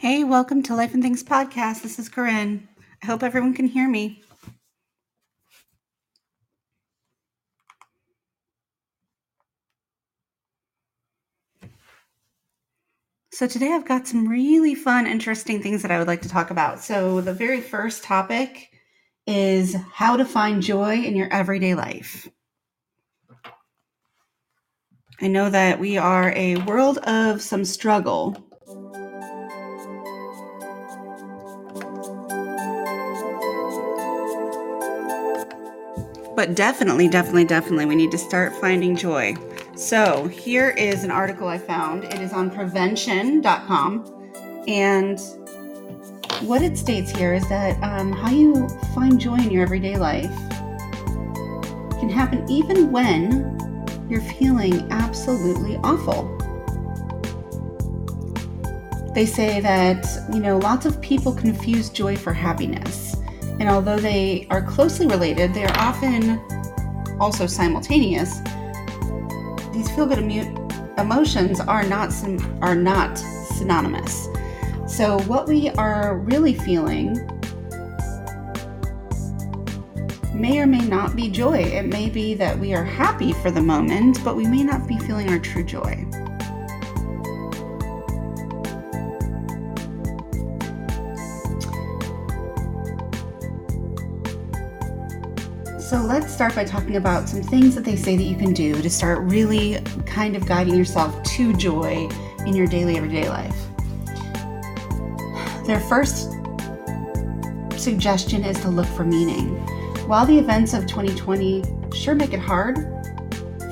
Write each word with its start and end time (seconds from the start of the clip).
Hey, 0.00 0.24
welcome 0.24 0.62
to 0.62 0.74
Life 0.74 0.94
and 0.94 1.02
Things 1.02 1.22
podcast. 1.22 1.82
This 1.82 1.98
is 1.98 2.08
Corinne. 2.08 2.66
I 3.02 3.06
hope 3.06 3.22
everyone 3.22 3.52
can 3.52 3.66
hear 3.66 3.86
me. 3.86 4.22
So, 13.30 13.46
today 13.46 13.74
I've 13.74 13.84
got 13.84 14.08
some 14.08 14.26
really 14.26 14.74
fun, 14.74 15.06
interesting 15.06 15.60
things 15.60 15.82
that 15.82 15.90
I 15.90 15.98
would 15.98 16.08
like 16.08 16.22
to 16.22 16.30
talk 16.30 16.50
about. 16.50 16.80
So, 16.80 17.20
the 17.20 17.34
very 17.34 17.60
first 17.60 18.02
topic 18.02 18.70
is 19.26 19.76
how 19.92 20.16
to 20.16 20.24
find 20.24 20.62
joy 20.62 20.94
in 20.94 21.14
your 21.14 21.30
everyday 21.30 21.74
life. 21.74 22.26
I 25.20 25.26
know 25.26 25.50
that 25.50 25.78
we 25.78 25.98
are 25.98 26.32
a 26.34 26.56
world 26.64 26.96
of 27.04 27.42
some 27.42 27.66
struggle 27.66 28.49
but 36.40 36.54
definitely, 36.54 37.06
definitely, 37.06 37.44
definitely, 37.44 37.84
we 37.84 37.94
need 37.94 38.10
to 38.10 38.16
start 38.16 38.56
finding 38.56 38.96
joy. 38.96 39.36
So, 39.76 40.26
here 40.28 40.70
is 40.70 41.04
an 41.04 41.10
article 41.10 41.48
I 41.48 41.58
found. 41.58 42.04
It 42.04 42.18
is 42.18 42.32
on 42.32 42.50
prevention.com. 42.50 44.64
And 44.66 45.20
what 46.40 46.62
it 46.62 46.78
states 46.78 47.10
here 47.10 47.34
is 47.34 47.46
that 47.50 47.78
um, 47.82 48.12
how 48.12 48.30
you 48.30 48.66
find 48.94 49.20
joy 49.20 49.34
in 49.34 49.50
your 49.50 49.62
everyday 49.62 49.98
life 49.98 50.34
can 52.00 52.08
happen 52.08 52.48
even 52.48 52.90
when 52.90 53.86
you're 54.08 54.22
feeling 54.22 54.90
absolutely 54.90 55.76
awful. 55.84 56.24
They 59.14 59.26
say 59.26 59.60
that, 59.60 60.06
you 60.32 60.40
know, 60.40 60.56
lots 60.56 60.86
of 60.86 61.02
people 61.02 61.34
confuse 61.34 61.90
joy 61.90 62.16
for 62.16 62.32
happiness. 62.32 63.09
And 63.60 63.68
although 63.68 63.98
they 63.98 64.46
are 64.50 64.62
closely 64.62 65.06
related, 65.06 65.52
they 65.52 65.64
are 65.64 65.76
often 65.76 66.40
also 67.20 67.46
simultaneous. 67.46 68.40
These 69.72 69.90
feel 69.90 70.06
good 70.06 70.18
emotions 70.98 71.60
are 71.60 71.84
not 71.84 72.12
are 72.62 72.74
not 72.74 73.16
synonymous. 73.16 74.28
So 74.86 75.20
what 75.20 75.46
we 75.46 75.68
are 75.70 76.16
really 76.18 76.54
feeling 76.54 77.14
may 80.34 80.58
or 80.58 80.66
may 80.66 80.80
not 80.80 81.14
be 81.14 81.28
joy. 81.28 81.58
It 81.58 81.86
may 81.86 82.08
be 82.08 82.32
that 82.34 82.58
we 82.58 82.72
are 82.72 82.84
happy 82.84 83.34
for 83.34 83.50
the 83.50 83.60
moment, 83.60 84.24
but 84.24 84.36
we 84.36 84.46
may 84.46 84.62
not 84.62 84.88
be 84.88 84.98
feeling 85.00 85.28
our 85.28 85.38
true 85.38 85.62
joy. 85.62 86.06
So 95.90 95.96
let's 95.96 96.32
start 96.32 96.54
by 96.54 96.62
talking 96.62 96.94
about 96.94 97.28
some 97.28 97.42
things 97.42 97.74
that 97.74 97.84
they 97.84 97.96
say 97.96 98.16
that 98.16 98.22
you 98.22 98.36
can 98.36 98.52
do 98.52 98.80
to 98.80 98.88
start 98.88 99.18
really 99.22 99.80
kind 100.06 100.36
of 100.36 100.46
guiding 100.46 100.76
yourself 100.76 101.20
to 101.24 101.52
joy 101.54 102.08
in 102.46 102.54
your 102.54 102.68
daily, 102.68 102.96
everyday 102.96 103.28
life. 103.28 103.56
Their 105.66 105.80
first 105.80 106.30
suggestion 107.76 108.44
is 108.44 108.60
to 108.60 108.68
look 108.68 108.86
for 108.86 109.04
meaning. 109.04 109.56
While 110.06 110.26
the 110.26 110.38
events 110.38 110.74
of 110.74 110.86
2020 110.86 111.64
sure 111.92 112.14
make 112.14 112.32
it 112.32 112.38
hard, 112.38 112.76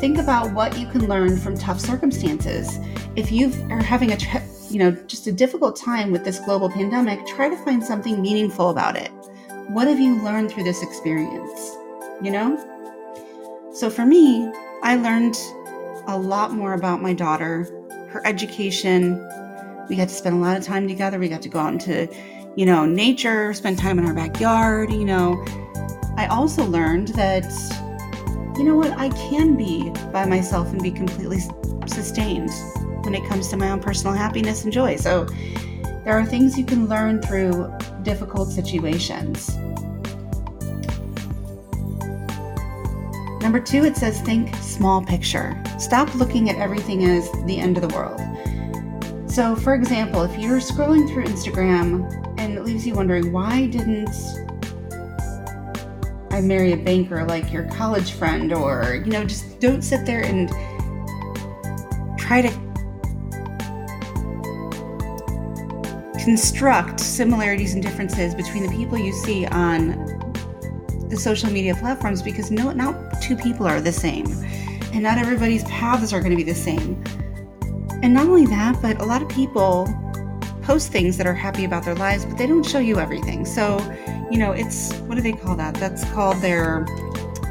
think 0.01 0.19
about 0.19 0.53
what 0.53 0.77
you 0.77 0.89
can 0.89 1.07
learn 1.07 1.37
from 1.37 1.57
tough 1.57 1.79
circumstances. 1.79 2.81
If 3.15 3.31
you 3.31 3.53
are 3.71 3.81
having 3.81 4.11
a 4.11 4.19
you 4.69 4.81
know 4.81 4.91
just 5.07 5.29
a 5.29 5.33
difficult 5.33 5.77
time 5.77 6.11
with 6.11 6.25
this 6.25 6.41
global 6.41 6.69
pandemic, 6.69 7.25
try 7.29 7.49
to 7.49 7.57
find 7.59 7.81
something 7.81 8.21
meaningful 8.21 8.71
about 8.71 8.97
it. 8.97 9.13
What 9.69 9.87
have 9.87 10.01
you 10.01 10.21
learned 10.25 10.51
through 10.51 10.65
this 10.65 10.83
experience? 10.83 11.78
You 12.23 12.31
know? 12.31 12.57
So 13.73 13.91
for 13.91 14.05
me, 14.05 14.51
I 14.83 14.97
learned 14.97 15.37
a 16.07 16.19
lot 16.19 16.53
more 16.53 16.73
about 16.73 17.03
my 17.03 17.13
daughter, 17.13 17.69
her 18.09 18.27
education. 18.27 19.19
We 19.89 19.97
got 19.97 20.09
to 20.09 20.15
spend 20.15 20.37
a 20.37 20.39
lot 20.39 20.57
of 20.57 20.65
time 20.65 20.89
together. 20.89 21.19
We 21.19 21.29
got 21.29 21.43
to 21.43 21.49
go 21.49 21.59
out 21.59 21.73
into, 21.75 22.09
you 22.57 22.67
know, 22.67 22.87
nature, 22.87 23.53
spend 23.55 23.79
time 23.79 23.99
in 23.99 24.07
our 24.07 24.15
backyard, 24.15 24.93
you 24.93 25.05
know. 25.05 25.45
I 26.17 26.27
also 26.27 26.65
learned 26.65 27.09
that, 27.09 27.45
you 28.57 28.65
know 28.65 28.75
what, 28.75 28.93
I 28.99 29.11
can 29.11 29.57
be 29.57 29.91
by 30.13 30.27
myself 30.27 30.69
and 30.73 30.83
be 30.83 30.91
completely 30.91 31.39
sustained 31.87 32.51
when 33.05 33.15
it 33.15 33.27
comes 33.29 33.49
to 33.49 33.57
my 33.57 33.71
own 33.71 33.81
personal 33.81 34.15
happiness 34.15 34.65
and 34.65 34.73
joy. 34.73 34.97
So 34.97 35.27
there 36.05 36.19
are 36.19 36.25
things 36.25 36.59
you 36.59 36.65
can 36.65 36.89
learn 36.89 37.23
through 37.23 37.73
difficult 38.03 38.51
situations. 38.51 39.57
Number 43.41 43.61
two, 43.61 43.85
it 43.85 43.97
says 43.97 44.21
think 44.21 44.55
small 44.57 45.03
picture. 45.03 45.61
Stop 45.79 46.15
looking 46.15 46.51
at 46.51 46.57
everything 46.57 47.05
as 47.05 47.31
the 47.45 47.59
end 47.59 47.79
of 47.79 47.89
the 47.89 47.95
world. 47.95 48.21
So, 49.31 49.55
for 49.55 49.75
example, 49.75 50.23
if 50.23 50.37
you're 50.39 50.59
scrolling 50.59 51.09
through 51.09 51.25
Instagram 51.25 52.11
and 52.39 52.55
it 52.55 52.65
leaves 52.65 52.87
you 52.87 52.95
wondering, 52.95 53.31
why 53.33 53.67
didn't 53.67 54.11
I 56.31 56.41
marry 56.41 56.73
a 56.73 56.77
banker 56.77 57.25
like 57.25 57.53
your 57.53 57.65
college 57.65 58.13
friend? 58.13 58.53
Or, 58.53 59.03
you 59.05 59.13
know, 59.13 59.25
just 59.25 59.61
don't 59.61 59.83
sit 59.83 60.05
there 60.05 60.23
and 60.25 60.49
try 62.19 62.43
to 62.43 62.51
construct 66.25 67.01
similarities 67.01 67.75
and 67.75 67.83
differences 67.83 68.35
between 68.35 68.67
the 68.67 68.77
people 68.77 68.99
you 68.99 69.13
see 69.13 69.47
on 69.47 70.18
the 71.09 71.17
social 71.17 71.51
media 71.51 71.75
platforms 71.75 72.23
because 72.23 72.51
no, 72.51 72.73
not 72.73 73.21
two 73.23 73.37
people 73.37 73.67
are 73.67 73.81
the 73.81 73.93
same, 73.93 74.27
and 74.93 75.03
not 75.03 75.19
everybody's 75.19 75.65
paths 75.65 76.13
are 76.13 76.21
going 76.21 76.31
to 76.31 76.37
be 76.37 76.43
the 76.43 76.55
same. 76.55 77.03
And 78.03 78.15
not 78.15 78.27
only 78.27 78.47
that, 78.47 78.81
but 78.81 79.01
a 79.01 79.05
lot 79.05 79.23
of 79.23 79.29
people 79.29 79.89
post 80.63 80.93
things 80.93 81.17
that 81.17 81.27
are 81.27 81.35
happy 81.35 81.65
about 81.65 81.85
their 81.85 81.95
lives, 81.95 82.25
but 82.25 82.37
they 82.37 82.47
don't 82.47 82.63
show 82.63 82.79
you 82.79 82.99
everything. 82.99 83.45
So, 83.45 83.79
you 84.31 84.39
know, 84.39 84.53
it's 84.53 84.93
what 85.01 85.15
do 85.15 85.23
they 85.23 85.33
call 85.33 85.57
that? 85.57 85.75
That's 85.75 86.05
called 86.13 86.37
their 86.43 86.85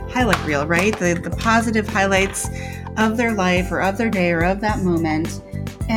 highlight 0.10 0.44
reel, 0.46 0.66
right? 0.66 0.98
The 0.98 1.16
the 1.16 1.32
positive 1.32 1.88
highlights 1.88 2.48
of 2.98 3.18
their 3.18 3.34
life 3.34 3.72
or 3.72 3.82
of 3.82 3.98
their 3.98 4.10
day 4.10 4.32
or 4.32 4.44
of 4.44 4.62
that 4.62 4.80
moment. 4.84 5.42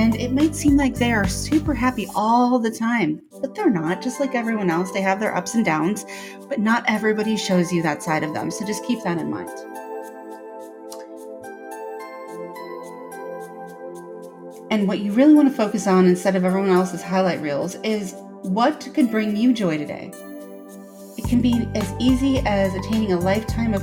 And 0.00 0.16
it 0.16 0.32
might 0.32 0.56
seem 0.56 0.78
like 0.78 0.94
they 0.94 1.12
are 1.12 1.28
super 1.28 1.74
happy 1.74 2.08
all 2.14 2.58
the 2.58 2.70
time, 2.70 3.20
but 3.42 3.54
they're 3.54 3.68
not. 3.68 4.00
Just 4.00 4.18
like 4.18 4.34
everyone 4.34 4.70
else, 4.70 4.90
they 4.92 5.02
have 5.02 5.20
their 5.20 5.36
ups 5.36 5.54
and 5.54 5.62
downs, 5.62 6.06
but 6.48 6.58
not 6.58 6.84
everybody 6.88 7.36
shows 7.36 7.70
you 7.70 7.82
that 7.82 8.02
side 8.02 8.24
of 8.24 8.32
them. 8.32 8.50
So 8.50 8.64
just 8.64 8.82
keep 8.86 9.02
that 9.02 9.18
in 9.18 9.28
mind. 9.28 9.50
And 14.70 14.88
what 14.88 15.00
you 15.00 15.12
really 15.12 15.34
want 15.34 15.50
to 15.50 15.54
focus 15.54 15.86
on 15.86 16.06
instead 16.06 16.34
of 16.34 16.46
everyone 16.46 16.70
else's 16.70 17.02
highlight 17.02 17.42
reels 17.42 17.74
is 17.84 18.14
what 18.40 18.88
could 18.94 19.10
bring 19.10 19.36
you 19.36 19.52
joy 19.52 19.76
today. 19.76 20.10
It 21.18 21.28
can 21.28 21.42
be 21.42 21.68
as 21.74 21.92
easy 22.00 22.38
as 22.46 22.74
attaining 22.74 23.12
a 23.12 23.20
lifetime 23.20 23.74
of, 23.74 23.82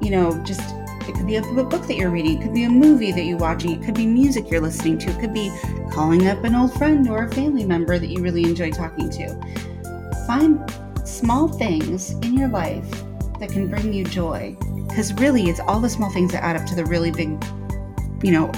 you 0.00 0.12
know, 0.12 0.40
just 0.44 0.72
it 1.08 1.14
could 1.14 1.26
be 1.26 1.36
a 1.36 1.42
book 1.42 1.86
that 1.86 1.96
you're 1.96 2.10
reading. 2.10 2.38
It 2.38 2.42
could 2.42 2.54
be 2.54 2.64
a 2.64 2.70
movie 2.70 3.12
that 3.12 3.24
you're 3.24 3.38
watching. 3.38 3.80
It 3.80 3.84
could 3.84 3.94
be 3.94 4.06
music 4.06 4.50
you're 4.50 4.60
listening 4.60 4.98
to. 4.98 5.10
It 5.10 5.18
could 5.18 5.34
be 5.34 5.52
calling 5.90 6.28
up 6.28 6.44
an 6.44 6.54
old 6.54 6.72
friend 6.74 7.08
or 7.08 7.24
a 7.24 7.30
family 7.30 7.64
member 7.64 7.98
that 7.98 8.06
you 8.06 8.22
really 8.22 8.44
enjoy 8.44 8.70
talking 8.70 9.10
to. 9.10 10.24
Find 10.26 10.60
small 11.04 11.48
things 11.48 12.10
in 12.10 12.38
your 12.38 12.48
life 12.48 12.88
that 13.40 13.50
can 13.50 13.68
bring 13.68 13.92
you 13.92 14.04
joy. 14.04 14.56
Because 14.88 15.12
really, 15.14 15.44
it's 15.44 15.60
all 15.60 15.80
the 15.80 15.88
small 15.88 16.10
things 16.10 16.32
that 16.32 16.42
add 16.42 16.56
up 16.56 16.66
to 16.66 16.74
the 16.74 16.84
really 16.84 17.10
big, 17.10 17.42
you 18.22 18.30
know, 18.30 18.50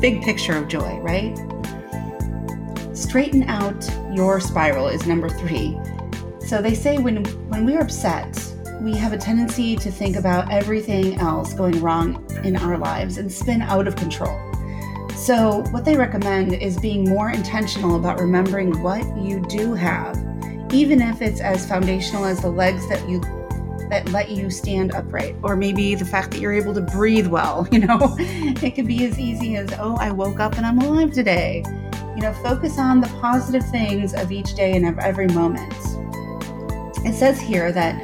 big 0.00 0.22
picture 0.22 0.56
of 0.56 0.68
joy, 0.68 0.98
right? 0.98 1.36
Straighten 2.94 3.44
out 3.44 3.88
your 4.12 4.40
spiral 4.40 4.88
is 4.88 5.06
number 5.06 5.28
three. 5.28 5.78
So 6.40 6.60
they 6.60 6.74
say 6.74 6.98
when 6.98 7.24
when 7.48 7.64
we're 7.64 7.80
upset, 7.80 8.36
we 8.80 8.94
have 8.96 9.12
a 9.12 9.18
tendency 9.18 9.74
to 9.76 9.90
think 9.90 10.16
about 10.16 10.50
everything 10.52 11.18
else 11.18 11.52
going 11.52 11.80
wrong 11.80 12.24
in 12.44 12.56
our 12.56 12.78
lives 12.78 13.18
and 13.18 13.30
spin 13.30 13.60
out 13.62 13.88
of 13.88 13.96
control. 13.96 14.38
So, 15.16 15.64
what 15.70 15.84
they 15.84 15.96
recommend 15.96 16.52
is 16.54 16.78
being 16.78 17.08
more 17.08 17.30
intentional 17.30 17.96
about 17.96 18.20
remembering 18.20 18.82
what 18.82 19.04
you 19.16 19.40
do 19.48 19.74
have, 19.74 20.16
even 20.72 21.02
if 21.02 21.20
it's 21.20 21.40
as 21.40 21.66
foundational 21.66 22.24
as 22.24 22.40
the 22.40 22.50
legs 22.50 22.88
that 22.88 23.08
you 23.08 23.20
that 23.90 24.06
let 24.10 24.30
you 24.30 24.50
stand 24.50 24.94
upright 24.94 25.34
or 25.42 25.56
maybe 25.56 25.94
the 25.94 26.04
fact 26.04 26.30
that 26.30 26.40
you're 26.40 26.52
able 26.52 26.74
to 26.74 26.82
breathe 26.82 27.26
well, 27.26 27.66
you 27.72 27.80
know. 27.80 28.14
it 28.18 28.74
could 28.74 28.86
be 28.86 29.04
as 29.06 29.18
easy 29.18 29.56
as, 29.56 29.68
"Oh, 29.78 29.96
I 29.96 30.12
woke 30.12 30.38
up 30.38 30.56
and 30.56 30.64
I'm 30.64 30.78
alive 30.78 31.12
today." 31.12 31.64
You 32.14 32.22
know, 32.22 32.32
focus 32.34 32.78
on 32.78 33.00
the 33.00 33.08
positive 33.20 33.68
things 33.70 34.14
of 34.14 34.30
each 34.30 34.54
day 34.54 34.76
and 34.76 34.86
of 34.86 34.98
every 34.98 35.28
moment. 35.28 35.74
It 37.04 37.14
says 37.14 37.40
here 37.40 37.70
that 37.72 37.94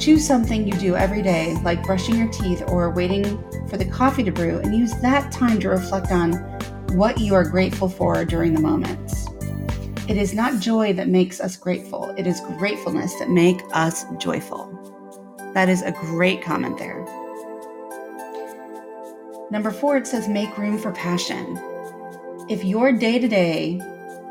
Choose 0.00 0.26
something 0.26 0.66
you 0.66 0.72
do 0.78 0.96
every 0.96 1.20
day, 1.20 1.54
like 1.62 1.84
brushing 1.84 2.16
your 2.16 2.28
teeth 2.28 2.62
or 2.68 2.88
waiting 2.88 3.22
for 3.68 3.76
the 3.76 3.84
coffee 3.84 4.24
to 4.24 4.30
brew, 4.32 4.58
and 4.58 4.74
use 4.74 4.94
that 5.02 5.30
time 5.30 5.60
to 5.60 5.68
reflect 5.68 6.10
on 6.10 6.32
what 6.96 7.18
you 7.18 7.34
are 7.34 7.44
grateful 7.44 7.86
for 7.86 8.24
during 8.24 8.54
the 8.54 8.62
moment. 8.62 9.12
It 10.08 10.16
is 10.16 10.32
not 10.32 10.58
joy 10.58 10.94
that 10.94 11.08
makes 11.08 11.38
us 11.38 11.54
grateful, 11.54 12.14
it 12.16 12.26
is 12.26 12.40
gratefulness 12.58 13.14
that 13.18 13.28
make 13.28 13.60
us 13.74 14.06
joyful. 14.16 14.72
That 15.52 15.68
is 15.68 15.82
a 15.82 15.92
great 15.92 16.42
comment 16.42 16.78
there. 16.78 17.04
Number 19.50 19.70
four, 19.70 19.98
it 19.98 20.06
says 20.06 20.28
make 20.28 20.56
room 20.56 20.78
for 20.78 20.92
passion. 20.92 21.58
If 22.48 22.64
your 22.64 22.90
day 22.90 23.18
to 23.18 23.28
day 23.28 23.82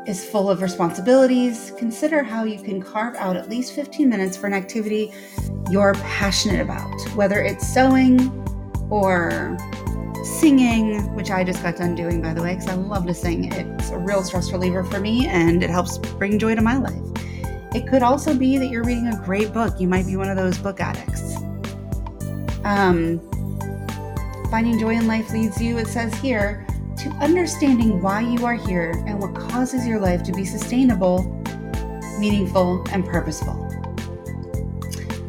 is 0.06 0.24
full 0.24 0.50
of 0.50 0.62
responsibilities, 0.62 1.72
consider 1.76 2.22
how 2.22 2.44
you 2.44 2.62
can 2.62 2.82
carve 2.82 3.14
out 3.16 3.36
at 3.36 3.48
least 3.48 3.74
15 3.74 4.08
minutes 4.08 4.36
for 4.36 4.46
an 4.46 4.54
activity 4.54 5.12
you're 5.70 5.94
passionate 5.94 6.60
about, 6.60 6.90
whether 7.14 7.40
it's 7.40 7.66
sewing 7.66 8.18
or 8.90 9.56
singing, 10.24 11.14
which 11.14 11.30
I 11.30 11.44
just 11.44 11.62
got 11.62 11.76
done 11.76 11.94
doing, 11.94 12.20
by 12.20 12.34
the 12.34 12.42
way, 12.42 12.54
because 12.54 12.68
I 12.68 12.74
love 12.74 13.06
to 13.06 13.14
sing. 13.14 13.52
It's 13.52 13.90
a 13.90 13.98
real 13.98 14.22
stress 14.22 14.50
reliever 14.52 14.84
for 14.84 15.00
me 15.00 15.26
and 15.26 15.62
it 15.62 15.70
helps 15.70 15.98
bring 15.98 16.38
joy 16.38 16.54
to 16.54 16.62
my 16.62 16.76
life. 16.76 17.00
It 17.74 17.86
could 17.86 18.02
also 18.02 18.34
be 18.34 18.58
that 18.58 18.66
you're 18.66 18.82
reading 18.82 19.08
a 19.08 19.16
great 19.24 19.52
book. 19.52 19.80
You 19.80 19.86
might 19.86 20.06
be 20.06 20.16
one 20.16 20.28
of 20.28 20.36
those 20.36 20.58
book 20.58 20.80
addicts. 20.80 21.36
Um, 22.64 23.20
finding 24.50 24.78
joy 24.78 24.94
in 24.96 25.06
life 25.06 25.30
leads 25.30 25.60
you, 25.62 25.78
it 25.78 25.86
says 25.86 26.12
here, 26.16 26.66
to 27.00 27.08
understanding 27.22 28.02
why 28.02 28.20
you 28.20 28.44
are 28.44 28.54
here 28.54 28.90
and 29.06 29.18
what 29.18 29.34
causes 29.34 29.86
your 29.86 29.98
life 29.98 30.22
to 30.22 30.32
be 30.32 30.44
sustainable, 30.44 31.22
meaningful, 32.18 32.84
and 32.92 33.06
purposeful. 33.06 33.54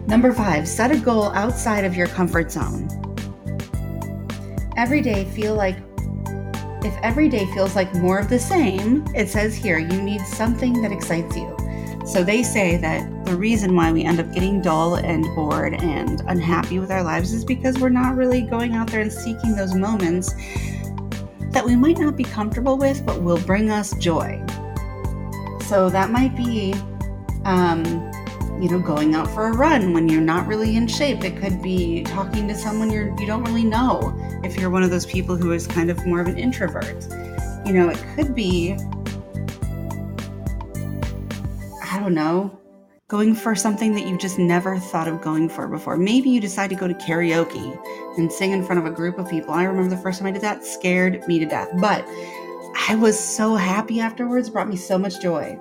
Number 0.06 0.34
five, 0.34 0.68
set 0.68 0.92
a 0.92 0.98
goal 0.98 1.32
outside 1.32 1.86
of 1.86 1.96
your 1.96 2.08
comfort 2.08 2.52
zone. 2.52 2.90
Every 4.76 5.02
day 5.02 5.24
feel 5.24 5.56
like 5.56 5.78
if 6.84 6.94
every 7.04 7.30
day 7.30 7.46
feels 7.54 7.74
like 7.74 7.94
more 7.96 8.20
of 8.20 8.28
the 8.28 8.40
same, 8.40 9.06
it 9.16 9.30
says 9.30 9.56
here 9.56 9.80
you 9.80 10.02
need 10.02 10.20
something 10.22 10.82
that 10.82 10.92
excites 10.92 11.38
you. 11.38 11.56
So 12.06 12.22
they 12.22 12.44
say 12.44 12.76
that 12.78 13.26
the 13.26 13.38
reason 13.38 13.76
why 13.78 13.94
we 13.94 14.04
end 14.04 14.20
up 14.20 14.34
getting 14.34 14.62
dull 14.62 14.96
and 14.96 15.24
bored 15.36 15.76
and 15.76 16.22
unhappy 16.28 16.80
with 16.80 16.92
our 16.92 17.04
lives 17.04 17.32
is 17.32 17.46
because 17.46 17.80
we're 17.80 17.90
not 17.90 18.18
really 18.18 18.42
going 18.42 18.74
out 18.74 18.92
there 18.92 19.00
and 19.00 19.14
seeking 19.14 19.56
those 19.56 19.74
moments 19.74 20.34
that 21.52 21.66
we 21.66 21.76
might 21.76 21.98
not 21.98 22.16
be 22.16 22.24
comfortable 22.24 22.78
with, 22.78 23.06
but 23.06 23.22
will 23.22 23.40
bring 23.42 23.70
us 23.70 23.94
joy. 23.98 24.44
So 25.68 25.90
that 25.90 26.10
might 26.12 26.36
be, 26.36 26.74
um, 27.46 27.84
you 28.62 28.70
know, 28.70 28.80
going 28.80 29.16
out 29.16 29.30
for 29.32 29.48
a 29.48 29.54
run 29.54 29.94
when 29.94 30.08
you're 30.08 30.22
not 30.22 30.48
really 30.48 30.76
in 30.76 30.88
shape. 30.88 31.24
It 31.24 31.38
could 31.38 31.62
be 31.62 32.04
talking 32.04 32.48
to 32.48 32.56
someone 32.56 32.90
you're 32.90 33.18
you 33.20 33.26
don't 33.26 33.44
really 33.44 33.64
know. 33.64 34.14
If 34.44 34.58
you're 34.58 34.70
one 34.70 34.84
of 34.84 34.90
those 34.90 35.06
people 35.06 35.36
who 35.36 35.52
is 35.52 35.68
kind 35.68 35.90
of 35.90 36.06
more 36.06 36.22
of 36.22 36.28
an 36.28 36.38
introvert, 36.38 37.06
you 37.66 37.74
know, 37.74 37.90
it 37.90 38.04
could 38.16 38.34
be, 38.36 38.78
I 41.84 42.00
don't 42.00 42.14
know, 42.14 42.61
going 43.12 43.36
for 43.36 43.54
something 43.56 43.94
that 43.94 44.08
you 44.08 44.18
just 44.18 44.40
never 44.40 44.80
thought 44.80 45.06
of 45.06 45.20
going 45.20 45.50
for 45.50 45.68
before. 45.68 45.98
Maybe 45.98 46.30
you 46.30 46.40
decide 46.40 46.70
to 46.70 46.78
go 46.78 46.88
to 46.88 46.94
karaoke 46.94 47.78
and 48.18 48.32
sing 48.32 48.52
in 48.52 48.64
front 48.64 48.80
of 48.80 48.86
a 48.86 48.96
group 48.96 49.20
of 49.20 49.30
people. 49.30 49.54
I 49.54 49.66
remember 49.66 49.94
the 49.94 50.02
first 50.02 50.20
time 50.20 50.30
I 50.30 50.32
did 50.32 50.42
that, 50.44 50.64
scared 50.64 51.28
me 51.28 51.38
to 51.40 51.46
death, 51.46 51.68
but 51.82 52.08
I 52.88 52.96
was 52.96 53.20
so 53.20 53.56
happy 53.56 54.00
afterwards, 54.00 54.50
brought 54.50 54.70
me 54.70 54.78
so 54.78 54.98
much 54.98 55.22
joy. 55.22 55.60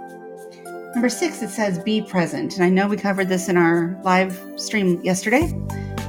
Number 0.94 1.08
six, 1.08 1.43
it 1.43 1.50
says 1.50 1.81
be 1.81 2.00
present. 2.00 2.55
And 2.55 2.62
I 2.62 2.69
know 2.69 2.87
we 2.87 2.97
covered 2.97 3.29
this 3.29 3.49
in 3.49 3.56
our 3.56 4.00
live 4.05 4.41
stream 4.55 5.00
yesterday, 5.02 5.52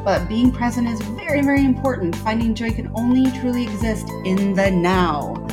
but 0.06 0.30
being 0.30 0.52
present 0.52 0.88
is 0.88 1.02
very, 1.02 1.42
very 1.42 1.66
important. 1.66 2.16
Finding 2.18 2.54
joy 2.54 2.70
can 2.72 2.92
only 2.94 3.32
truly 3.40 3.64
exist 3.64 4.08
in 4.26 4.54
the 4.54 4.70
now. 4.70 5.48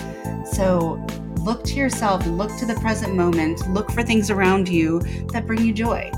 So 0.52 1.02
look 1.49 1.65
to 1.65 1.77
yourself, 1.77 2.27
look 2.27 2.55
to 2.59 2.67
the 2.67 2.75
present 2.75 3.15
moment, 3.15 3.67
look 3.73 3.91
for 3.93 4.03
things 4.03 4.31
around 4.31 4.69
you 4.69 5.00
that 5.33 5.47
bring 5.47 5.65
you 5.65 5.73
joy. 5.73 6.11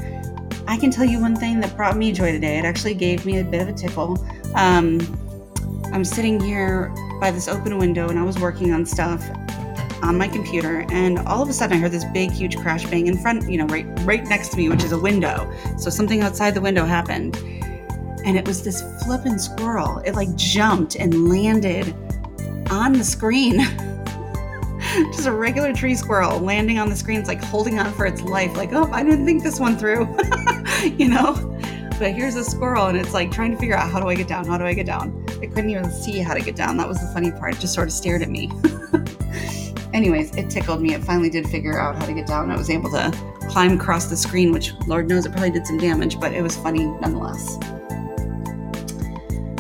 I 0.67 0.77
can 0.77 0.91
tell 0.91 1.05
you 1.05 1.21
one 1.21 1.37
thing 1.37 1.61
that 1.61 1.77
brought 1.77 1.97
me 1.97 2.11
joy 2.11 2.33
today. 2.33 2.59
It 2.59 2.65
actually 2.65 2.95
gave 2.95 3.25
me 3.25 3.39
a 3.39 3.45
bit 3.45 3.63
of 3.63 3.69
a 3.69 3.73
tickle. 3.73 4.19
Um, 4.57 4.99
I'm 5.93 6.05
sitting 6.05 6.41
here 6.41 6.93
by 7.21 7.31
this 7.31 7.47
open 7.47 7.79
window 7.79 8.09
and 8.09 8.19
I 8.19 8.25
was 8.25 8.41
working 8.41 8.73
on 8.73 8.85
stuff 8.85 9.25
on 10.03 10.19
my 10.19 10.27
computer 10.27 10.85
and 10.91 11.21
all 11.21 11.41
of 11.41 11.49
a 11.49 11.53
sudden 11.53 11.77
I 11.77 11.81
heard 11.81 11.93
this 11.93 12.07
big 12.07 12.33
huge 12.33 12.57
crash 12.57 12.85
bang 12.87 13.07
in 13.07 13.17
front, 13.17 13.49
you 13.49 13.57
know, 13.57 13.67
right 13.67 13.87
right 14.01 14.25
next 14.25 14.49
to 14.49 14.57
me, 14.57 14.69
which 14.69 14.83
is 14.83 14.91
a 14.91 14.99
window. 14.99 15.49
So 15.79 15.91
something 15.91 16.23
outside 16.23 16.55
the 16.55 16.61
window 16.61 16.85
happened. 16.85 17.37
And 18.25 18.37
it 18.37 18.49
was 18.49 18.65
this 18.65 18.83
flippin' 19.05 19.39
squirrel. 19.39 19.99
It 19.99 20.17
like 20.17 20.35
jumped 20.35 20.97
and 20.97 21.29
landed 21.29 21.95
on 22.69 22.95
the 22.95 23.05
screen. 23.05 23.61
just 25.13 25.27
a 25.27 25.33
regular 25.33 25.73
tree 25.73 25.95
squirrel 25.95 26.41
landing 26.41 26.79
on 26.79 26.89
the 26.89 26.97
screen. 26.97 27.19
It's 27.21 27.29
like 27.29 27.43
holding 27.43 27.79
on 27.79 27.93
for 27.93 28.07
its 28.07 28.23
life, 28.23 28.57
like, 28.57 28.73
oh, 28.73 28.91
I 28.93 29.05
didn't 29.05 29.27
think 29.27 29.43
this 29.43 29.61
one 29.61 29.77
through, 29.77 30.17
you 30.85 31.09
know? 31.09 31.35
But 31.99 32.13
here's 32.13 32.35
a 32.35 32.45
squirrel, 32.45 32.87
and 32.87 32.97
it's 32.97 33.13
like 33.13 33.31
trying 33.31 33.53
to 33.53 33.59
figure 33.59 33.77
out 33.77 33.91
how 33.91 34.01
do 34.01 34.09
I 34.09 34.15
get 34.15 34.27
down? 34.27 34.47
How 34.47 34.59
do 34.59 34.65
I 34.65 34.73
get 34.73 34.87
down? 34.87 35.25
I 35.43 35.47
couldn't 35.47 35.71
even 35.71 35.91
see 35.91 36.19
how 36.19 36.35
to 36.35 36.41
get 36.41 36.57
down. 36.57 36.77
That 36.79 36.89
was 36.89 37.01
the 37.01 37.07
funny 37.09 37.31
part. 37.31 37.55
It 37.55 37.61
just 37.61 37.75
sort 37.75 37.89
of 37.89 37.93
stared 37.93 38.23
at 38.23 38.31
me. 38.31 38.51
Anyways, 39.93 40.35
it 40.37 40.49
tickled 40.51 40.81
me. 40.81 40.95
It 40.95 41.05
finally 41.05 41.31
did 41.31 41.47
figure 41.49 41.79
out 41.79 41.97
how 41.97 42.07
to 42.07 42.15
get 42.15 42.27
down. 42.27 42.51
I 42.51 42.57
was 42.57 42.71
able 42.71 42.91
to 42.93 43.13
climb 43.49 43.73
across 43.73 44.07
the 44.07 44.17
screen, 44.17 44.51
which 44.53 44.73
Lord 44.87 45.09
knows 45.09 45.27
it 45.27 45.33
probably 45.33 45.51
did 45.51 45.67
some 45.67 45.79
damage, 45.79 46.19
but 46.19 46.33
it 46.33 46.43
was 46.43 46.57
funny 46.57 46.85
nonetheless. 46.85 47.59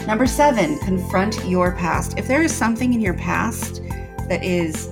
Number 0.06 0.26
seven, 0.26 0.78
confront 0.78 1.44
your 1.44 1.72
past. 1.72 2.18
If 2.18 2.26
there 2.26 2.42
is 2.42 2.54
something 2.54 2.94
in 2.94 3.00
your 3.00 3.14
past 3.14 3.82
that 4.28 4.42
is 4.42 4.88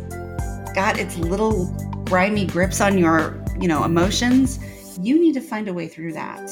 got 0.78 0.96
its 0.96 1.16
little 1.16 1.66
grimy 2.04 2.46
grips 2.46 2.80
on 2.80 2.96
your, 2.96 3.44
you 3.60 3.66
know, 3.66 3.82
emotions, 3.82 4.60
you 5.00 5.19
need 5.19 5.32
to 5.32 5.40
find 5.40 5.66
a 5.66 5.75
way 5.75 5.88
through 5.88 6.12
that. 6.12 6.48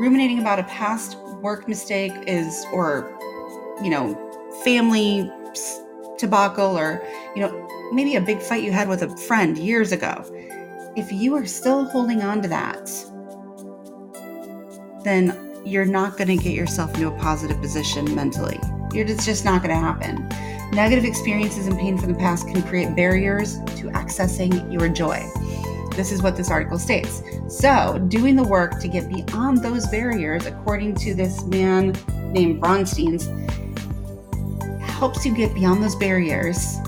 Ruminating 0.00 0.40
about 0.40 0.58
a 0.58 0.64
past 0.64 1.16
work 1.40 1.68
mistake 1.68 2.12
is 2.26 2.66
or 2.72 3.16
you 3.84 3.88
know, 3.88 4.14
family 4.64 5.30
debacle 6.18 6.76
or, 6.76 7.06
you 7.36 7.40
know, 7.40 7.90
maybe 7.92 8.16
a 8.16 8.20
big 8.20 8.40
fight 8.40 8.64
you 8.64 8.72
had 8.72 8.88
with 8.88 9.02
a 9.02 9.16
friend 9.16 9.58
years 9.58 9.92
ago. 9.92 10.24
If 10.96 11.12
you 11.12 11.36
are 11.36 11.46
still 11.46 11.84
holding 11.84 12.20
on 12.20 12.42
to 12.42 12.48
that, 12.48 12.90
then 15.04 15.38
you're 15.64 15.84
not 15.84 16.16
going 16.16 16.36
to 16.36 16.36
get 16.36 16.52
yourself 16.52 16.92
into 16.94 17.06
a 17.06 17.18
positive 17.18 17.60
position 17.60 18.12
mentally. 18.12 18.58
You're, 18.92 19.06
it's 19.06 19.24
just 19.24 19.44
not 19.44 19.62
going 19.62 19.74
to 19.74 19.80
happen. 19.80 20.28
Negative 20.74 21.04
experiences 21.04 21.68
and 21.68 21.78
pain 21.78 21.96
from 21.96 22.12
the 22.12 22.18
past 22.18 22.48
can 22.48 22.60
create 22.64 22.96
barriers 22.96 23.58
to 23.76 23.90
accessing 23.90 24.72
your 24.72 24.88
joy. 24.88 25.22
This 25.94 26.10
is 26.10 26.20
what 26.20 26.36
this 26.36 26.50
article 26.50 26.80
states. 26.80 27.22
So, 27.46 28.04
doing 28.08 28.34
the 28.34 28.42
work 28.42 28.80
to 28.80 28.88
get 28.88 29.08
beyond 29.08 29.62
those 29.62 29.86
barriers, 29.86 30.46
according 30.46 30.96
to 30.96 31.14
this 31.14 31.44
man 31.44 31.94
named 32.32 32.60
Bronstein's, 32.60 33.28
helps 34.80 35.24
you 35.24 35.32
get 35.32 35.54
beyond 35.54 35.80
those 35.80 35.94
barriers. 35.94 36.78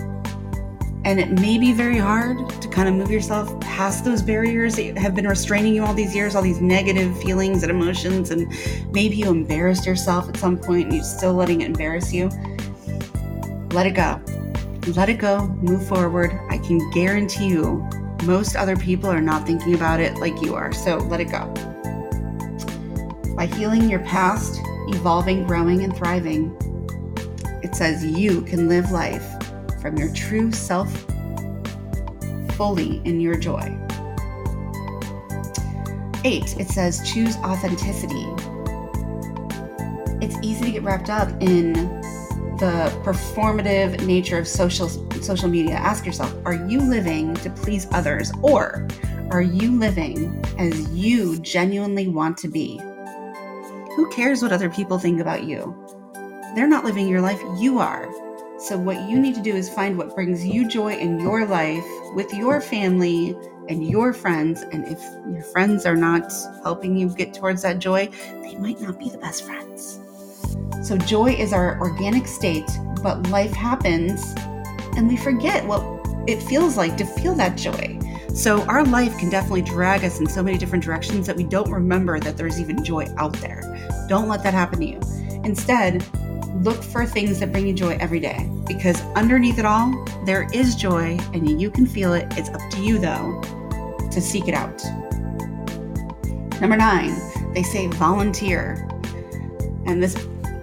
And 1.04 1.20
it 1.20 1.30
may 1.40 1.56
be 1.56 1.72
very 1.72 1.98
hard 1.98 2.38
to 2.60 2.68
kind 2.68 2.88
of 2.88 2.96
move 2.96 3.12
yourself 3.12 3.60
past 3.60 4.04
those 4.04 4.20
barriers 4.20 4.74
that 4.74 4.98
have 4.98 5.14
been 5.14 5.28
restraining 5.28 5.76
you 5.76 5.84
all 5.84 5.94
these 5.94 6.12
years, 6.12 6.34
all 6.34 6.42
these 6.42 6.60
negative 6.60 7.16
feelings 7.22 7.62
and 7.62 7.70
emotions. 7.70 8.32
And 8.32 8.52
maybe 8.90 9.14
you 9.14 9.28
embarrassed 9.28 9.86
yourself 9.86 10.28
at 10.28 10.36
some 10.38 10.58
point 10.58 10.86
and 10.86 10.94
you're 10.94 11.04
still 11.04 11.34
letting 11.34 11.60
it 11.60 11.66
embarrass 11.66 12.12
you 12.12 12.28
let 13.76 13.86
it 13.86 13.90
go. 13.90 14.18
Let 14.94 15.10
it 15.10 15.18
go, 15.18 15.48
move 15.60 15.86
forward. 15.86 16.32
I 16.48 16.56
can 16.56 16.78
guarantee 16.92 17.48
you, 17.48 17.86
most 18.24 18.56
other 18.56 18.74
people 18.74 19.10
are 19.10 19.20
not 19.20 19.46
thinking 19.46 19.74
about 19.74 20.00
it 20.00 20.16
like 20.16 20.40
you 20.40 20.54
are. 20.54 20.72
So 20.72 20.96
let 20.96 21.20
it 21.20 21.26
go. 21.26 21.44
By 23.36 23.44
healing 23.44 23.90
your 23.90 24.00
past, 24.00 24.58
evolving, 24.88 25.46
growing, 25.46 25.84
and 25.84 25.94
thriving, 25.94 26.56
it 27.62 27.74
says 27.74 28.02
you 28.02 28.40
can 28.40 28.66
live 28.66 28.92
life 28.92 29.30
from 29.82 29.98
your 29.98 30.10
true 30.14 30.52
self 30.52 30.90
fully 32.52 33.02
in 33.04 33.20
your 33.20 33.36
joy. 33.36 33.78
Eight, 36.24 36.58
it 36.58 36.68
says 36.70 37.06
choose 37.06 37.36
authenticity. 37.36 38.24
It's 40.24 40.38
easy 40.42 40.64
to 40.64 40.70
get 40.70 40.82
wrapped 40.82 41.10
up 41.10 41.28
in 41.42 42.05
the 42.58 42.90
performative 43.04 44.04
nature 44.06 44.38
of 44.38 44.48
social 44.48 44.88
social 45.22 45.48
media. 45.48 45.74
Ask 45.74 46.06
yourself 46.06 46.34
are 46.44 46.54
you 46.54 46.80
living 46.80 47.34
to 47.36 47.50
please 47.50 47.86
others? 47.92 48.32
Or 48.42 48.86
are 49.30 49.42
you 49.42 49.78
living 49.78 50.42
as 50.58 50.90
you 50.92 51.38
genuinely 51.40 52.08
want 52.08 52.38
to 52.38 52.48
be? 52.48 52.78
Who 53.96 54.08
cares 54.10 54.42
what 54.42 54.52
other 54.52 54.70
people 54.70 54.98
think 54.98 55.20
about 55.20 55.44
you? 55.44 55.74
They're 56.54 56.68
not 56.68 56.84
living 56.84 57.08
your 57.08 57.20
life 57.20 57.40
you 57.58 57.78
are. 57.78 58.10
So 58.58 58.78
what 58.78 59.08
you 59.08 59.18
need 59.18 59.34
to 59.34 59.42
do 59.42 59.54
is 59.54 59.68
find 59.68 59.98
what 59.98 60.14
brings 60.14 60.44
you 60.44 60.66
joy 60.66 60.94
in 60.94 61.20
your 61.20 61.44
life 61.46 61.84
with 62.14 62.32
your 62.32 62.62
family 62.62 63.36
and 63.68 63.86
your 63.86 64.14
friends. 64.14 64.62
And 64.62 64.86
if 64.86 65.00
your 65.30 65.42
friends 65.42 65.84
are 65.84 65.96
not 65.96 66.32
helping 66.62 66.96
you 66.96 67.10
get 67.10 67.34
towards 67.34 67.62
that 67.62 67.78
joy 67.80 68.08
they 68.42 68.56
might 68.56 68.80
not 68.80 68.98
be 68.98 69.10
the 69.10 69.18
best 69.18 69.44
friends 69.44 70.00
so, 70.86 70.96
joy 70.96 71.30
is 71.30 71.52
our 71.52 71.80
organic 71.80 72.28
state, 72.28 72.70
but 73.02 73.28
life 73.30 73.50
happens 73.50 74.22
and 74.96 75.08
we 75.08 75.16
forget 75.16 75.66
what 75.66 75.82
it 76.28 76.40
feels 76.40 76.76
like 76.76 76.96
to 76.98 77.04
feel 77.04 77.34
that 77.34 77.56
joy. 77.56 77.98
So 78.32 78.62
our 78.66 78.84
life 78.84 79.18
can 79.18 79.28
definitely 79.28 79.62
drag 79.62 80.04
us 80.04 80.20
in 80.20 80.28
so 80.28 80.44
many 80.44 80.56
different 80.56 80.84
directions 80.84 81.26
that 81.26 81.34
we 81.34 81.42
don't 81.42 81.72
remember 81.72 82.20
that 82.20 82.36
there's 82.36 82.60
even 82.60 82.84
joy 82.84 83.12
out 83.16 83.32
there. 83.38 83.62
Don't 84.08 84.28
let 84.28 84.44
that 84.44 84.54
happen 84.54 84.78
to 84.78 84.86
you. 84.86 85.00
Instead, 85.42 86.04
look 86.62 86.80
for 86.84 87.04
things 87.04 87.40
that 87.40 87.50
bring 87.50 87.66
you 87.66 87.74
joy 87.74 87.96
every 87.98 88.20
day 88.20 88.48
because 88.68 89.02
underneath 89.16 89.58
it 89.58 89.64
all, 89.64 89.92
there 90.24 90.46
is 90.52 90.76
joy 90.76 91.18
and 91.34 91.60
you 91.60 91.68
can 91.68 91.84
feel 91.84 92.14
it. 92.14 92.28
It's 92.36 92.50
up 92.50 92.60
to 92.70 92.80
you, 92.80 93.00
though, 93.00 93.40
to 94.12 94.20
seek 94.20 94.46
it 94.46 94.54
out. 94.54 94.84
Number 96.60 96.76
nine, 96.76 97.12
they 97.54 97.64
say 97.64 97.88
volunteer. 97.88 98.88
And 99.86 100.00
this 100.00 100.14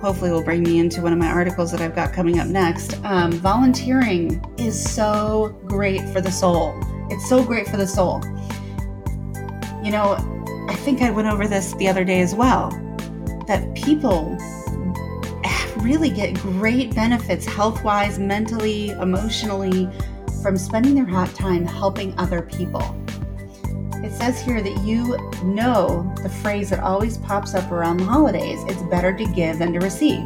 hopefully 0.04 0.32
will 0.32 0.44
bring 0.44 0.62
me 0.64 0.80
into 0.80 1.02
one 1.02 1.14
of 1.14 1.18
my 1.18 1.30
articles 1.30 1.72
that 1.72 1.80
I've 1.80 1.96
got 1.96 2.12
coming 2.12 2.38
up 2.38 2.48
next. 2.48 3.02
Um, 3.06 3.32
volunteering 3.32 4.44
is 4.58 4.78
so 4.78 5.58
great 5.64 6.02
for 6.10 6.20
the 6.20 6.30
soul. 6.30 6.78
It's 7.10 7.30
so 7.30 7.42
great 7.42 7.70
for 7.70 7.78
the 7.78 7.88
soul. 7.88 8.22
You 9.82 9.92
know, 9.92 10.18
I 10.68 10.76
think 10.80 11.02
I 11.02 11.10
went 11.10 11.30
over 11.30 11.48
this 11.48 11.74
the 11.76 11.88
other 11.88 12.04
day 12.04 12.20
as 12.20 12.36
well 12.36 12.70
that 13.48 13.74
people 13.76 14.38
really 15.78 16.10
get 16.10 16.34
great 16.34 16.94
benefits 16.94 17.46
health 17.46 17.82
wise, 17.86 18.20
mentally, 18.20 18.90
emotionally 18.90 19.90
from 20.42 20.58
spending 20.58 20.96
their 20.96 21.06
hot 21.06 21.34
time 21.34 21.66
helping 21.66 22.14
other 22.20 22.42
people. 22.42 22.82
It 24.14 24.18
says 24.18 24.40
here 24.40 24.62
that 24.62 24.84
you 24.86 25.18
know 25.44 26.14
the 26.22 26.30
phrase 26.30 26.70
that 26.70 26.80
always 26.80 27.18
pops 27.18 27.56
up 27.56 27.72
around 27.72 27.98
the 27.98 28.06
holidays 28.06 28.64
it's 28.68 28.82
better 28.84 29.12
to 29.12 29.26
give 29.26 29.58
than 29.58 29.74
to 29.74 29.80
receive. 29.80 30.26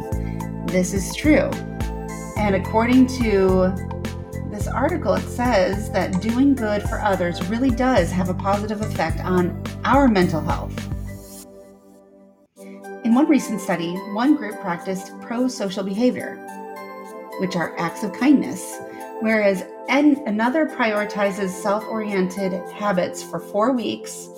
This 0.66 0.92
is 0.92 1.16
true. 1.16 1.50
And 2.36 2.54
according 2.54 3.06
to 3.18 3.72
this 4.50 4.68
article, 4.68 5.14
it 5.14 5.26
says 5.26 5.90
that 5.92 6.20
doing 6.20 6.54
good 6.54 6.82
for 6.82 7.00
others 7.00 7.44
really 7.48 7.70
does 7.70 8.12
have 8.12 8.28
a 8.28 8.34
positive 8.34 8.82
effect 8.82 9.20
on 9.20 9.60
our 9.84 10.06
mental 10.06 10.42
health. 10.42 10.76
In 13.04 13.14
one 13.14 13.26
recent 13.26 13.58
study, 13.58 13.94
one 14.12 14.36
group 14.36 14.60
practiced 14.60 15.18
pro 15.22 15.48
social 15.48 15.82
behavior, 15.82 16.36
which 17.40 17.56
are 17.56 17.76
acts 17.78 18.04
of 18.04 18.12
kindness, 18.12 18.80
whereas 19.20 19.64
and 19.88 20.18
another 20.28 20.66
prioritizes 20.66 21.50
self 21.50 21.84
oriented 21.84 22.52
habits 22.70 23.22
for 23.22 23.40
four 23.40 23.72
weeks. 23.72 24.28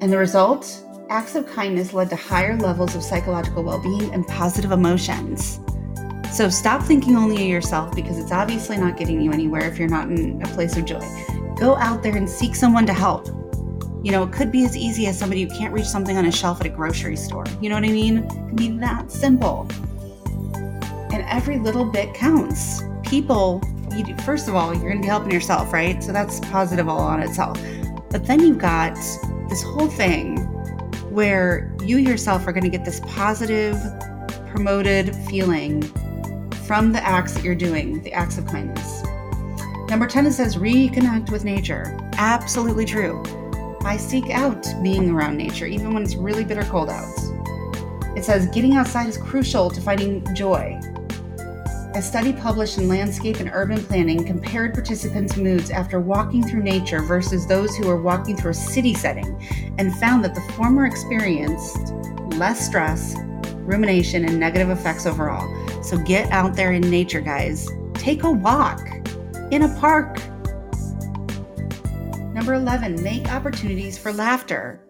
And 0.00 0.12
the 0.12 0.18
result? 0.18 0.84
Acts 1.08 1.34
of 1.34 1.46
kindness 1.46 1.92
led 1.92 2.08
to 2.10 2.16
higher 2.16 2.56
levels 2.56 2.94
of 2.94 3.02
psychological 3.02 3.62
well 3.62 3.82
being 3.82 4.12
and 4.14 4.26
positive 4.26 4.72
emotions. 4.72 5.60
So 6.32 6.48
stop 6.48 6.82
thinking 6.82 7.16
only 7.16 7.36
of 7.36 7.48
yourself 7.48 7.94
because 7.94 8.18
it's 8.18 8.30
obviously 8.30 8.76
not 8.76 8.96
getting 8.96 9.20
you 9.20 9.32
anywhere 9.32 9.64
if 9.64 9.78
you're 9.78 9.88
not 9.88 10.10
in 10.10 10.40
a 10.42 10.46
place 10.48 10.76
of 10.76 10.84
joy. 10.84 11.00
Go 11.58 11.76
out 11.76 12.02
there 12.02 12.16
and 12.16 12.28
seek 12.28 12.54
someone 12.54 12.86
to 12.86 12.92
help. 12.92 13.26
You 14.02 14.12
know, 14.12 14.22
it 14.22 14.32
could 14.32 14.50
be 14.50 14.64
as 14.64 14.76
easy 14.76 15.06
as 15.06 15.18
somebody 15.18 15.42
who 15.42 15.50
can't 15.50 15.74
reach 15.74 15.86
something 15.86 16.16
on 16.16 16.24
a 16.24 16.32
shelf 16.32 16.60
at 16.60 16.66
a 16.66 16.70
grocery 16.70 17.16
store. 17.16 17.44
You 17.60 17.68
know 17.68 17.74
what 17.74 17.84
I 17.84 17.88
mean? 17.88 18.18
It 18.18 18.28
can 18.30 18.56
be 18.56 18.70
that 18.78 19.10
simple 19.10 19.68
every 21.30 21.58
little 21.58 21.84
bit 21.84 22.12
counts. 22.12 22.82
People, 23.02 23.62
you 23.96 24.04
do, 24.04 24.16
first 24.24 24.48
of 24.48 24.54
all, 24.54 24.74
you're 24.74 24.82
going 24.82 24.96
to 24.96 25.02
be 25.02 25.08
helping 25.08 25.30
yourself, 25.30 25.72
right? 25.72 26.02
So 26.02 26.12
that's 26.12 26.40
positive 26.40 26.88
all 26.88 27.00
on 27.00 27.22
itself. 27.22 27.58
But 28.10 28.26
then 28.26 28.40
you've 28.40 28.58
got 28.58 28.96
this 29.48 29.62
whole 29.62 29.88
thing 29.88 30.38
where 31.10 31.74
you 31.82 31.98
yourself 31.98 32.46
are 32.46 32.52
going 32.52 32.64
to 32.64 32.70
get 32.70 32.84
this 32.84 33.00
positive, 33.06 33.76
promoted 34.48 35.14
feeling 35.28 35.82
from 36.66 36.92
the 36.92 37.02
acts 37.02 37.34
that 37.34 37.44
you're 37.44 37.54
doing, 37.54 38.02
the 38.02 38.12
acts 38.12 38.38
of 38.38 38.46
kindness. 38.46 39.02
Number 39.88 40.06
10, 40.06 40.26
it 40.26 40.32
says 40.32 40.56
reconnect 40.56 41.30
with 41.30 41.44
nature. 41.44 41.98
Absolutely 42.14 42.84
true. 42.84 43.22
I 43.82 43.96
seek 43.96 44.30
out 44.30 44.64
being 44.82 45.10
around 45.10 45.36
nature, 45.36 45.66
even 45.66 45.92
when 45.94 46.02
it's 46.02 46.14
really 46.14 46.44
bitter 46.44 46.62
cold 46.64 46.90
out. 46.90 47.12
It 48.16 48.24
says 48.24 48.46
getting 48.48 48.74
outside 48.74 49.08
is 49.08 49.16
crucial 49.16 49.70
to 49.70 49.80
finding 49.80 50.24
joy. 50.34 50.78
A 51.92 52.00
study 52.00 52.32
published 52.32 52.78
in 52.78 52.86
Landscape 52.86 53.40
and 53.40 53.50
Urban 53.52 53.84
Planning 53.84 54.24
compared 54.24 54.74
participants' 54.74 55.36
moods 55.36 55.72
after 55.72 55.98
walking 55.98 56.46
through 56.46 56.62
nature 56.62 57.02
versus 57.02 57.48
those 57.48 57.74
who 57.74 57.88
were 57.88 58.00
walking 58.00 58.36
through 58.36 58.52
a 58.52 58.54
city 58.54 58.94
setting 58.94 59.36
and 59.76 59.92
found 59.96 60.22
that 60.22 60.36
the 60.36 60.40
former 60.52 60.86
experienced 60.86 61.92
less 62.36 62.64
stress, 62.64 63.16
rumination, 63.56 64.24
and 64.24 64.38
negative 64.38 64.70
effects 64.70 65.04
overall. 65.04 65.48
So 65.82 65.98
get 65.98 66.30
out 66.30 66.54
there 66.54 66.72
in 66.72 66.82
nature, 66.82 67.20
guys. 67.20 67.68
Take 67.94 68.22
a 68.22 68.30
walk 68.30 68.80
in 69.50 69.64
a 69.64 69.80
park. 69.80 70.16
Number 72.32 72.54
11, 72.54 73.02
make 73.02 73.32
opportunities 73.32 73.98
for 73.98 74.12
laughter. 74.12 74.80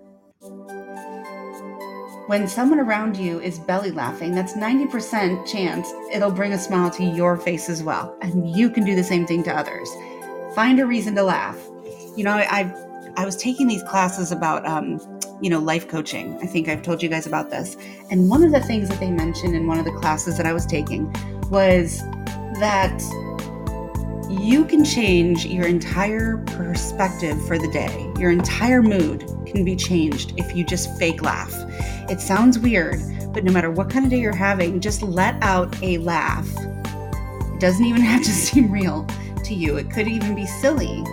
When 2.30 2.46
someone 2.46 2.78
around 2.78 3.16
you 3.16 3.40
is 3.40 3.58
belly 3.58 3.90
laughing, 3.90 4.36
that's 4.36 4.52
90% 4.52 5.50
chance 5.50 5.92
it'll 6.12 6.30
bring 6.30 6.52
a 6.52 6.58
smile 6.58 6.88
to 6.92 7.02
your 7.02 7.36
face 7.36 7.68
as 7.68 7.82
well. 7.82 8.16
And 8.20 8.48
you 8.48 8.70
can 8.70 8.84
do 8.84 8.94
the 8.94 9.02
same 9.02 9.26
thing 9.26 9.42
to 9.42 9.50
others. 9.52 9.90
Find 10.54 10.78
a 10.78 10.86
reason 10.86 11.16
to 11.16 11.24
laugh. 11.24 11.58
You 12.16 12.22
know, 12.22 12.30
I 12.30 12.72
I 13.16 13.24
was 13.24 13.36
taking 13.36 13.66
these 13.66 13.82
classes 13.82 14.30
about 14.30 14.64
um, 14.64 15.00
you 15.40 15.50
know, 15.50 15.58
life 15.58 15.88
coaching. 15.88 16.38
I 16.40 16.46
think 16.46 16.68
I've 16.68 16.82
told 16.82 17.02
you 17.02 17.08
guys 17.08 17.26
about 17.26 17.50
this. 17.50 17.76
And 18.12 18.30
one 18.30 18.44
of 18.44 18.52
the 18.52 18.60
things 18.60 18.88
that 18.90 19.00
they 19.00 19.10
mentioned 19.10 19.56
in 19.56 19.66
one 19.66 19.80
of 19.80 19.84
the 19.84 19.94
classes 19.94 20.36
that 20.36 20.46
I 20.46 20.52
was 20.52 20.64
taking 20.64 21.12
was 21.50 21.98
that 22.60 23.02
you 24.30 24.64
can 24.66 24.84
change 24.84 25.46
your 25.46 25.66
entire 25.66 26.36
perspective 26.46 27.44
for 27.48 27.58
the 27.58 27.68
day. 27.72 28.08
Your 28.20 28.30
entire 28.30 28.82
mood 28.82 29.28
can 29.50 29.64
be 29.64 29.76
changed 29.76 30.32
if 30.36 30.54
you 30.54 30.64
just 30.64 30.96
fake 30.98 31.22
laugh. 31.22 31.52
It 32.10 32.20
sounds 32.20 32.58
weird, 32.58 33.00
but 33.32 33.44
no 33.44 33.52
matter 33.52 33.70
what 33.70 33.90
kind 33.90 34.04
of 34.04 34.10
day 34.10 34.20
you're 34.20 34.34
having, 34.34 34.80
just 34.80 35.02
let 35.02 35.40
out 35.42 35.80
a 35.82 35.98
laugh. 35.98 36.48
It 37.54 37.60
doesn't 37.60 37.84
even 37.84 38.00
have 38.12 38.22
to 38.22 38.30
seem 38.30 38.70
real 38.70 39.06
to 39.44 39.54
you, 39.54 39.76
it 39.76 39.90
could 39.90 40.08
even 40.08 40.34
be 40.34 40.46
silly. 40.46 41.04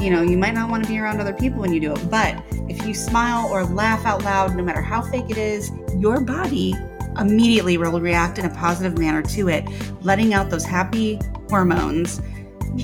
You 0.00 0.10
know, 0.10 0.22
you 0.22 0.38
might 0.38 0.54
not 0.54 0.70
want 0.70 0.84
to 0.84 0.88
be 0.88 0.98
around 0.98 1.20
other 1.20 1.32
people 1.32 1.60
when 1.60 1.72
you 1.72 1.80
do 1.80 1.92
it, 1.92 2.10
but 2.10 2.40
if 2.68 2.86
you 2.86 2.94
smile 2.94 3.48
or 3.48 3.64
laugh 3.64 4.06
out 4.06 4.22
loud, 4.22 4.54
no 4.54 4.62
matter 4.62 4.82
how 4.82 5.02
fake 5.02 5.28
it 5.28 5.38
is, 5.38 5.72
your 5.96 6.20
body 6.20 6.74
immediately 7.18 7.76
will 7.78 8.00
react 8.00 8.38
in 8.38 8.44
a 8.44 8.54
positive 8.54 8.96
manner 8.96 9.22
to 9.22 9.48
it, 9.48 9.66
letting 10.02 10.34
out 10.34 10.50
those 10.50 10.64
happy 10.64 11.18
hormones, 11.48 12.20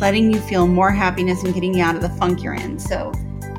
letting 0.00 0.32
you 0.32 0.40
feel 0.40 0.66
more 0.66 0.90
happiness 0.90 1.44
and 1.44 1.54
getting 1.54 1.74
you 1.74 1.82
out 1.82 1.94
of 1.94 2.02
the 2.02 2.08
funk 2.10 2.42
you're 2.42 2.54
in. 2.54 2.78
So, 2.78 3.12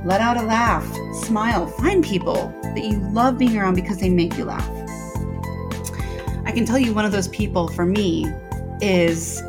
let 0.06 0.22
out 0.22 0.38
a 0.38 0.44
laugh, 0.44 0.88
smile, 1.16 1.66
find 1.66 2.04
people 2.04 2.54
that 2.62 2.84
you 2.84 3.00
love 3.12 3.40
being 3.40 3.58
around 3.58 3.74
because 3.74 3.98
they 3.98 4.10
make 4.10 4.38
you 4.38 4.46
laugh. 4.46 4.70
I 6.46 6.52
can 6.52 6.64
tell 6.64 6.78
you 6.78 6.94
one 6.94 7.06
of 7.06 7.12
those 7.12 7.28
people 7.30 7.68
for 7.70 7.88
me 7.88 8.32
is 8.82 9.42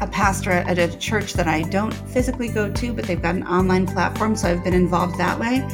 a 0.00 0.08
pastor 0.10 0.50
at 0.52 0.78
a 0.78 0.96
church 0.98 1.34
that 1.34 1.46
I 1.46 1.62
don't 1.62 1.92
physically 1.92 2.48
go 2.48 2.72
to, 2.72 2.92
but 2.94 3.04
they've 3.04 3.20
got 3.20 3.34
an 3.34 3.46
online 3.46 3.86
platform, 3.86 4.36
so 4.36 4.48
I've 4.48 4.64
been 4.64 4.72
involved 4.72 5.18
that 5.18 5.38
way. 5.38 5.68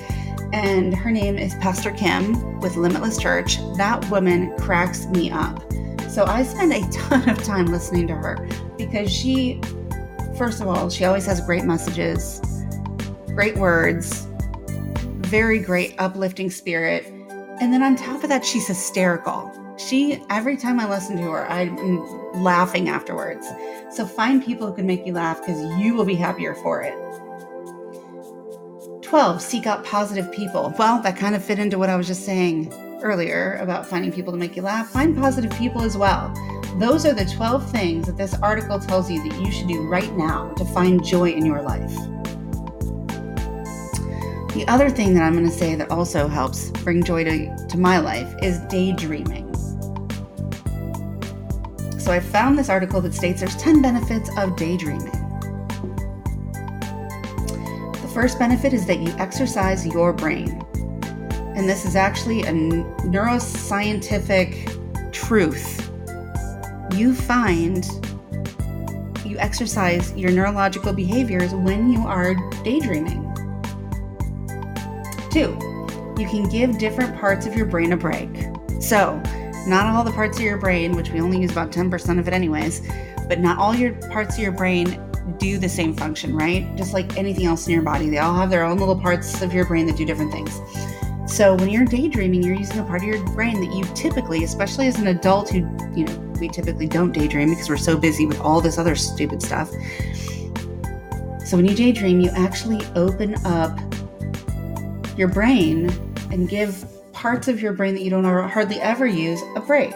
And 0.52 0.92
her 0.92 1.12
name 1.12 1.38
is 1.38 1.54
Pastor 1.54 1.92
Kim 1.92 2.58
with 2.58 2.74
Limitless 2.74 3.16
Church. 3.16 3.58
That 3.76 4.04
woman 4.10 4.56
cracks 4.58 5.06
me 5.06 5.30
up. 5.30 5.62
So 6.08 6.24
I 6.24 6.42
spend 6.42 6.72
a 6.72 6.80
ton 6.90 7.28
of 7.28 7.40
time 7.44 7.66
listening 7.66 8.08
to 8.08 8.14
her 8.14 8.48
because 8.76 9.12
she, 9.12 9.60
first 10.36 10.60
of 10.60 10.66
all, 10.66 10.90
she 10.90 11.04
always 11.04 11.26
has 11.26 11.40
great 11.40 11.64
messages 11.64 12.40
great 13.38 13.56
words, 13.56 14.26
very 15.28 15.60
great 15.60 15.94
uplifting 15.98 16.50
spirit. 16.50 17.06
And 17.60 17.72
then 17.72 17.84
on 17.84 17.94
top 17.94 18.24
of 18.24 18.30
that, 18.30 18.44
she's 18.44 18.66
hysterical. 18.66 19.52
She, 19.78 20.20
every 20.28 20.56
time 20.56 20.80
I 20.80 20.88
listen 20.88 21.16
to 21.18 21.22
her, 21.22 21.48
I'm 21.48 21.76
laughing 22.42 22.88
afterwards. 22.88 23.46
So 23.92 24.04
find 24.06 24.44
people 24.44 24.66
who 24.66 24.74
can 24.74 24.88
make 24.88 25.06
you 25.06 25.12
laugh 25.12 25.38
because 25.38 25.60
you 25.78 25.94
will 25.94 26.04
be 26.04 26.16
happier 26.16 26.56
for 26.56 26.82
it. 26.82 26.94
12, 29.02 29.40
seek 29.40 29.68
out 29.68 29.84
positive 29.84 30.32
people. 30.32 30.74
Well, 30.76 31.00
that 31.02 31.16
kind 31.16 31.36
of 31.36 31.44
fit 31.44 31.60
into 31.60 31.78
what 31.78 31.90
I 31.90 31.94
was 31.94 32.08
just 32.08 32.24
saying 32.24 32.72
earlier 33.04 33.56
about 33.60 33.86
finding 33.86 34.10
people 34.10 34.32
to 34.32 34.38
make 34.40 34.56
you 34.56 34.62
laugh. 34.62 34.90
Find 34.90 35.16
positive 35.16 35.52
people 35.52 35.82
as 35.82 35.96
well. 35.96 36.34
Those 36.80 37.06
are 37.06 37.14
the 37.14 37.24
12 37.24 37.70
things 37.70 38.06
that 38.08 38.16
this 38.16 38.34
article 38.42 38.80
tells 38.80 39.08
you 39.08 39.22
that 39.30 39.40
you 39.40 39.52
should 39.52 39.68
do 39.68 39.86
right 39.86 40.12
now 40.16 40.52
to 40.54 40.64
find 40.64 41.04
joy 41.04 41.30
in 41.30 41.46
your 41.46 41.62
life. 41.62 41.96
The 44.54 44.64
other 44.66 44.90
thing 44.90 45.14
that 45.14 45.22
I'm 45.22 45.34
going 45.34 45.44
to 45.44 45.50
say 45.50 45.74
that 45.74 45.90
also 45.90 46.26
helps 46.26 46.70
bring 46.70 47.02
joy 47.02 47.24
to, 47.24 47.66
to 47.68 47.78
my 47.78 47.98
life 47.98 48.34
is 48.42 48.58
daydreaming. 48.68 49.54
So 51.98 52.12
I 52.12 52.20
found 52.20 52.58
this 52.58 52.68
article 52.68 53.00
that 53.02 53.14
states 53.14 53.40
there's 53.40 53.56
10 53.56 53.82
benefits 53.82 54.30
of 54.38 54.56
daydreaming. 54.56 55.12
The 57.92 58.10
first 58.14 58.38
benefit 58.38 58.72
is 58.72 58.86
that 58.86 59.00
you 59.00 59.12
exercise 59.18 59.86
your 59.86 60.12
brain. 60.12 60.62
And 61.54 61.68
this 61.68 61.84
is 61.84 61.96
actually 61.96 62.42
a 62.42 62.52
neuroscientific 62.52 65.12
truth. 65.12 65.90
You 66.94 67.12
find 67.14 67.84
you 69.24 69.38
you 69.38 69.44
exercise 69.44 70.12
your 70.16 70.30
neurological 70.30 70.92
behaviors 70.92 71.54
when 71.54 71.92
you 71.92 72.00
are 72.00 72.34
daydreaming. 72.64 73.27
You 76.18 76.28
can 76.28 76.48
give 76.48 76.78
different 76.78 77.16
parts 77.16 77.46
of 77.46 77.54
your 77.54 77.66
brain 77.66 77.92
a 77.92 77.96
break. 77.96 78.28
So, 78.80 79.22
not 79.66 79.86
all 79.86 80.02
the 80.02 80.12
parts 80.12 80.38
of 80.38 80.44
your 80.44 80.58
brain, 80.58 80.96
which 80.96 81.10
we 81.10 81.20
only 81.20 81.40
use 81.40 81.52
about 81.52 81.70
10% 81.70 82.18
of 82.18 82.26
it 82.26 82.34
anyways, 82.34 82.82
but 83.28 83.38
not 83.38 83.58
all 83.58 83.74
your 83.74 83.92
parts 84.10 84.36
of 84.36 84.42
your 84.42 84.52
brain 84.52 85.00
do 85.38 85.58
the 85.58 85.68
same 85.68 85.94
function, 85.94 86.34
right? 86.34 86.74
Just 86.76 86.92
like 86.92 87.16
anything 87.16 87.46
else 87.46 87.66
in 87.66 87.72
your 87.72 87.82
body, 87.82 88.08
they 88.10 88.18
all 88.18 88.34
have 88.34 88.50
their 88.50 88.64
own 88.64 88.78
little 88.78 88.98
parts 88.98 89.42
of 89.42 89.52
your 89.52 89.66
brain 89.66 89.86
that 89.86 89.96
do 89.96 90.04
different 90.04 90.32
things. 90.32 90.60
So 91.32 91.54
when 91.54 91.68
you're 91.68 91.84
daydreaming, 91.84 92.42
you're 92.42 92.56
using 92.56 92.78
a 92.78 92.84
part 92.84 93.02
of 93.02 93.06
your 93.06 93.22
brain 93.34 93.60
that 93.60 93.76
you 93.76 93.84
typically, 93.94 94.42
especially 94.44 94.88
as 94.88 94.98
an 94.98 95.08
adult 95.08 95.50
who, 95.50 95.58
you 95.94 96.04
know, 96.04 96.18
we 96.40 96.48
typically 96.48 96.88
don't 96.88 97.12
daydream 97.12 97.50
because 97.50 97.68
we're 97.68 97.76
so 97.76 97.96
busy 97.96 98.26
with 98.26 98.40
all 98.40 98.60
this 98.60 98.78
other 98.78 98.96
stupid 98.96 99.42
stuff. 99.42 99.70
So 101.44 101.56
when 101.56 101.66
you 101.66 101.74
daydream, 101.74 102.20
you 102.20 102.30
actually 102.30 102.84
open 102.96 103.34
up 103.44 103.78
your 105.18 105.28
brain 105.28 105.90
and 106.30 106.48
give 106.48 106.84
parts 107.12 107.48
of 107.48 107.60
your 107.60 107.72
brain 107.72 107.94
that 107.94 108.02
you 108.02 108.10
don't 108.10 108.24
hardly 108.24 108.80
ever 108.80 109.06
use 109.06 109.40
a 109.56 109.60
break. 109.60 109.94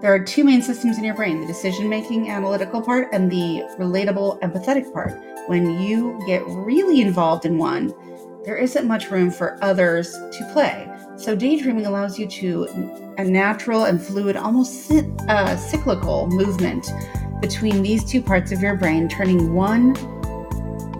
There 0.00 0.14
are 0.14 0.20
two 0.20 0.44
main 0.44 0.62
systems 0.62 0.96
in 0.96 1.04
your 1.04 1.14
brain 1.14 1.40
the 1.40 1.46
decision 1.46 1.88
making 1.88 2.30
analytical 2.30 2.80
part 2.80 3.08
and 3.12 3.30
the 3.30 3.64
relatable 3.78 4.40
empathetic 4.40 4.92
part. 4.92 5.12
When 5.48 5.80
you 5.80 6.20
get 6.26 6.42
really 6.46 7.00
involved 7.00 7.44
in 7.44 7.58
one, 7.58 7.92
there 8.44 8.56
isn't 8.56 8.86
much 8.86 9.10
room 9.10 9.30
for 9.30 9.58
others 9.62 10.12
to 10.12 10.50
play. 10.52 10.88
So, 11.16 11.34
daydreaming 11.34 11.86
allows 11.86 12.16
you 12.16 12.28
to 12.28 13.14
a 13.18 13.24
natural 13.24 13.84
and 13.84 14.00
fluid, 14.00 14.36
almost 14.36 14.92
uh, 14.92 15.56
cyclical 15.56 16.28
movement 16.28 16.88
between 17.40 17.82
these 17.82 18.04
two 18.04 18.22
parts 18.22 18.52
of 18.52 18.62
your 18.62 18.76
brain, 18.76 19.08
turning 19.08 19.52
one 19.52 19.94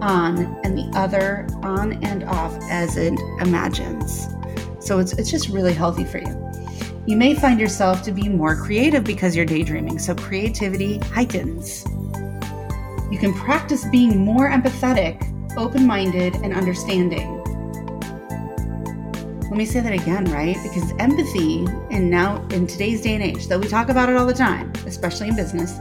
on 0.01 0.59
and 0.63 0.77
the 0.77 0.91
other 0.97 1.47
on 1.63 2.03
and 2.03 2.23
off 2.23 2.57
as 2.69 2.97
it 2.97 3.19
imagines. 3.41 4.27
So, 4.79 4.99
it's, 4.99 5.13
it's 5.13 5.29
just 5.29 5.49
really 5.49 5.73
healthy 5.73 6.05
for 6.05 6.19
you. 6.19 6.49
You 7.05 7.17
may 7.17 7.33
find 7.33 7.59
yourself 7.59 8.03
to 8.03 8.11
be 8.11 8.29
more 8.29 8.55
creative 8.55 9.03
because 9.03 9.35
you're 9.35 9.45
daydreaming, 9.45 9.97
so 9.99 10.13
creativity 10.13 10.99
heightens. 10.99 11.83
You 13.11 13.17
can 13.19 13.33
practice 13.33 13.85
being 13.85 14.23
more 14.23 14.49
empathetic, 14.49 15.17
open 15.57 15.87
minded, 15.87 16.35
and 16.35 16.53
understanding. 16.53 17.37
Let 19.49 19.57
me 19.57 19.65
say 19.65 19.79
that 19.79 19.93
again, 19.93 20.25
right? 20.25 20.55
Because 20.61 20.91
empathy, 20.99 21.65
and 21.89 22.11
now 22.11 22.45
in 22.49 22.67
today's 22.67 23.01
day 23.01 23.15
and 23.15 23.23
age, 23.23 23.47
though 23.47 23.57
we 23.57 23.67
talk 23.67 23.89
about 23.89 24.07
it 24.09 24.15
all 24.15 24.27
the 24.27 24.33
time, 24.33 24.71
especially 24.85 25.29
in 25.29 25.35
business, 25.35 25.79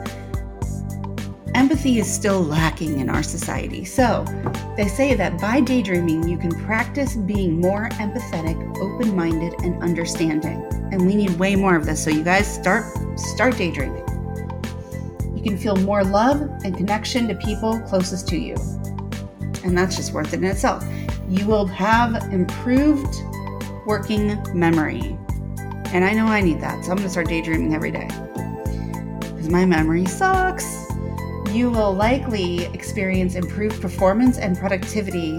empathy 1.59 1.99
is 1.99 2.13
still 2.13 2.41
lacking 2.41 3.01
in 3.01 3.11
our 3.11 3.23
society. 3.23 3.85
So 3.85 4.25
they 4.77 4.89
say 4.89 5.15
that 5.15 5.41
by 5.41 5.61
daydreaming, 5.61 6.29
you 6.29 6.39
can 6.39 6.55
practice 6.65 7.17
being 7.17 7.61
more 7.61 7.89
empathetic, 7.91 8.57
open 8.79 9.15
minded, 9.15 9.55
and 9.63 9.83
understanding 9.83 10.69
and 10.91 11.07
we 11.07 11.15
need 11.15 11.31
way 11.33 11.55
more 11.57 11.77
of 11.77 11.87
this. 11.87 12.03
So 12.03 12.11
you 12.11 12.23
guys 12.23 12.53
start 12.53 12.85
start 13.19 13.57
daydreaming. 13.57 14.05
You 15.35 15.43
can 15.43 15.59
feel 15.59 15.77
more 15.77 16.03
love 16.03 16.41
and 16.65 16.77
connection 16.77 17.29
to 17.29 17.35
people 17.35 17.81
closest 17.81 18.27
to 18.29 18.37
you. 18.37 18.57
And 19.65 19.77
that's 19.77 19.97
just 19.97 20.13
worth 20.13 20.33
it 20.33 20.39
in 20.39 20.45
itself. 20.45 20.85
You 21.29 21.47
will 21.47 21.67
have 21.67 22.33
improved 22.33 23.15
working 23.87 24.41
memory. 24.55 25.19
And 25.93 26.05
I 26.05 26.13
know 26.13 26.27
I 26.27 26.41
need 26.41 26.61
that. 26.61 26.85
So 26.85 26.91
I'm 26.91 26.97
going 26.97 27.07
to 27.07 27.11
start 27.11 27.29
daydreaming 27.29 27.75
every 27.75 27.91
day. 27.91 28.09
Because 29.21 29.49
my 29.49 29.65
memory 29.65 30.07
sucks. 30.07 30.88
You 31.53 31.71
will 31.71 31.95
likely 31.95 32.65
experience 32.67 33.35
improved 33.35 33.81
performance 33.81 34.39
and 34.39 34.57
productivity 34.57 35.39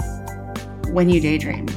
when 0.91 1.09
you 1.09 1.21
daydream. 1.21 1.67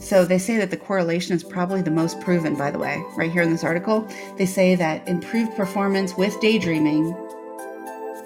So 0.00 0.24
they 0.24 0.38
say 0.38 0.56
that 0.56 0.70
the 0.70 0.76
correlation 0.76 1.36
is 1.36 1.44
probably 1.44 1.82
the 1.82 1.90
most 1.90 2.20
proven, 2.20 2.56
by 2.56 2.70
the 2.70 2.78
way, 2.78 3.02
right 3.16 3.30
here 3.30 3.42
in 3.42 3.50
this 3.50 3.62
article. 3.62 4.08
They 4.38 4.46
say 4.46 4.74
that 4.74 5.06
improved 5.06 5.54
performance 5.54 6.16
with 6.16 6.40
daydreaming 6.40 7.14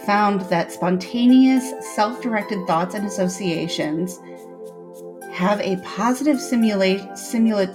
found 0.06 0.42
that 0.42 0.72
spontaneous, 0.72 1.72
self 1.94 2.22
directed 2.22 2.66
thoughts 2.66 2.94
and 2.94 3.06
associations 3.06 4.18
have 5.32 5.60
a 5.60 5.76
positive 5.84 6.40
simulate, 6.40 7.18
simulate, 7.18 7.70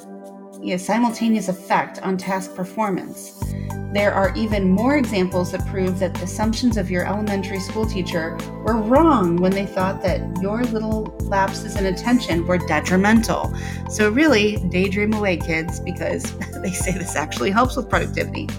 simultaneous 0.78 1.50
effect 1.50 2.02
on 2.02 2.18
task 2.18 2.56
performance. 2.56 3.47
There 3.94 4.14
are 4.14 4.36
even 4.36 4.70
more 4.70 4.98
examples 4.98 5.54
that 5.54 5.66
prove 5.66 5.98
that 6.00 6.14
the 6.14 6.24
assumptions 6.24 6.78
of 6.78 6.92
your 6.92 7.06
elementary 7.08 7.60
school 7.60 7.86
teacher 7.86 8.38
were 8.64 8.76
wrong 8.76 9.38
when 9.38 9.52
they 9.52 9.66
thought 9.66 10.04
that 10.04 10.20
your 10.42 10.64
little 10.66 11.06
lapses 11.22 11.78
in 11.78 11.86
attention 11.86 12.46
were 12.46 12.58
detrimental. 12.58 13.54
So, 13.90 14.10
really, 14.10 14.58
daydream 14.70 15.14
away, 15.14 15.38
kids, 15.38 15.80
because 15.80 16.38
they 16.62 16.72
say 16.72 16.92
this 16.92 17.16
actually 17.16 17.50
helps 17.50 17.78
with 17.78 17.90
productivity. 17.90 18.50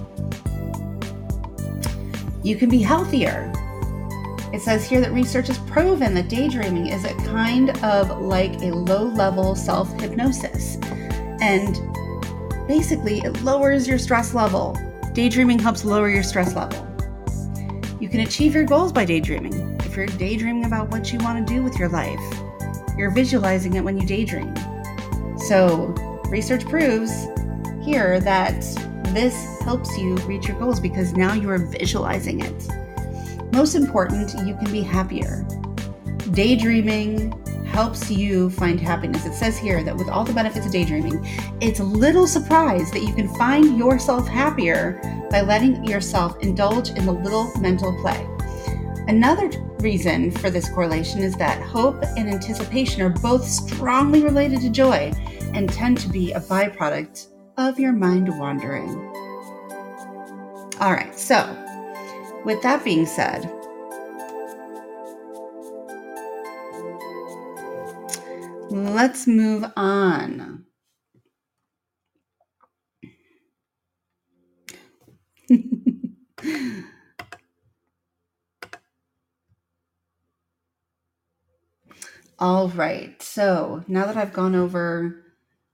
You 2.43 2.57
can 2.57 2.71
be 2.71 2.81
healthier. 2.81 3.53
It 4.53 4.63
says 4.63 4.89
here 4.89 5.03
that 5.03 5.13
research 5.13 5.49
has 5.49 5.59
proven 5.59 6.15
that 6.15 6.29
daydreaming 6.29 6.87
is 6.87 7.05
a 7.05 7.15
kind 7.27 7.71
of 7.85 8.23
like 8.23 8.55
a 8.63 8.73
low 8.73 9.05
level 9.05 9.55
self 9.55 9.93
hypnosis. 10.01 10.79
And 11.41 11.79
basically, 12.67 13.19
it 13.21 13.43
lowers 13.43 13.87
your 13.87 13.99
stress 13.99 14.33
level 14.33 14.77
Daydreaming 15.19 15.59
helps 15.59 15.85
lower 15.85 16.09
your 16.09 16.23
stress 16.23 16.55
level. 16.55 16.79
You 17.99 18.09
can 18.09 18.21
achieve 18.21 18.55
your 18.55 18.63
goals 18.63 18.93
by 18.93 19.05
daydreaming. 19.05 19.77
If 19.81 19.97
you're 19.97 20.07
daydreaming 20.07 20.65
about 20.65 20.93
what 20.93 21.13
you 21.13 21.19
want 21.19 21.45
to 21.45 21.55
do 21.55 21.61
with 21.61 21.77
your 21.77 21.89
life, 21.89 22.21
you're 22.97 23.11
visualizing 23.11 23.75
it 23.75 23.83
when 23.83 23.99
you 23.99 24.07
daydream. 24.07 24.55
So, 25.37 25.93
research 26.29 26.65
proves 26.67 27.27
here 27.83 28.21
that 28.21 28.61
this 29.13 29.61
helps 29.63 29.99
you 29.99 30.15
reach 30.19 30.47
your 30.47 30.57
goals 30.57 30.79
because 30.79 31.13
now 31.15 31.33
you 31.33 31.51
are 31.51 31.59
visualizing 31.59 32.39
it. 32.39 32.69
Most 33.53 33.75
important, 33.75 34.33
you 34.47 34.55
can 34.55 34.71
be 34.71 34.83
happier. 34.83 35.45
Daydreaming 36.31 37.33
helps 37.79 38.11
you 38.11 38.51
find 38.51 38.81
happiness. 38.81 39.25
It 39.25 39.35
says 39.35 39.57
here 39.57 39.85
that 39.85 39.97
with 39.97 40.09
all 40.09 40.25
the 40.25 40.33
benefits 40.33 40.67
of 40.67 40.73
daydreaming, 40.73 41.25
it's 41.61 41.79
little 41.79 42.27
surprise 42.27 42.91
that 42.91 43.05
you 43.05 43.15
can 43.15 43.33
find 43.37 43.79
yourself 43.79 44.27
happier 44.27 45.01
by 45.31 45.43
letting 45.43 45.85
yourself 45.85 46.37
indulge 46.41 46.91
in 46.91 47.07
the 47.07 47.13
little 47.13 47.57
mental 47.61 47.97
play. 48.01 48.27
Another 49.07 49.49
reason 49.79 50.33
for 50.33 50.51
this 50.51 50.69
correlation 50.69 51.23
is 51.23 51.37
that 51.37 51.63
hope 51.63 52.03
and 52.17 52.29
anticipation 52.29 53.01
are 53.01 53.11
both 53.11 53.45
strongly 53.45 54.25
related 54.25 54.61
to 54.63 54.71
joy 54.71 55.13
and 55.55 55.73
tend 55.73 55.99
to 55.99 56.09
be 56.09 56.33
a 56.33 56.41
byproduct 56.41 57.29
of 57.59 57.79
your 57.79 57.93
mind 57.93 58.29
wandering. 58.41 58.89
All 60.81 60.93
right, 60.95 61.17
so 61.17 61.47
with 62.45 62.61
that 62.65 62.83
being 62.83 63.07
said, 63.07 63.49
Let's 68.71 69.27
move 69.27 69.65
on. 69.77 70.65
All 82.39 82.69
right. 82.69 83.21
So 83.23 83.85
now 83.89 84.07
that 84.07 84.17
I've 84.17 84.33
gone 84.33 84.55
over 84.55 85.23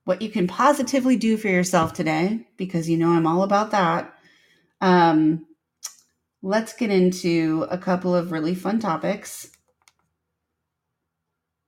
what 0.04 0.22
you 0.22 0.30
can 0.30 0.46
positively 0.46 1.16
do 1.16 1.36
for 1.36 1.48
yourself 1.48 1.92
today, 1.92 2.46
because 2.56 2.88
you 2.88 2.96
know 2.96 3.10
I'm 3.10 3.26
all 3.26 3.42
about 3.42 3.70
that, 3.72 4.14
um, 4.80 5.46
let's 6.42 6.74
get 6.74 6.90
into 6.90 7.66
a 7.70 7.78
couple 7.78 8.14
of 8.14 8.32
really 8.32 8.54
fun 8.54 8.80
topics 8.80 9.50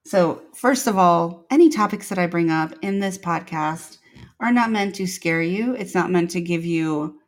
so, 0.07 0.41
first 0.55 0.87
of 0.87 0.97
all, 0.97 1.47
any 1.51 1.69
topics 1.69 2.09
that 2.11 2.19
I 2.19 2.29
bring 2.29 2.49
up 2.49 2.73
in 2.81 3.01
this 3.01 3.19
podcast 3.19 3.99
are 4.39 4.53
not 4.53 4.71
meant 4.71 4.95
to 4.97 5.07
scare 5.07 5.43
you. 5.43 5.75
It's 5.75 5.97
not 5.97 6.13
meant 6.13 6.31
to 6.31 6.41
give 6.41 6.65
you, 6.65 7.19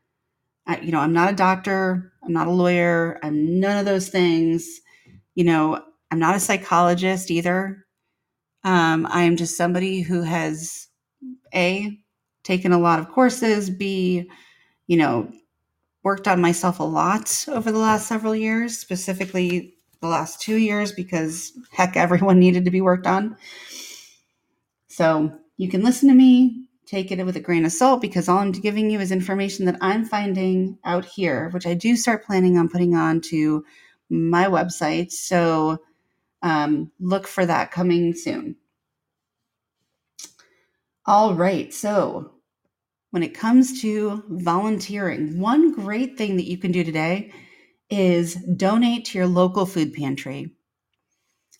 you 0.81 0.93
know, 0.93 1.01
I'm 1.01 1.13
not 1.13 1.33
a 1.33 1.35
doctor, 1.35 2.13
I'm 2.23 2.33
not 2.33 2.47
a 2.47 2.53
lawyer, 2.53 3.19
I'm 3.25 3.59
none 3.59 3.79
of 3.79 3.85
those 3.85 4.11
things. 4.11 4.81
You 5.35 5.43
know, 5.43 5.83
I'm 6.13 6.21
not 6.21 6.37
a 6.37 6.41
psychologist 6.41 7.33
either. 7.33 7.85
Um, 8.63 9.09
I 9.11 9.23
am 9.23 9.37
just 9.37 9.57
somebody 9.57 10.01
who 10.03 10.23
has 10.23 10.87
A, 11.53 11.99
taken 12.45 12.71
a 12.71 12.79
lot 12.79 13.01
of 13.01 13.09
courses, 13.09 13.71
B, 13.71 14.31
you 14.87 14.97
know, 14.97 15.33
worked 16.05 16.29
on 16.29 16.41
myself 16.41 16.79
a 16.79 16.85
lot 16.85 17.45
over 17.49 17.73
the 17.73 17.79
last 17.79 18.07
several 18.07 18.37
years, 18.37 18.79
specifically 18.79 19.75
the 20.01 20.09
last 20.09 20.41
two 20.41 20.57
years 20.57 20.93
because 20.93 21.53
heck, 21.71 21.97
everyone 21.97 22.39
needed 22.41 22.65
to 22.65 22.71
be 22.71 22.81
worked 22.81 23.07
on. 23.07 23.37
So 24.89 25.33
you 25.57 25.69
can 25.69 25.83
listen 25.83 26.09
to 26.09 26.15
me, 26.15 26.69
take 26.87 27.13
it 27.13 27.25
with 27.25 27.37
a 27.37 27.41
grain 27.41 27.65
of 27.65 27.73
salt 27.73 28.01
because 28.01 28.29
all 28.29 28.39
I'm 28.39 28.53
giving 28.53 28.91
you 28.91 29.01
is 29.01 29.13
information 29.13 29.67
that 29.67 29.79
I'm 29.81 30.05
finding 30.05 30.79
out 30.85 31.05
here, 31.05 31.51
which 31.51 31.67
I 31.67 31.75
do 31.75 31.97
start 31.97 32.25
planning 32.25 32.57
on 32.57 32.69
putting 32.69 32.95
on 32.95 33.21
to 33.23 33.65
my 34.11 34.47
website. 34.47 35.13
So 35.13 35.79
um, 36.43 36.91
look 37.01 37.27
for 37.27 37.45
that 37.45 37.71
coming 37.71 38.15
soon. 38.15 38.57
All 41.07 41.35
right. 41.35 41.73
So 41.73 42.33
when 43.11 43.23
it 43.23 43.35
comes 43.35 43.81
to 43.83 44.23
volunteering, 44.29 45.41
one 45.41 45.73
great 45.73 46.19
thing 46.19 46.37
that 46.37 46.49
you 46.49 46.59
can 46.59 46.71
do 46.71 46.85
today 46.85 47.33
is 47.91 48.35
donate 48.35 49.07
to 49.07 49.19
your 49.19 49.27
local 49.27 49.67
food 49.67 49.95
pantry. 49.95 50.53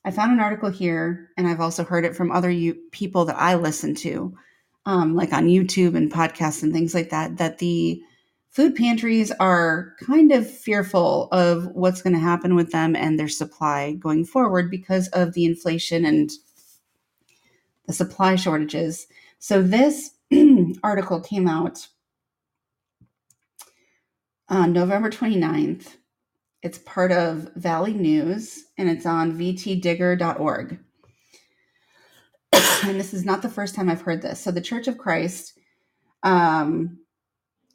I 0.05 0.11
found 0.11 0.33
an 0.33 0.41
article 0.41 0.71
here, 0.71 1.31
and 1.37 1.47
I've 1.47 1.61
also 1.61 1.85
heard 1.85 2.05
it 2.05 2.17
from 2.17 2.31
other 2.31 2.55
people 2.93 3.25
that 3.27 3.37
I 3.39 3.55
listen 3.57 3.95
to, 3.97 4.35
um, 4.87 5.15
like 5.15 5.33
on 5.33 5.49
YouTube 5.49 5.97
and 5.97 6.13
podcasts 6.13 6.63
and 6.63 6.73
things 6.73 6.95
like 6.95 7.11
that, 7.11 7.39
that 7.39 7.59
the 7.59 8.01
food 8.51 8.75
pantries 8.75 9.31
are 9.33 9.95
kind 10.01 10.33
of 10.33 10.49
fearful 10.49 11.29
of 11.33 11.67
what's 11.75 12.03
going 12.03 12.15
to 12.15 12.19
happen 12.19 12.55
with 12.55 12.73
them 12.73 12.97
and 12.97 13.19
their 13.19 13.29
supply 13.29 13.93
going 13.95 14.25
forward 14.25 14.71
because 14.71 15.09
of 15.09 15.35
the 15.35 15.45
inflation 15.45 16.05
and 16.05 16.31
the 17.87 17.93
supply 17.93 18.37
shortages. 18.37 19.07
So, 19.39 19.63
this 19.63 20.11
article 20.83 21.21
came 21.21 21.49
out 21.49 21.89
on 24.49 24.73
November 24.73 25.11
29th 25.11 25.97
it's 26.63 26.79
part 26.79 27.13
of 27.13 27.51
Valley 27.55 27.95
News 27.95 28.65
and 28.77 28.89
it's 28.89 29.07
on 29.07 29.39
vtdigger.org. 29.39 30.79
and 32.53 33.01
this 33.01 33.15
is 33.15 33.25
not 33.25 33.43
the 33.43 33.49
first 33.49 33.75
time 33.75 33.89
I've 33.89 34.03
heard 34.03 34.23
this. 34.23 34.41
So 34.41 34.51
the 34.51 34.61
Church 34.61 34.89
of 34.89 34.99
Christ 34.99 35.59
um, 36.23 36.99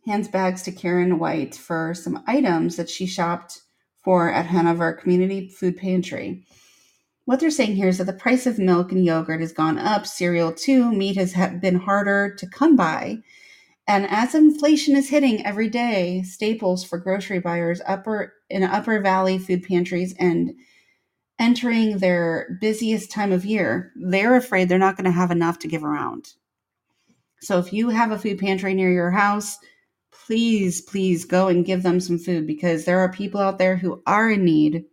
hands 0.05 0.27
bags 0.27 0.63
to 0.63 0.71
Karen 0.71 1.19
White 1.19 1.55
for 1.55 1.93
some 1.93 2.23
items 2.27 2.75
that 2.75 2.89
she 2.89 3.05
shopped 3.05 3.61
for 4.03 4.31
at 4.31 4.47
Hanover 4.47 4.91
Community 4.93 5.47
Food 5.47 5.77
Pantry. 5.77 6.45
What 7.25 7.39
they're 7.39 7.51
saying 7.51 7.77
here 7.77 7.87
is 7.87 7.99
that 7.99 8.03
the 8.03 8.13
price 8.13 8.45
of 8.45 8.59
milk 8.59 8.91
and 8.91 9.05
yogurt 9.05 9.39
has 9.39 9.53
gone 9.53 9.77
up, 9.77 10.05
cereal 10.05 10.51
too, 10.51 10.91
meat 10.91 11.15
has 11.15 11.33
been 11.61 11.75
harder 11.75 12.35
to 12.35 12.45
come 12.45 12.75
by, 12.75 13.19
and 13.87 14.07
as 14.09 14.33
inflation 14.33 14.95
is 14.95 15.09
hitting 15.09 15.45
every 15.45 15.69
day, 15.69 16.21
staples 16.23 16.83
for 16.83 16.97
grocery 16.97 17.39
buyers 17.39 17.81
upper 17.85 18.33
in 18.53 18.63
upper 18.63 18.99
valley 19.01 19.37
food 19.37 19.63
pantries 19.63 20.15
and 20.19 20.53
entering 21.39 21.97
their 21.97 22.57
busiest 22.61 23.11
time 23.11 23.31
of 23.31 23.43
year, 23.43 23.91
they're 23.95 24.35
afraid 24.35 24.69
they're 24.69 24.77
not 24.77 24.95
going 24.95 25.05
to 25.05 25.11
have 25.11 25.31
enough 25.31 25.59
to 25.59 25.67
give 25.67 25.83
around. 25.83 26.33
So 27.41 27.57
if 27.59 27.73
you 27.73 27.89
have 27.89 28.11
a 28.11 28.17
food 28.17 28.39
pantry 28.39 28.73
near 28.73 28.91
your 28.91 29.11
house, 29.11 29.57
please, 30.25 30.81
please 30.81 31.25
go 31.25 31.47
and 31.47 31.65
give 31.65 31.83
them 31.83 31.99
some 31.99 32.19
food 32.19 32.47
because 32.47 32.85
there 32.85 32.99
are 32.99 33.11
people 33.11 33.41
out 33.41 33.57
there 33.57 33.75
who 33.75 34.01
are 34.05 34.29
in 34.29 34.45
need. 34.45 34.85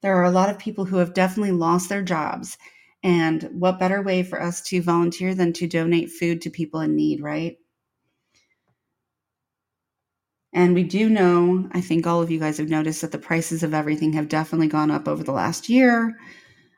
There 0.00 0.16
are 0.16 0.24
a 0.24 0.30
lot 0.30 0.50
of 0.50 0.58
people 0.58 0.86
who 0.86 0.96
have 0.96 1.14
definitely 1.14 1.52
lost 1.52 1.88
their 1.88 2.02
jobs 2.02 2.56
and 3.04 3.48
what 3.52 3.78
better 3.78 4.02
way 4.02 4.22
for 4.22 4.42
us 4.42 4.62
to 4.62 4.82
volunteer 4.82 5.34
than 5.34 5.52
to 5.52 5.68
donate 5.68 6.10
food 6.10 6.40
to 6.42 6.50
people 6.50 6.80
in 6.80 6.96
need, 6.96 7.20
right? 7.20 7.56
And 10.52 10.74
we 10.74 10.82
do 10.82 11.08
know, 11.08 11.68
I 11.72 11.80
think 11.80 12.06
all 12.06 12.20
of 12.20 12.30
you 12.30 12.38
guys 12.38 12.58
have 12.58 12.68
noticed 12.68 13.00
that 13.00 13.12
the 13.12 13.18
prices 13.18 13.62
of 13.62 13.72
everything 13.72 14.12
have 14.12 14.28
definitely 14.28 14.68
gone 14.68 14.90
up 14.90 15.08
over 15.08 15.22
the 15.22 15.32
last 15.32 15.68
year. 15.68 16.18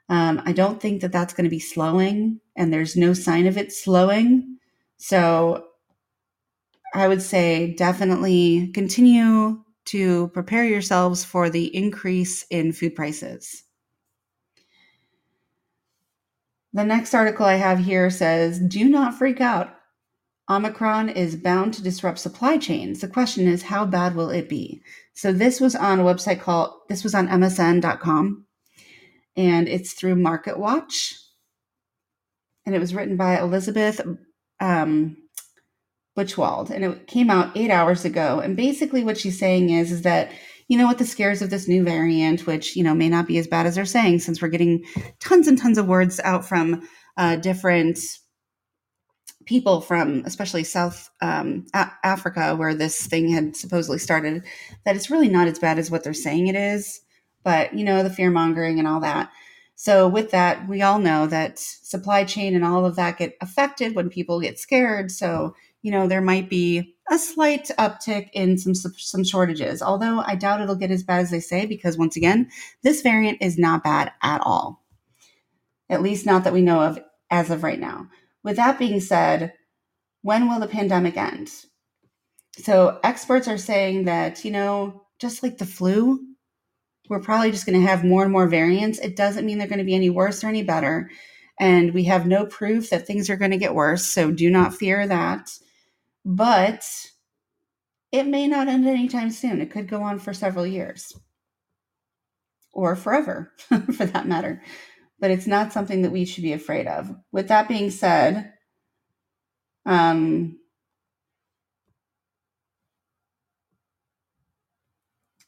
Um, 0.08 0.42
I 0.44 0.52
don't 0.52 0.80
think 0.80 1.00
that 1.00 1.12
that's 1.12 1.34
going 1.34 1.44
to 1.44 1.50
be 1.50 1.58
slowing, 1.58 2.40
and 2.56 2.72
there's 2.72 2.96
no 2.96 3.14
sign 3.14 3.46
of 3.46 3.56
it 3.56 3.72
slowing. 3.72 4.58
So 4.98 5.66
I 6.94 7.08
would 7.08 7.22
say 7.22 7.74
definitely 7.74 8.70
continue 8.74 9.64
to 9.86 10.28
prepare 10.28 10.64
yourselves 10.64 11.24
for 11.24 11.50
the 11.50 11.74
increase 11.74 12.46
in 12.50 12.72
food 12.72 12.94
prices. 12.94 13.64
The 16.72 16.84
next 16.84 17.14
article 17.14 17.46
I 17.46 17.54
have 17.54 17.78
here 17.78 18.10
says 18.10 18.60
Do 18.60 18.88
not 18.88 19.14
freak 19.14 19.40
out. 19.40 19.76
Omicron 20.48 21.08
is 21.08 21.36
bound 21.36 21.72
to 21.74 21.82
disrupt 21.82 22.18
supply 22.18 22.58
chains. 22.58 23.00
The 23.00 23.08
question 23.08 23.48
is, 23.48 23.62
how 23.62 23.86
bad 23.86 24.14
will 24.14 24.30
it 24.30 24.48
be? 24.48 24.82
So, 25.14 25.32
this 25.32 25.60
was 25.60 25.74
on 25.74 26.00
a 26.00 26.04
website 26.04 26.40
called, 26.40 26.74
this 26.88 27.02
was 27.02 27.14
on 27.14 27.28
MSN.com, 27.28 28.44
and 29.36 29.68
it's 29.68 29.94
through 29.94 30.16
MarketWatch. 30.16 31.14
And 32.66 32.74
it 32.74 32.78
was 32.78 32.94
written 32.94 33.16
by 33.16 33.38
Elizabeth 33.38 34.00
um, 34.60 35.16
Buchwald, 36.16 36.70
and 36.70 36.84
it 36.84 37.06
came 37.06 37.30
out 37.30 37.56
eight 37.56 37.70
hours 37.70 38.04
ago. 38.04 38.40
And 38.40 38.56
basically, 38.56 39.04
what 39.04 39.18
she's 39.18 39.38
saying 39.38 39.70
is, 39.70 39.92
is 39.92 40.02
that 40.02 40.30
you 40.68 40.78
know, 40.78 40.86
what 40.86 40.98
the 40.98 41.04
scares 41.04 41.42
of 41.42 41.50
this 41.50 41.68
new 41.68 41.84
variant, 41.84 42.46
which, 42.46 42.74
you 42.74 42.82
know, 42.82 42.94
may 42.94 43.08
not 43.08 43.26
be 43.26 43.38
as 43.38 43.46
bad 43.46 43.66
as 43.66 43.74
they're 43.74 43.84
saying, 43.84 44.20
since 44.20 44.40
we're 44.40 44.48
getting 44.48 44.84
tons 45.20 45.46
and 45.46 45.58
tons 45.58 45.76
of 45.76 45.86
words 45.86 46.20
out 46.20 46.44
from 46.44 46.88
uh, 47.16 47.36
different 47.36 47.98
people 49.46 49.80
from 49.80 50.22
especially 50.24 50.64
South 50.64 51.10
um, 51.20 51.66
A- 51.74 51.92
Africa, 52.02 52.54
where 52.56 52.74
this 52.74 53.06
thing 53.06 53.28
had 53.28 53.56
supposedly 53.56 53.98
started, 53.98 54.44
that 54.84 54.96
it's 54.96 55.10
really 55.10 55.28
not 55.28 55.48
as 55.48 55.58
bad 55.58 55.78
as 55.78 55.90
what 55.90 56.04
they're 56.04 56.14
saying 56.14 56.46
it 56.46 56.56
is. 56.56 57.00
But, 57.42 57.74
you 57.74 57.84
know, 57.84 58.02
the 58.02 58.10
fear 58.10 58.30
mongering 58.30 58.78
and 58.78 58.88
all 58.88 59.00
that. 59.00 59.30
So, 59.76 60.08
with 60.08 60.30
that, 60.30 60.68
we 60.68 60.82
all 60.82 60.98
know 60.98 61.26
that 61.26 61.58
supply 61.58 62.24
chain 62.24 62.54
and 62.54 62.64
all 62.64 62.86
of 62.86 62.96
that 62.96 63.18
get 63.18 63.36
affected 63.40 63.94
when 63.94 64.08
people 64.08 64.40
get 64.40 64.58
scared. 64.58 65.10
So, 65.10 65.54
you 65.82 65.90
know, 65.90 66.06
there 66.06 66.22
might 66.22 66.48
be 66.48 66.94
a 67.10 67.18
slight 67.18 67.70
uptick 67.78 68.30
in 68.32 68.56
some 68.56 68.74
some 68.74 69.24
shortages. 69.24 69.82
Although 69.82 70.20
I 70.20 70.36
doubt 70.36 70.60
it'll 70.60 70.76
get 70.76 70.90
as 70.90 71.02
bad 71.02 71.20
as 71.20 71.30
they 71.30 71.40
say 71.40 71.66
because 71.66 71.98
once 71.98 72.16
again, 72.16 72.48
this 72.82 73.02
variant 73.02 73.38
is 73.42 73.58
not 73.58 73.84
bad 73.84 74.12
at 74.22 74.40
all. 74.40 74.82
At 75.90 76.02
least 76.02 76.24
not 76.24 76.44
that 76.44 76.52
we 76.54 76.62
know 76.62 76.80
of 76.80 76.98
as 77.30 77.50
of 77.50 77.62
right 77.62 77.78
now. 77.78 78.08
With 78.44 78.56
that 78.56 78.78
being 78.78 79.00
said, 79.00 79.54
when 80.22 80.48
will 80.48 80.60
the 80.60 80.68
pandemic 80.68 81.16
end? 81.16 81.50
So 82.58 83.00
experts 83.02 83.48
are 83.48 83.58
saying 83.58 84.04
that, 84.04 84.44
you 84.44 84.52
know, 84.52 85.02
just 85.18 85.42
like 85.42 85.58
the 85.58 85.66
flu, 85.66 86.20
we're 87.08 87.20
probably 87.20 87.50
just 87.50 87.66
going 87.66 87.80
to 87.80 87.86
have 87.86 88.04
more 88.04 88.22
and 88.22 88.32
more 88.32 88.46
variants. 88.46 89.00
It 89.00 89.16
doesn't 89.16 89.44
mean 89.44 89.58
they're 89.58 89.66
going 89.66 89.78
to 89.80 89.84
be 89.84 89.94
any 89.94 90.10
worse 90.10 90.44
or 90.44 90.48
any 90.48 90.62
better. 90.62 91.10
And 91.58 91.92
we 91.92 92.04
have 92.04 92.26
no 92.26 92.46
proof 92.46 92.90
that 92.90 93.06
things 93.06 93.28
are 93.28 93.36
going 93.36 93.50
to 93.50 93.58
get 93.58 93.74
worse. 93.74 94.04
So 94.04 94.30
do 94.30 94.48
not 94.50 94.74
fear 94.74 95.06
that 95.06 95.50
but 96.24 96.84
it 98.12 98.26
may 98.26 98.46
not 98.46 98.68
end 98.68 98.86
anytime 98.86 99.30
soon. 99.30 99.60
It 99.60 99.70
could 99.70 99.88
go 99.88 100.02
on 100.02 100.18
for 100.18 100.32
several 100.32 100.66
years 100.66 101.12
or 102.72 102.96
forever 102.96 103.52
for 103.96 104.06
that 104.06 104.26
matter. 104.26 104.62
But 105.20 105.30
it's 105.30 105.46
not 105.46 105.72
something 105.72 106.02
that 106.02 106.12
we 106.12 106.24
should 106.24 106.42
be 106.42 106.52
afraid 106.52 106.86
of. 106.86 107.14
With 107.32 107.48
that 107.48 107.68
being 107.68 107.90
said, 107.90 108.52
um, 109.86 110.58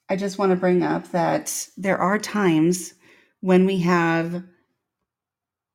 I 0.08 0.16
just 0.16 0.38
want 0.38 0.50
to 0.50 0.56
bring 0.56 0.82
up 0.82 1.10
that 1.10 1.68
there 1.76 1.98
are 1.98 2.18
times 2.18 2.94
when 3.40 3.66
we 3.66 3.80
have 3.80 4.44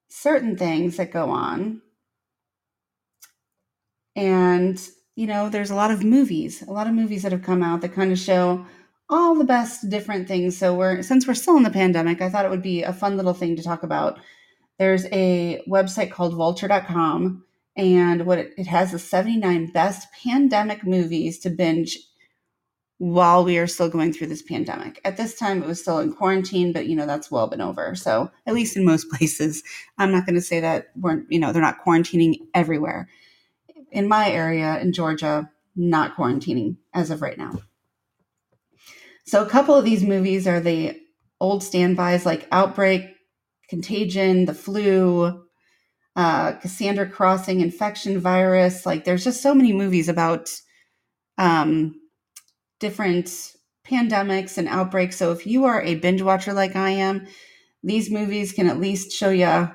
certain 0.10 0.58
things 0.58 0.97
that 0.97 1.12
go 1.12 1.30
on 1.30 1.82
and, 4.15 4.82
you 5.15 5.27
know, 5.27 5.49
there's 5.49 5.71
a 5.71 5.75
lot 5.75 5.91
of 5.91 6.04
movies, 6.04 6.62
a 6.62 6.71
lot 6.71 6.88
of 6.88 6.93
movies 6.93 7.23
that 7.23 7.32
have 7.32 7.43
come 7.43 7.63
out 7.63 7.82
that 7.82 7.93
kind 7.93 8.12
of 8.12 8.19
show 8.19 8.65
all 9.12 9.36
the 9.36 9.43
best 9.43 9.89
different 9.89 10.28
things. 10.28 10.58
So 10.58 10.74
we're 10.74 11.02
since 11.04 11.28
we're 11.28 11.34
still 11.34 11.58
in 11.58 11.63
the 11.63 11.69
pandemic, 11.69 12.21
I 12.21 12.30
thought 12.30 12.45
it 12.45 12.52
would 12.52 12.63
be 12.63 12.82
a 12.82 12.93
fun 12.93 13.17
little 13.17 13.34
thing 13.34 13.56
to 13.58 13.63
talk 13.63 13.84
about. 13.84 14.19
There's 14.80 15.06
a 15.08 15.62
website 15.67 16.12
called 16.12 16.34
vulture.com 16.34 17.43
and 17.76 18.26
what 18.26 18.39
it, 18.39 18.54
it 18.58 18.67
has 18.67 18.91
the 18.91 19.00
79 19.00 19.71
best 19.71 20.08
pandemic 20.24 20.86
movies 20.86 21.38
to 21.39 21.50
binge 21.50 21.97
while 22.97 23.43
we 23.43 23.58
are 23.58 23.67
still 23.67 23.89
going 23.89 24.13
through 24.13 24.28
this 24.28 24.41
pandemic. 24.41 25.02
At 25.04 25.17
this 25.17 25.38
time, 25.38 25.62
it 25.62 25.67
was 25.67 25.82
still 25.82 26.00
in 26.00 26.13
quarantine, 26.13 26.71
but 26.71 26.88
you 26.88 26.95
know 26.95 27.06
that's 27.06 27.30
well 27.30 27.47
been 27.47 27.62
over. 27.62 27.95
So 27.95 28.32
at 28.47 28.54
least 28.54 28.78
in 28.78 28.86
most 28.86 29.10
places, 29.12 29.62
I'm 29.97 30.12
not 30.12 30.26
going 30.26 30.36
to 30.36 30.41
say 30.41 30.62
that 30.62 30.88
we're 30.95 31.24
you 31.28 31.39
know 31.39 31.52
they're 31.52 31.62
not 31.62 31.84
quarantining 31.86 32.38
everywhere, 32.54 33.10
in 33.91 34.08
my 34.08 34.32
area 34.32 34.80
in 34.80 34.93
Georgia, 34.93 35.52
not 35.76 36.15
quarantining 36.15 36.78
as 36.93 37.12
of 37.12 37.21
right 37.21 37.38
now. 37.38 37.62
So, 39.25 39.43
a 39.43 39.49
couple 39.49 39.75
of 39.75 39.86
these 39.86 40.03
movies 40.03 40.47
are 40.47 40.60
the 40.60 40.99
old 41.39 41.63
standbys 41.63 42.25
like 42.25 42.47
Outbreak, 42.51 43.05
Contagion, 43.69 44.45
The 44.45 44.53
Flu, 44.53 45.43
uh, 46.15 46.53
Cassandra 46.53 47.10
Crossing, 47.10 47.62
Infection 47.62 48.19
Virus. 48.19 48.86
Like, 48.86 49.05
there's 49.05 49.23
just 49.23 49.41
so 49.41 49.53
many 49.53 49.73
movies 49.73 50.10
about 50.10 50.49
um, 51.38 51.95
different 52.79 53.27
pandemics 53.88 54.57
and 54.57 54.67
outbreaks. 54.67 55.17
So, 55.17 55.31
if 55.31 55.45
you 55.45 55.65
are 55.65 55.81
a 55.81 55.95
binge 55.95 56.21
watcher 56.21 56.53
like 56.53 56.75
I 56.75 56.89
am, 56.91 57.27
these 57.84 58.12
movies 58.12 58.51
can 58.51 58.67
at 58.67 58.79
least 58.79 59.12
show 59.12 59.29
you 59.29 59.69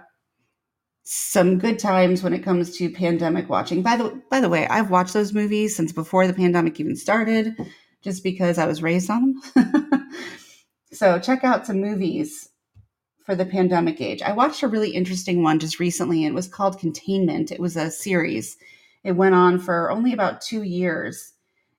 some 1.09 1.59
good 1.59 1.79
times 1.79 2.23
when 2.23 2.33
it 2.33 2.43
comes 2.43 2.77
to 2.77 2.91
pandemic 2.91 3.49
watching. 3.49 3.81
By 3.83 3.97
the 3.97 4.21
by 4.29 4.41
the 4.41 4.49
way, 4.49 4.67
I've 4.67 4.91
watched 4.91 5.15
those 5.15 5.33
movies 5.33 5.77
since 5.77 5.93
before 5.93 6.27
the 6.27 6.35
pandemic 6.35 6.81
even 6.81 6.97
started, 6.97 7.55
just 8.07 8.23
because 8.23 8.57
I 8.57 8.67
was 8.67 8.85
raised 8.85 9.11
on 9.11 9.35
them. 9.55 10.09
so 10.93 11.19
check 11.19 11.43
out 11.43 11.67
some 11.67 11.81
movies 11.81 12.49
for 13.25 13.35
the 13.35 13.45
pandemic 13.45 14.01
age. 14.01 14.23
I 14.23 14.33
watched 14.33 14.63
a 14.63 14.69
really 14.69 14.91
interesting 14.91 15.43
one 15.43 15.59
just 15.59 15.81
recently. 15.81 16.25
It 16.25 16.33
was 16.33 16.47
called 16.47 16.79
Containment. 16.79 17.51
It 17.51 17.59
was 17.59 17.77
a 17.77 17.91
series. 17.91 18.57
It 19.03 19.13
went 19.13 19.35
on 19.35 19.59
for 19.59 19.91
only 19.91 20.13
about 20.13 20.41
two 20.41 20.63
years. 20.63 21.33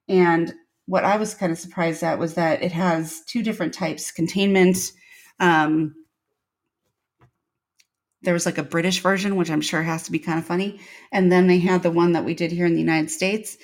And 0.10 0.54
what 0.86 1.06
I 1.06 1.16
was 1.16 1.34
kind 1.34 1.54
of 1.54 1.58
surprised 1.58 2.04
at 2.04 2.20
was 2.20 2.34
that 2.34 2.62
it 2.62 2.74
has 2.74 3.22
two 3.22 3.42
different 3.42 3.74
types 3.74 4.12
containment. 4.12 4.92
Um, 5.40 5.96
there 8.24 8.34
was 8.34 8.46
like 8.46 8.58
a 8.58 8.64
British 8.64 9.00
version, 9.00 9.38
which 9.38 9.50
I'm 9.50 9.62
sure 9.62 9.82
has 9.82 10.04
to 10.04 10.12
be 10.12 10.20
kind 10.20 10.40
of 10.40 10.46
funny. 10.46 10.82
And 11.14 11.32
then 11.32 11.48
they 11.48 11.60
had 11.60 11.84
the 11.84 11.92
one 11.92 12.12
that 12.12 12.26
we 12.26 12.34
did 12.34 12.52
here 12.52 12.66
in 12.66 12.74
the 12.74 12.82
United 12.82 13.12
States. 13.12 13.58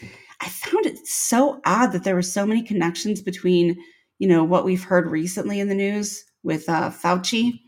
I 0.44 0.50
found 0.50 0.86
it 0.86 1.08
so 1.08 1.62
odd 1.66 1.94
that 1.94 2.04
there 2.04 2.16
were 2.16 2.22
so 2.22 2.46
many 2.46 2.62
connections 2.62 3.22
between, 3.22 3.78
you 4.20 4.28
know, 4.28 4.44
what 4.44 4.66
we've 4.66 4.84
heard 4.84 5.10
recently 5.10 5.62
in 5.62 5.70
the 5.70 5.76
news 5.76 6.26
with 6.44 6.68
uh, 6.68 6.90
Fauci 6.90 7.62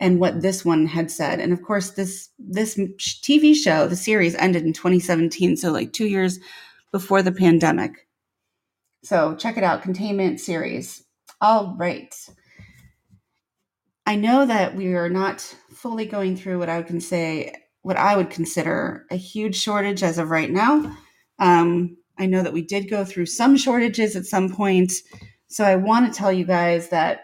and 0.00 0.18
what 0.18 0.40
this 0.40 0.64
one 0.64 0.86
had 0.86 1.10
said. 1.10 1.38
And 1.38 1.52
of 1.52 1.62
course, 1.62 1.90
this 1.90 2.30
this 2.38 2.76
TV 2.78 3.54
show, 3.54 3.86
the 3.86 3.94
series, 3.94 4.34
ended 4.36 4.64
in 4.64 4.72
2017, 4.72 5.58
so 5.58 5.70
like 5.70 5.92
two 5.92 6.06
years 6.06 6.38
before 6.92 7.20
the 7.20 7.32
pandemic. 7.32 8.08
So 9.02 9.34
check 9.36 9.58
it 9.58 9.64
out, 9.64 9.82
Containment 9.82 10.40
series. 10.40 11.04
All 11.42 11.76
right. 11.76 12.14
I 14.06 14.16
know 14.16 14.46
that 14.46 14.74
we 14.74 14.94
are 14.94 15.10
not 15.10 15.42
fully 15.74 16.06
going 16.06 16.36
through 16.36 16.58
what 16.58 16.70
I 16.70 16.80
would 16.80 17.02
say 17.02 17.52
what 17.82 17.98
I 17.98 18.16
would 18.16 18.30
consider 18.30 19.04
a 19.10 19.16
huge 19.16 19.56
shortage 19.56 20.02
as 20.02 20.16
of 20.16 20.30
right 20.30 20.50
now. 20.50 20.96
Um, 21.38 21.98
I 22.18 22.26
know 22.26 22.42
that 22.42 22.52
we 22.52 22.62
did 22.62 22.88
go 22.88 23.04
through 23.04 23.26
some 23.26 23.56
shortages 23.56 24.16
at 24.16 24.26
some 24.26 24.52
point. 24.52 24.92
So 25.48 25.64
I 25.64 25.76
want 25.76 26.12
to 26.12 26.16
tell 26.16 26.32
you 26.32 26.44
guys 26.44 26.88
that 26.90 27.22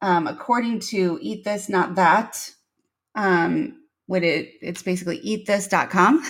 um, 0.00 0.26
according 0.26 0.80
to 0.80 1.18
Eat 1.20 1.44
This 1.44 1.68
Not 1.68 1.96
That, 1.96 2.50
um, 3.14 3.82
what 4.06 4.22
it 4.22 4.54
it's 4.62 4.82
basically 4.82 5.20
eatthis.com. 5.20 6.22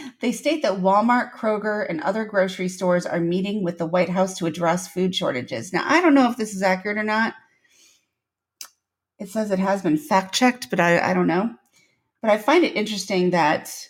they 0.20 0.32
state 0.32 0.62
that 0.62 0.80
Walmart, 0.80 1.32
Kroger, 1.32 1.86
and 1.88 2.00
other 2.00 2.24
grocery 2.24 2.68
stores 2.68 3.04
are 3.04 3.20
meeting 3.20 3.62
with 3.62 3.78
the 3.78 3.86
White 3.86 4.08
House 4.08 4.38
to 4.38 4.46
address 4.46 4.88
food 4.88 5.14
shortages. 5.14 5.72
Now, 5.72 5.84
I 5.84 6.00
don't 6.00 6.14
know 6.14 6.30
if 6.30 6.36
this 6.36 6.54
is 6.54 6.62
accurate 6.62 6.98
or 6.98 7.02
not. 7.02 7.34
It 9.18 9.28
says 9.28 9.50
it 9.50 9.58
has 9.58 9.82
been 9.82 9.98
fact 9.98 10.34
checked, 10.34 10.70
but 10.70 10.80
I, 10.80 11.10
I 11.10 11.14
don't 11.14 11.26
know. 11.26 11.54
But 12.22 12.30
I 12.30 12.38
find 12.38 12.64
it 12.64 12.76
interesting 12.76 13.30
that 13.30 13.88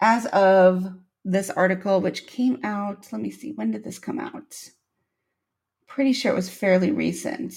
as 0.00 0.26
of 0.26 0.86
this 1.26 1.50
article, 1.50 2.00
which 2.00 2.28
came 2.28 2.60
out, 2.62 3.08
let 3.12 3.20
me 3.20 3.30
see, 3.30 3.52
when 3.52 3.72
did 3.72 3.82
this 3.82 3.98
come 3.98 4.20
out? 4.20 4.54
Pretty 5.88 6.12
sure 6.12 6.32
it 6.32 6.36
was 6.36 6.48
fairly 6.48 6.92
recent. 6.92 7.52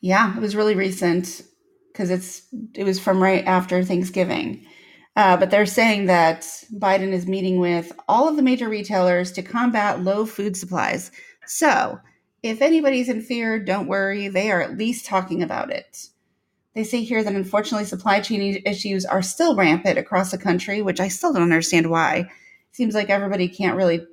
Yeah, 0.00 0.36
it 0.36 0.40
was 0.40 0.56
really 0.56 0.74
recent 0.74 1.42
because 1.92 2.10
it's 2.10 2.42
it 2.74 2.82
was 2.82 2.98
from 2.98 3.22
right 3.22 3.44
after 3.46 3.84
Thanksgiving. 3.84 4.66
Uh, 5.14 5.36
but 5.36 5.50
they're 5.50 5.66
saying 5.66 6.06
that 6.06 6.40
Biden 6.74 7.12
is 7.12 7.26
meeting 7.26 7.60
with 7.60 7.92
all 8.08 8.26
of 8.26 8.36
the 8.36 8.42
major 8.42 8.68
retailers 8.68 9.30
to 9.32 9.42
combat 9.42 10.02
low 10.02 10.26
food 10.26 10.56
supplies. 10.56 11.12
So, 11.46 12.00
if 12.42 12.60
anybody's 12.60 13.08
in 13.08 13.22
fear, 13.22 13.58
don't 13.58 13.86
worry. 13.86 14.28
They 14.28 14.50
are 14.50 14.60
at 14.60 14.76
least 14.76 15.06
talking 15.06 15.42
about 15.42 15.70
it. 15.70 16.08
They 16.74 16.84
say 16.84 17.02
here 17.02 17.22
that 17.22 17.34
unfortunately 17.34 17.84
supply 17.84 18.20
chain 18.20 18.62
issues 18.64 19.04
are 19.04 19.22
still 19.22 19.56
rampant 19.56 19.98
across 19.98 20.30
the 20.30 20.38
country, 20.38 20.82
which 20.82 21.00
I 21.00 21.08
still 21.08 21.32
don't 21.32 21.42
understand 21.42 21.90
why. 21.90 22.16
It 22.16 22.76
seems 22.76 22.94
like 22.94 23.10
everybody 23.10 23.48
can't 23.48 23.76
really 23.76 24.06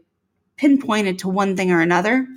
pinpoint 0.57 1.07
it 1.07 1.19
to 1.19 1.29
one 1.29 1.55
thing 1.55 1.71
or 1.71 1.79
another. 1.79 2.27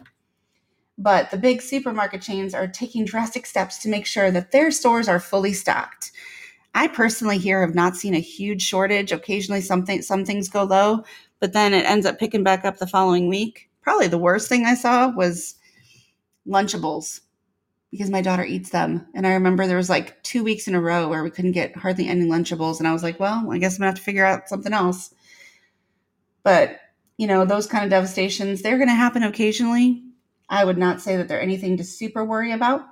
But 0.97 1.31
the 1.31 1.37
big 1.37 1.61
supermarket 1.61 2.23
chains 2.23 2.55
are 2.55 2.69
taking 2.69 3.05
drastic 3.05 3.47
steps 3.47 3.79
to 3.79 3.89
make 3.89 4.07
sure 4.07 4.31
that 4.31 4.53
their 4.53 4.71
stores 4.71 5.09
are 5.09 5.19
fully 5.19 5.53
stocked. 5.53 6.13
I 6.75 6.87
personally 6.87 7.39
here 7.39 7.61
have 7.61 7.75
not 7.75 7.97
seen 7.97 8.15
a 8.15 8.21
huge 8.21 8.63
shortage. 8.63 9.11
Occasionally 9.11 9.61
something 9.61 10.01
some 10.03 10.25
things 10.25 10.49
go 10.49 10.63
low, 10.63 11.05
but 11.41 11.53
then 11.53 11.75
it 11.75 11.85
ends 11.85 12.07
up 12.07 12.19
picking 12.19 12.45
back 12.45 12.65
up 12.65 12.79
the 12.79 12.87
following 12.87 13.29
week. 13.29 13.69
Probably 13.83 14.07
the 14.07 14.19
worst 14.19 14.49
thing 14.49 14.65
I 14.65 14.75
saw 14.75 15.11
was 15.11 15.57
Lunchables 16.49 17.21
because 17.91 18.11
my 18.11 18.23
daughter 18.23 18.45
eats 18.45 18.71
them. 18.71 19.07
And 19.15 19.27
I 19.27 19.35
remember 19.35 19.67
there 19.67 19.77
was 19.77 19.91
like 19.91 20.23
two 20.23 20.43
weeks 20.43 20.67
in 20.67 20.75
a 20.75 20.81
row 20.81 21.09
where 21.09 21.23
we 21.23 21.31
couldn't 21.31 21.53
get 21.53 21.77
hardly 21.77 22.09
any 22.09 22.25
Lunchables. 22.25 22.79
And 22.79 22.89
I 22.89 22.93
was 22.93 23.03
like, 23.03 23.21
well, 23.21 23.53
I 23.53 23.59
guess 23.59 23.75
I'm 23.75 23.81
gonna 23.81 23.91
have 23.91 23.99
to 23.99 24.03
figure 24.03 24.25
out 24.25 24.49
something 24.49 24.73
else. 24.73 25.15
But, 26.43 26.81
you 27.19 27.27
know, 27.27 27.45
those 27.45 27.67
kind 27.67 27.85
of 27.85 27.91
devastations, 27.91 28.63
they're 28.63 28.79
gonna 28.79 28.95
happen 28.95 29.23
occasionally. 29.23 30.03
I 30.49 30.65
would 30.65 30.79
not 30.79 31.03
say 31.03 31.17
that 31.17 31.29
they're 31.29 31.41
anything 31.41 31.77
to 31.77 31.85
super 31.85 32.25
worry 32.25 32.53
about. 32.53 32.83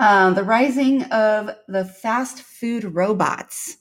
Uh, 0.00 0.32
the 0.32 0.42
rising 0.42 1.04
of 1.04 1.50
the 1.68 1.84
fast 1.84 2.42
food 2.42 2.84
robots 2.84 3.76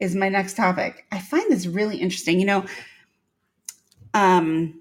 is 0.00 0.14
my 0.14 0.30
next 0.30 0.56
topic. 0.56 1.06
I 1.12 1.18
find 1.18 1.50
this 1.50 1.66
really 1.66 1.98
interesting. 1.98 2.40
You 2.40 2.46
know, 2.46 2.64
um, 4.14 4.80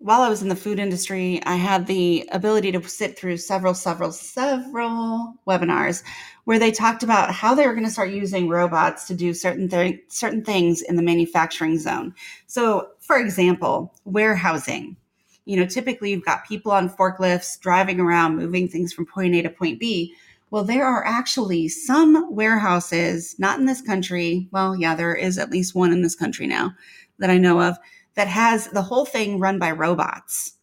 while 0.00 0.22
I 0.22 0.30
was 0.30 0.40
in 0.40 0.48
the 0.48 0.56
food 0.56 0.78
industry, 0.78 1.42
I 1.44 1.56
had 1.56 1.86
the 1.86 2.26
ability 2.32 2.72
to 2.72 2.88
sit 2.88 3.18
through 3.18 3.36
several, 3.36 3.74
several, 3.74 4.12
several 4.12 5.34
webinars 5.46 6.02
where 6.44 6.58
they 6.58 6.70
talked 6.72 7.02
about 7.02 7.30
how 7.30 7.54
they 7.54 7.66
were 7.66 7.74
going 7.74 7.84
to 7.84 7.92
start 7.92 8.10
using 8.10 8.48
robots 8.48 9.06
to 9.08 9.14
do 9.14 9.34
certain 9.34 9.68
th- 9.68 10.00
certain 10.08 10.42
things 10.42 10.80
in 10.80 10.96
the 10.96 11.02
manufacturing 11.02 11.78
zone. 11.78 12.14
So, 12.46 12.88
for 12.98 13.18
example, 13.18 13.92
warehousing. 14.06 14.96
You 15.44 15.58
know, 15.58 15.66
typically 15.66 16.12
you've 16.12 16.24
got 16.24 16.48
people 16.48 16.72
on 16.72 16.88
forklifts 16.88 17.60
driving 17.60 18.00
around, 18.00 18.36
moving 18.36 18.68
things 18.68 18.94
from 18.94 19.04
point 19.04 19.34
A 19.34 19.42
to 19.42 19.50
point 19.50 19.78
B. 19.78 20.14
Well, 20.50 20.64
there 20.64 20.86
are 20.86 21.04
actually 21.04 21.68
some 21.68 22.34
warehouses, 22.34 23.38
not 23.38 23.58
in 23.58 23.66
this 23.66 23.82
country. 23.82 24.48
Well, 24.50 24.74
yeah, 24.74 24.94
there 24.94 25.14
is 25.14 25.36
at 25.36 25.50
least 25.50 25.74
one 25.74 25.92
in 25.92 26.00
this 26.00 26.16
country 26.16 26.46
now 26.46 26.74
that 27.18 27.28
I 27.28 27.36
know 27.36 27.60
of 27.60 27.76
that 28.14 28.28
has 28.28 28.68
the 28.68 28.82
whole 28.82 29.04
thing 29.04 29.38
run 29.38 29.58
by 29.58 29.70
robots. 29.70 30.54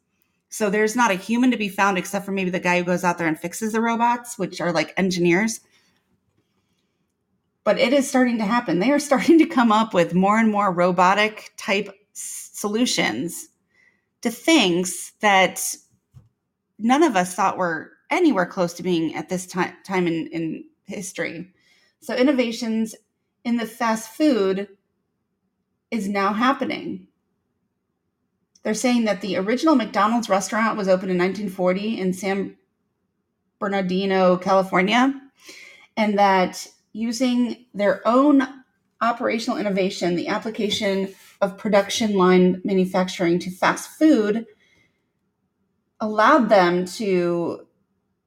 So 0.50 0.70
there's 0.70 0.96
not 0.96 1.12
a 1.12 1.16
human 1.16 1.52
to 1.52 1.58
be 1.58 1.70
found 1.70 1.98
except 1.98 2.26
for 2.26 2.32
maybe 2.32 2.50
the 2.50 2.60
guy 2.60 2.80
who 2.80 2.86
goes 2.86 3.04
out 3.04 3.18
there 3.18 3.28
and 3.28 3.40
fixes 3.40 3.74
the 3.74 3.82
robots, 3.82 4.38
which 4.38 4.62
are 4.62 4.72
like 4.72 4.94
engineers. 4.98 5.60
But 7.64 7.80
it 7.80 7.94
is 7.94 8.08
starting 8.08 8.38
to 8.38 8.46
happen. 8.46 8.80
They 8.80 8.92
are 8.92 9.00
starting 9.12 9.40
to 9.40 9.46
come 9.46 9.72
up 9.72 9.94
with 9.94 10.14
more 10.14 10.38
and 10.38 10.52
more 10.52 10.72
robotic 10.72 11.52
type 11.58 11.90
solutions 12.14 13.50
to 14.22 14.32
things 14.32 15.14
that 15.20 15.76
none 16.80 17.04
of 17.04 17.16
us 17.16 17.36
thought 17.36 17.58
were 17.58 17.92
anywhere 18.10 18.46
close 18.46 18.74
to 18.74 18.84
being 18.84 19.16
at 19.16 19.30
this 19.30 19.46
time, 19.46 19.74
time 19.86 20.08
in, 20.08 20.28
in 20.28 20.64
history. 20.86 21.52
So 22.02 22.16
innovations 22.16 22.96
in 23.44 23.58
the 23.58 23.66
fast 23.66 24.10
food 24.10 24.70
is 25.92 26.08
now 26.08 26.34
happening. 26.34 27.08
They're 28.68 28.74
saying 28.74 29.06
that 29.06 29.22
the 29.22 29.38
original 29.38 29.76
McDonald's 29.76 30.28
restaurant 30.28 30.76
was 30.76 30.90
opened 30.90 31.10
in 31.10 31.18
1940 31.18 32.02
in 32.02 32.12
San 32.12 32.58
Bernardino, 33.60 34.36
California, 34.36 35.22
and 35.96 36.20
that 36.20 36.68
using 36.92 37.68
their 37.74 38.06
own 38.06 38.46
operational 39.00 39.58
innovation, 39.58 40.18
the 40.18 40.28
application 40.28 41.16
of 41.40 41.58
production 41.58 42.18
line 42.18 42.62
manufacturing 42.66 43.40
to 43.40 43.52
fast 43.52 43.92
food 43.92 44.46
allowed 46.02 46.50
them 46.50 46.84
to 46.84 47.66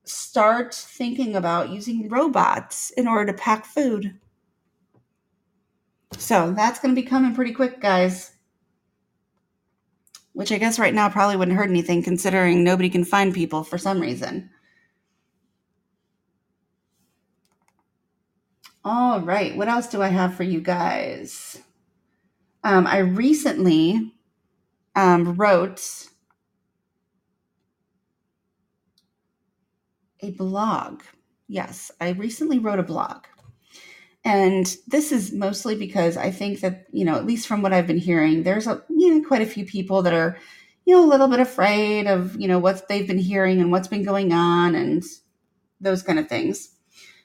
start 0.05 0.73
thinking 0.75 1.37
about 1.37 1.69
using 1.69 2.09
robots 2.09 2.89
in 2.93 3.07
order 3.07 3.31
to 3.31 3.39
pack 3.39 3.67
food. 3.67 4.19
So 6.17 6.53
that's 6.53 6.81
going 6.81 6.95
to 6.95 6.99
be 7.03 7.07
coming 7.07 7.35
pretty 7.35 7.53
quick, 7.53 7.83
guys 7.83 8.39
which 10.41 10.53
I 10.53 10.57
guess 10.57 10.79
right 10.79 10.95
now 10.95 11.11
probably 11.11 11.37
wouldn't 11.37 11.59
hurt 11.59 11.69
anything 11.69 12.03
considering 12.03 12.65
nobody 12.65 12.89
can 12.89 13.05
find 13.05 13.35
people 13.35 13.63
for 13.63 13.77
some 13.77 14.01
reason. 14.01 14.49
All 18.83 19.21
right, 19.21 19.55
what 19.55 19.69
else 19.69 19.89
do 19.89 20.01
I 20.01 20.09
have 20.09 20.35
for 20.35 20.45
you 20.45 20.63
guys? 20.63 21.61
Um, 22.65 22.87
I 22.87 23.01
recently 23.01 24.15
um, 24.97 25.35
wrote 25.35 26.09
a 30.21 30.31
blog. 30.31 31.03
Yes, 31.49 31.91
I 32.01 32.13
recently 32.13 32.59
wrote 32.59 32.79
a 32.79 32.83
blog. 32.83 33.27
And 34.25 34.77
this 34.87 35.13
is 35.13 35.33
mostly 35.33 35.75
because 35.75 36.17
I 36.17 36.31
think 36.31 36.61
that, 36.61 36.87
you 36.93 37.05
know, 37.05 37.17
at 37.17 37.27
least 37.27 37.47
from 37.47 37.63
what 37.63 37.73
I've 37.73 37.87
been 37.87 37.99
hearing, 37.99 38.43
there's 38.43 38.67
a, 38.67 38.83
you 38.91 39.19
know, 39.19 39.27
quite 39.27 39.43
a 39.43 39.47
few 39.47 39.65
people 39.65 40.03
that 40.03 40.13
are, 40.13 40.37
you 40.85 40.95
know, 40.95 41.05
a 41.05 41.09
little 41.09 41.29
bit 41.29 41.41
afraid 41.41 42.07
of, 42.07 42.39
you 42.39 42.47
know, 42.47 42.59
what 42.59 42.87
they've 42.89 43.07
been 43.07 43.19
hearing 43.19 43.61
and 43.61 43.73
what's 43.73 43.89
been 43.89 44.05
going 44.05 44.33
on 44.33 44.75
and 44.75 45.03
those 45.81 46.03
kind 46.03 46.19
of 46.19 46.29
things. 46.29 46.75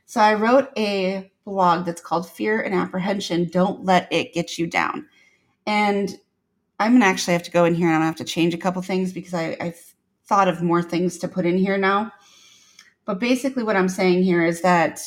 So 0.06 0.22
I 0.22 0.36
wrote 0.36 0.70
a 0.78 1.32
blog 1.44 1.86
that's 1.86 2.02
called 2.02 2.30
Fear 2.30 2.62
and 2.62 2.74
Apprehension 2.74 3.50
Don't 3.50 3.84
Let 3.84 4.12
It 4.12 4.34
Get 4.34 4.58
You 4.58 4.68
Down. 4.68 5.08
And 5.66 6.18
I'm 6.80 6.92
going 6.92 7.02
to 7.02 7.08
actually 7.08 7.34
have 7.34 7.44
to 7.44 7.52
go 7.52 7.66
in 7.66 7.76
here 7.76 7.88
and 7.88 7.96
I'm 7.96 8.02
going 8.02 8.14
to 8.14 8.20
have 8.20 8.28
to 8.28 8.34
change 8.34 8.54
a 8.54 8.58
couple 8.58 8.82
things 8.82 9.12
because 9.12 9.34
I, 9.34 9.58
I've 9.60 9.94
thought 10.26 10.48
of 10.48 10.62
more 10.62 10.82
things 10.82 11.18
to 11.20 11.28
put 11.28 11.46
in 11.46 11.58
here 11.58 11.78
now. 11.78 12.12
But 13.06 13.20
basically, 13.20 13.64
what 13.64 13.76
I'm 13.76 13.90
saying 13.90 14.24
here 14.24 14.46
is 14.46 14.62
that 14.62 15.02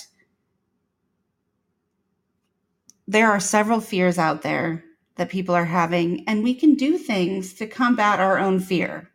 there 3.08 3.30
are 3.30 3.40
several 3.40 3.80
fears 3.80 4.18
out 4.18 4.42
there 4.42 4.84
that 5.16 5.30
people 5.30 5.54
are 5.54 5.64
having, 5.64 6.28
and 6.28 6.44
we 6.44 6.54
can 6.54 6.74
do 6.74 6.98
things 6.98 7.54
to 7.54 7.66
combat 7.66 8.20
our 8.20 8.38
own 8.38 8.60
fear. 8.60 9.10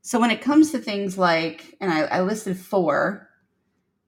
So, 0.00 0.20
when 0.20 0.30
it 0.30 0.40
comes 0.40 0.70
to 0.70 0.78
things 0.78 1.18
like, 1.18 1.76
and 1.80 1.92
I, 1.92 2.02
I 2.02 2.20
listed 2.22 2.56
four, 2.56 3.28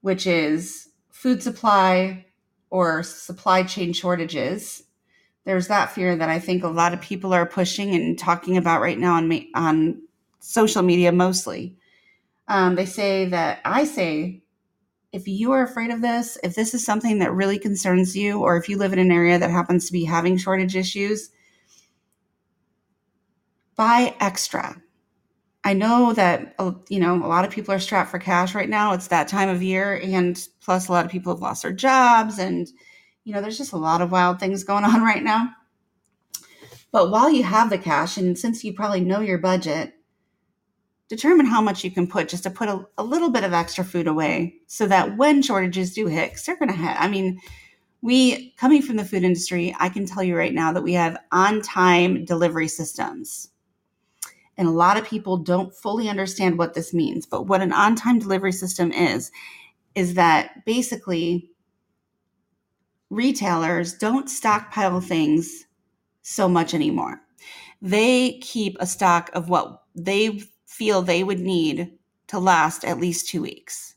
which 0.02 0.26
is 0.26 0.88
food 1.10 1.42
supply 1.42 2.26
or 2.70 3.02
supply 3.02 3.64
chain 3.64 3.92
shortages, 3.92 4.84
there's 5.44 5.66
that 5.68 5.90
fear 5.90 6.14
that 6.14 6.28
I 6.28 6.38
think 6.38 6.62
a 6.62 6.68
lot 6.68 6.94
of 6.94 7.00
people 7.00 7.34
are 7.34 7.46
pushing 7.46 7.92
and 7.92 8.16
talking 8.16 8.56
about 8.56 8.80
right 8.80 8.98
now 8.98 9.14
on 9.14 9.26
me, 9.26 9.50
on 9.54 10.00
social 10.38 10.82
media 10.82 11.10
mostly. 11.10 11.76
Um, 12.46 12.76
they 12.76 12.86
say 12.86 13.24
that 13.26 13.60
I 13.64 13.84
say, 13.84 14.42
if 15.16 15.26
you 15.26 15.50
are 15.52 15.62
afraid 15.62 15.90
of 15.90 16.02
this, 16.02 16.36
if 16.44 16.54
this 16.54 16.74
is 16.74 16.84
something 16.84 17.20
that 17.20 17.32
really 17.32 17.58
concerns 17.58 18.14
you, 18.14 18.38
or 18.38 18.58
if 18.58 18.68
you 18.68 18.76
live 18.76 18.92
in 18.92 18.98
an 18.98 19.10
area 19.10 19.38
that 19.38 19.50
happens 19.50 19.86
to 19.86 19.92
be 19.92 20.04
having 20.04 20.36
shortage 20.36 20.76
issues, 20.76 21.30
buy 23.76 24.14
extra. 24.20 24.76
I 25.64 25.72
know 25.72 26.12
that 26.12 26.54
uh, 26.58 26.72
you 26.90 27.00
know 27.00 27.14
a 27.14 27.26
lot 27.26 27.46
of 27.46 27.50
people 27.50 27.72
are 27.72 27.78
strapped 27.78 28.10
for 28.10 28.18
cash 28.18 28.54
right 28.54 28.68
now. 28.68 28.92
It's 28.92 29.08
that 29.08 29.26
time 29.26 29.48
of 29.48 29.62
year, 29.62 29.98
and 30.04 30.38
plus 30.60 30.88
a 30.88 30.92
lot 30.92 31.06
of 31.06 31.10
people 31.10 31.32
have 31.32 31.40
lost 31.40 31.62
their 31.62 31.72
jobs, 31.72 32.38
and 32.38 32.68
you 33.24 33.32
know 33.32 33.40
there's 33.40 33.58
just 33.58 33.72
a 33.72 33.78
lot 33.78 34.02
of 34.02 34.12
wild 34.12 34.38
things 34.38 34.64
going 34.64 34.84
on 34.84 35.00
right 35.12 35.22
now. 35.22 35.48
But 36.92 37.10
while 37.10 37.30
you 37.30 37.42
have 37.42 37.70
the 37.70 37.78
cash, 37.78 38.18
and 38.18 38.38
since 38.38 38.62
you 38.64 38.74
probably 38.74 39.00
know 39.00 39.20
your 39.20 39.38
budget, 39.38 39.94
determine 41.08 41.46
how 41.46 41.60
much 41.60 41.84
you 41.84 41.90
can 41.90 42.06
put 42.06 42.28
just 42.28 42.42
to 42.42 42.50
put 42.50 42.68
a, 42.68 42.84
a 42.98 43.04
little 43.04 43.30
bit 43.30 43.44
of 43.44 43.52
extra 43.52 43.84
food 43.84 44.08
away 44.08 44.54
so 44.66 44.86
that 44.86 45.16
when 45.16 45.42
shortages 45.42 45.94
do 45.94 46.06
hit, 46.06 46.30
because 46.30 46.44
they're 46.44 46.58
going 46.58 46.68
to 46.68 46.74
hit. 46.74 47.00
I 47.00 47.08
mean, 47.08 47.40
we 48.02 48.52
coming 48.52 48.82
from 48.82 48.96
the 48.96 49.04
food 49.04 49.22
industry, 49.22 49.74
I 49.78 49.88
can 49.88 50.06
tell 50.06 50.22
you 50.22 50.36
right 50.36 50.54
now 50.54 50.72
that 50.72 50.82
we 50.82 50.92
have 50.94 51.16
on 51.32 51.62
time 51.62 52.24
delivery 52.24 52.68
systems. 52.68 53.50
And 54.58 54.66
a 54.66 54.72
lot 54.72 54.96
of 54.96 55.06
people 55.06 55.36
don't 55.36 55.74
fully 55.74 56.08
understand 56.08 56.56
what 56.56 56.74
this 56.74 56.94
means. 56.94 57.26
But 57.26 57.46
what 57.46 57.62
an 57.62 57.72
on 57.72 57.94
time 57.94 58.18
delivery 58.18 58.52
system 58.52 58.90
is, 58.90 59.30
is 59.94 60.14
that 60.14 60.64
basically 60.64 61.50
retailers 63.10 63.94
don't 63.94 64.28
stockpile 64.28 65.00
things 65.00 65.64
so 66.22 66.48
much 66.48 66.74
anymore. 66.74 67.20
They 67.82 68.38
keep 68.38 68.76
a 68.80 68.86
stock 68.86 69.30
of 69.34 69.48
what 69.48 69.82
they 69.94 70.42
feel 70.76 71.00
they 71.00 71.24
would 71.24 71.40
need 71.40 71.92
to 72.26 72.38
last 72.38 72.84
at 72.84 73.00
least 73.00 73.28
two 73.28 73.40
weeks. 73.40 73.94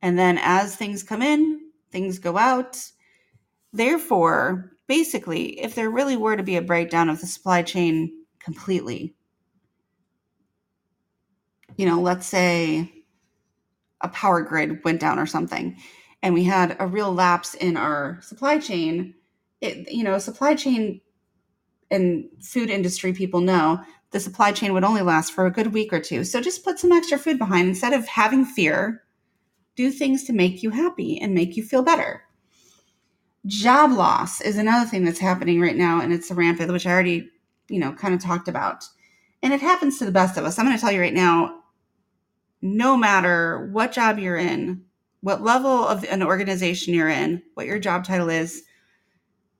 And 0.00 0.18
then 0.18 0.38
as 0.40 0.74
things 0.74 1.02
come 1.02 1.20
in, 1.20 1.60
things 1.90 2.18
go 2.18 2.38
out. 2.38 2.82
Therefore, 3.72 4.72
basically, 4.86 5.60
if 5.60 5.74
there 5.74 5.90
really 5.90 6.16
were 6.16 6.36
to 6.36 6.42
be 6.42 6.56
a 6.56 6.62
breakdown 6.62 7.10
of 7.10 7.20
the 7.20 7.26
supply 7.26 7.62
chain 7.62 8.24
completely, 8.38 9.14
you 11.76 11.86
know, 11.86 12.00
let's 12.00 12.26
say 12.26 12.90
a 14.00 14.08
power 14.08 14.42
grid 14.42 14.82
went 14.84 15.00
down 15.00 15.18
or 15.18 15.26
something, 15.26 15.76
and 16.22 16.34
we 16.34 16.44
had 16.44 16.76
a 16.80 16.86
real 16.86 17.12
lapse 17.12 17.54
in 17.54 17.76
our 17.76 18.18
supply 18.22 18.58
chain, 18.58 19.14
it, 19.60 19.90
you 19.92 20.02
know, 20.02 20.18
supply 20.18 20.54
chain 20.54 21.00
and 21.90 22.24
food 22.40 22.70
industry 22.70 23.12
people 23.12 23.40
know 23.40 23.80
the 24.12 24.20
supply 24.20 24.52
chain 24.52 24.72
would 24.72 24.84
only 24.84 25.02
last 25.02 25.32
for 25.32 25.46
a 25.46 25.50
good 25.50 25.72
week 25.72 25.92
or 25.92 26.00
two. 26.00 26.24
So 26.24 26.40
just 26.40 26.64
put 26.64 26.78
some 26.78 26.92
extra 26.92 27.18
food 27.18 27.38
behind 27.38 27.68
instead 27.68 27.92
of 27.92 28.06
having 28.06 28.44
fear. 28.44 29.02
Do 29.74 29.90
things 29.90 30.24
to 30.24 30.32
make 30.32 30.62
you 30.62 30.70
happy 30.70 31.18
and 31.18 31.34
make 31.34 31.56
you 31.56 31.62
feel 31.62 31.82
better. 31.82 32.22
Job 33.46 33.90
loss 33.92 34.40
is 34.40 34.58
another 34.58 34.88
thing 34.88 35.04
that's 35.04 35.18
happening 35.18 35.60
right 35.60 35.76
now, 35.76 36.00
and 36.00 36.12
it's 36.12 36.30
rampant, 36.30 36.70
which 36.70 36.86
I 36.86 36.92
already, 36.92 37.28
you 37.68 37.80
know, 37.80 37.92
kind 37.92 38.14
of 38.14 38.20
talked 38.20 38.48
about. 38.48 38.84
And 39.42 39.52
it 39.52 39.60
happens 39.60 39.98
to 39.98 40.04
the 40.04 40.12
best 40.12 40.36
of 40.36 40.44
us. 40.44 40.58
I'm 40.58 40.66
going 40.66 40.76
to 40.76 40.80
tell 40.80 40.92
you 40.92 41.00
right 41.00 41.14
now 41.14 41.62
no 42.62 42.96
matter 42.96 43.68
what 43.72 43.92
job 43.92 44.18
you're 44.18 44.36
in, 44.36 44.84
what 45.20 45.42
level 45.42 45.86
of 45.86 46.04
an 46.04 46.22
organization 46.22 46.94
you're 46.94 47.08
in, 47.08 47.42
what 47.54 47.66
your 47.66 47.78
job 47.78 48.04
title 48.04 48.30
is, 48.30 48.62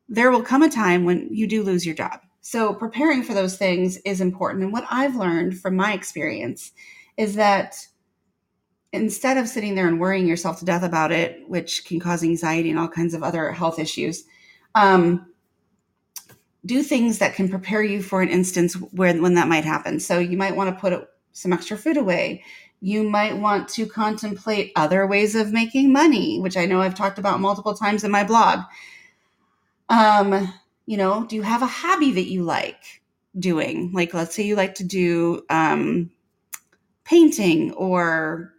there 0.09 0.31
will 0.31 0.43
come 0.43 0.63
a 0.63 0.71
time 0.71 1.05
when 1.05 1.29
you 1.33 1.47
do 1.49 1.63
lose 1.63 1.85
your 1.85 1.95
job. 1.95 2.21
So 2.43 2.75
preparing 2.75 3.23
for 3.23 3.35
those 3.35 3.57
things 3.57 3.97
is 3.99 4.21
important. 4.21 4.65
And 4.65 4.73
what 4.73 4.87
I've 4.91 5.15
learned 5.15 5.59
from 5.59 5.77
my 5.77 5.93
experience 5.93 6.73
is 7.17 7.37
that 7.37 7.77
instead 8.93 9.39
of 9.39 9.49
sitting 9.49 9.75
there 9.75 9.87
and 9.87 10.01
worrying 10.01 10.27
yourself 10.27 10.59
to 10.59 10.65
death 10.65 10.83
about 10.83 11.13
it, 11.13 11.49
which 11.49 11.85
can 11.85 12.01
cause 12.01 12.23
anxiety 12.23 12.69
and 12.69 12.79
all 12.79 12.89
kinds 12.89 13.15
of 13.15 13.23
other 13.23 13.53
health 13.53 13.79
issues, 13.79 14.25
um, 14.75 15.27
do 16.67 16.83
things 16.83 17.19
that 17.19 17.35
can 17.35 17.49
prepare 17.49 17.83
you 17.83 18.03
for 18.03 18.23
an 18.23 18.29
instance 18.29 18.75
where 18.75 19.15
when 19.15 19.35
that 19.35 19.49
might 19.49 19.65
happen. 19.65 19.99
So 20.01 20.19
you 20.19 20.37
might 20.37 20.57
want 20.57 20.75
to 20.75 20.81
put 20.81 21.09
some 21.33 21.53
extra 21.53 21.77
food 21.77 21.97
away. 21.97 22.43
You 22.81 23.09
might 23.09 23.37
want 23.37 23.69
to 23.71 23.87
contemplate 23.87 24.73
other 24.75 25.07
ways 25.07 25.37
of 25.37 25.53
making 25.53 25.93
money, 25.93 26.41
which 26.41 26.57
I 26.57 26.67
know 26.67 26.81
I've 26.81 26.97
talked 26.97 27.19
about 27.19 27.41
multiple 27.41 27.75
times 27.75 28.03
in 28.03 28.11
my 28.11 28.25
blog. 28.25 28.61
Um, 29.89 30.53
you 30.87 30.97
know, 30.97 31.25
do 31.27 31.37
you 31.37 31.43
have 31.43 31.63
a 31.63 31.67
hobby 31.67 32.13
that 32.13 32.31
you 32.31 32.43
like 32.43 33.03
doing? 33.39 33.93
Like, 33.93 34.15
let's 34.15 34.35
say 34.35 34.43
you 34.43 34.57
like 34.57 34.75
to 34.77 34.85
do 34.85 35.43
um, 35.49 36.11
painting, 37.05 37.73
or 37.73 38.53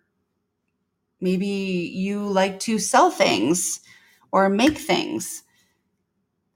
maybe 1.20 1.48
you 1.48 2.26
like 2.26 2.60
to 2.62 2.80
sell 2.80 3.10
things 3.12 3.82
or 4.32 4.50
make 4.50 4.78
things. 4.78 5.44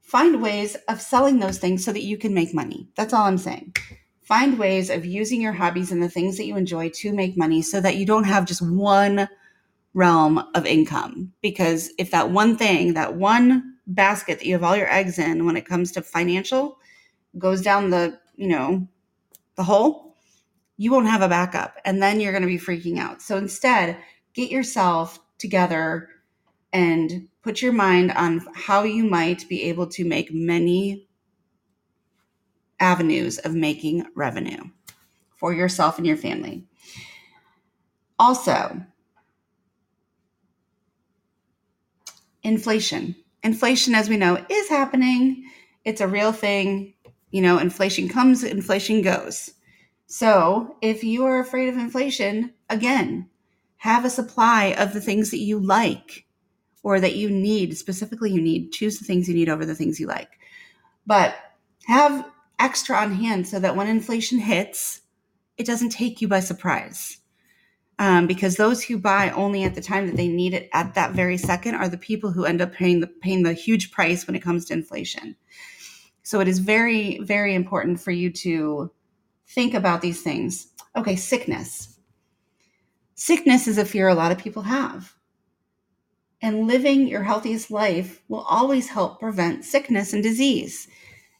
Find 0.00 0.42
ways 0.42 0.76
of 0.88 1.02
selling 1.02 1.38
those 1.38 1.58
things 1.58 1.84
so 1.84 1.92
that 1.92 2.02
you 2.02 2.16
can 2.16 2.32
make 2.32 2.54
money. 2.54 2.88
That's 2.96 3.12
all 3.12 3.26
I'm 3.26 3.38
saying. 3.38 3.74
Find 4.22 4.58
ways 4.58 4.90
of 4.90 5.04
using 5.06 5.40
your 5.40 5.52
hobbies 5.52 5.92
and 5.92 6.02
the 6.02 6.08
things 6.08 6.36
that 6.36 6.44
you 6.46 6.56
enjoy 6.56 6.90
to 6.90 7.12
make 7.12 7.36
money 7.36 7.62
so 7.62 7.80
that 7.80 7.96
you 7.96 8.04
don't 8.04 8.24
have 8.24 8.46
just 8.46 8.60
one 8.60 9.28
realm 9.94 10.38
of 10.54 10.66
income. 10.66 11.32
Because 11.40 11.90
if 11.98 12.10
that 12.10 12.30
one 12.30 12.56
thing, 12.56 12.94
that 12.94 13.16
one 13.16 13.77
basket 13.88 14.38
that 14.38 14.46
you 14.46 14.52
have 14.52 14.62
all 14.62 14.76
your 14.76 14.92
eggs 14.92 15.18
in 15.18 15.44
when 15.44 15.56
it 15.56 15.66
comes 15.66 15.90
to 15.92 16.02
financial 16.02 16.78
goes 17.38 17.62
down 17.62 17.90
the, 17.90 18.18
you 18.36 18.48
know, 18.48 18.86
the 19.56 19.64
hole, 19.64 20.16
you 20.76 20.92
won't 20.92 21.08
have 21.08 21.22
a 21.22 21.28
backup. 21.28 21.76
And 21.84 22.02
then 22.02 22.20
you're 22.20 22.32
going 22.32 22.42
to 22.42 22.48
be 22.48 22.58
freaking 22.58 22.98
out. 22.98 23.20
So 23.20 23.36
instead, 23.36 23.96
get 24.34 24.50
yourself 24.50 25.18
together 25.38 26.08
and 26.72 27.28
put 27.42 27.62
your 27.62 27.72
mind 27.72 28.12
on 28.12 28.46
how 28.54 28.82
you 28.82 29.04
might 29.04 29.48
be 29.48 29.64
able 29.64 29.86
to 29.88 30.04
make 30.04 30.32
many 30.32 31.08
avenues 32.78 33.38
of 33.38 33.54
making 33.54 34.06
revenue 34.14 34.62
for 35.34 35.52
yourself 35.52 35.98
and 35.98 36.06
your 36.06 36.16
family. 36.16 36.64
Also, 38.18 38.82
inflation 42.42 43.16
inflation, 43.42 43.94
as 43.94 44.08
we 44.08 44.16
know, 44.16 44.44
is 44.48 44.68
happening. 44.68 45.44
It's 45.84 46.00
a 46.00 46.08
real 46.08 46.32
thing. 46.32 46.94
You 47.30 47.42
know, 47.42 47.58
inflation 47.58 48.08
comes, 48.08 48.42
inflation 48.42 49.02
goes. 49.02 49.50
So 50.06 50.76
if 50.80 51.04
you 51.04 51.26
are 51.26 51.40
afraid 51.40 51.68
of 51.68 51.76
inflation, 51.76 52.54
again, 52.70 53.28
have 53.76 54.04
a 54.04 54.10
supply 54.10 54.74
of 54.78 54.92
the 54.92 55.00
things 55.00 55.30
that 55.30 55.38
you 55.38 55.58
like 55.58 56.26
or 56.82 57.00
that 57.00 57.16
you 57.16 57.30
need. 57.30 57.76
Specifically, 57.76 58.30
you 58.30 58.40
need. 58.40 58.72
Choose 58.72 58.98
the 58.98 59.04
things 59.04 59.28
you 59.28 59.34
need 59.34 59.48
over 59.48 59.66
the 59.66 59.74
things 59.74 60.00
you 60.00 60.06
like. 60.06 60.38
But 61.06 61.34
have 61.86 62.26
extra 62.58 62.96
on 62.96 63.14
hand 63.14 63.46
so 63.46 63.60
that 63.60 63.76
when 63.76 63.86
inflation 63.86 64.38
hits, 64.38 65.02
it 65.56 65.66
doesn't 65.66 65.90
take 65.90 66.20
you 66.20 66.28
by 66.28 66.40
surprise 66.40 67.18
um, 67.98 68.26
because 68.26 68.56
those 68.56 68.82
who 68.82 68.98
buy 68.98 69.30
only 69.30 69.64
at 69.64 69.74
the 69.74 69.80
time 69.80 70.06
that 70.06 70.16
they 70.16 70.28
need 70.28 70.54
it 70.54 70.68
at 70.72 70.94
that 70.94 71.12
very 71.12 71.36
second 71.36 71.74
are 71.74 71.88
the 71.88 71.98
people 71.98 72.30
who 72.30 72.44
end 72.44 72.62
up 72.62 72.72
paying 72.72 73.00
the 73.00 73.06
paying 73.06 73.42
the 73.42 73.52
huge 73.52 73.90
price 73.90 74.26
when 74.26 74.36
it 74.36 74.42
comes 74.42 74.64
to 74.66 74.74
inflation. 74.74 75.36
So 76.22 76.40
it 76.40 76.48
is 76.48 76.58
very 76.58 77.18
very 77.20 77.54
important 77.54 78.00
for 78.00 78.12
you 78.12 78.30
to 78.30 78.90
think 79.46 79.74
about 79.74 80.00
these 80.00 80.22
things. 80.22 80.68
Okay, 80.96 81.16
sickness. 81.16 81.98
Sickness 83.14 83.66
is 83.66 83.78
a 83.78 83.84
fear 83.84 84.08
a 84.08 84.14
lot 84.14 84.30
of 84.30 84.38
people 84.38 84.62
have. 84.62 85.14
And 86.40 86.68
living 86.68 87.08
your 87.08 87.24
healthiest 87.24 87.68
life 87.68 88.22
will 88.28 88.46
always 88.48 88.88
help 88.88 89.18
prevent 89.18 89.64
sickness 89.64 90.12
and 90.12 90.22
disease. 90.22 90.86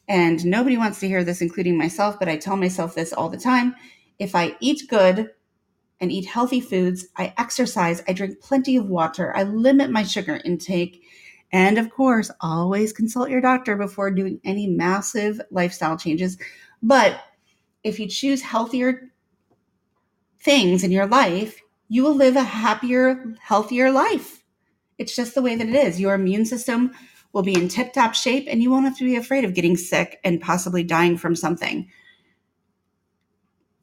And 0.09 0.45
nobody 0.45 0.75
wants 0.75 0.99
to 0.99 1.07
hear 1.07 1.23
this, 1.23 1.41
including 1.41 1.77
myself, 1.77 2.19
but 2.19 2.27
I 2.27 2.35
tell 2.35 2.57
myself 2.57 2.95
this 2.95 3.13
all 3.13 3.29
the 3.29 3.37
time. 3.37 3.75
If 4.17 4.35
I 4.35 4.57
eat 4.59 4.89
good 4.89 5.29
and 6.01 6.11
eat 6.11 6.25
healthy 6.25 6.61
foods, 6.61 7.07
I 7.17 7.33
exercise, 7.37 8.01
I 8.07 8.13
drink 8.13 8.39
plenty 8.39 8.77
of 8.77 8.87
water, 8.87 9.35
I 9.35 9.43
limit 9.43 9.91
my 9.91 10.03
sugar 10.03 10.41
intake, 10.45 11.03
and 11.51 11.77
of 11.77 11.89
course, 11.89 12.31
always 12.41 12.93
consult 12.93 13.29
your 13.29 13.41
doctor 13.41 13.75
before 13.75 14.11
doing 14.11 14.39
any 14.43 14.67
massive 14.67 15.41
lifestyle 15.51 15.97
changes. 15.97 16.37
But 16.81 17.21
if 17.83 17.99
you 17.99 18.07
choose 18.07 18.41
healthier 18.41 19.11
things 20.39 20.83
in 20.83 20.91
your 20.91 21.07
life, 21.07 21.59
you 21.87 22.03
will 22.03 22.15
live 22.15 22.35
a 22.35 22.43
happier, 22.43 23.35
healthier 23.41 23.91
life. 23.91 24.43
It's 24.97 25.15
just 25.15 25.33
the 25.33 25.41
way 25.41 25.55
that 25.55 25.67
it 25.67 25.75
is. 25.75 25.99
Your 25.99 26.13
immune 26.13 26.45
system 26.45 26.91
will 27.33 27.41
be 27.41 27.55
in 27.55 27.67
tip 27.67 27.93
top 27.93 28.13
shape 28.13 28.47
and 28.49 28.61
you 28.61 28.69
won't 28.69 28.85
have 28.85 28.97
to 28.97 29.05
be 29.05 29.15
afraid 29.15 29.43
of 29.43 29.53
getting 29.53 29.77
sick 29.77 30.19
and 30.23 30.41
possibly 30.41 30.83
dying 30.83 31.17
from 31.17 31.35
something. 31.35 31.89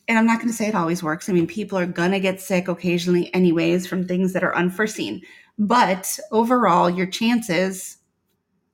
And 0.08 0.18
I'm 0.18 0.26
not 0.26 0.38
going 0.38 0.48
to 0.48 0.54
say 0.54 0.68
it 0.68 0.74
always 0.74 1.02
works. 1.02 1.28
I 1.28 1.32
mean, 1.32 1.46
people 1.46 1.78
are 1.78 1.86
going 1.86 2.12
to 2.12 2.20
get 2.20 2.40
sick 2.40 2.68
occasionally, 2.68 3.32
anyways, 3.34 3.86
from 3.86 4.06
things 4.06 4.32
that 4.32 4.44
are 4.44 4.54
unforeseen. 4.54 5.22
But 5.58 6.18
overall, 6.30 6.88
your 6.88 7.06
chances 7.06 7.98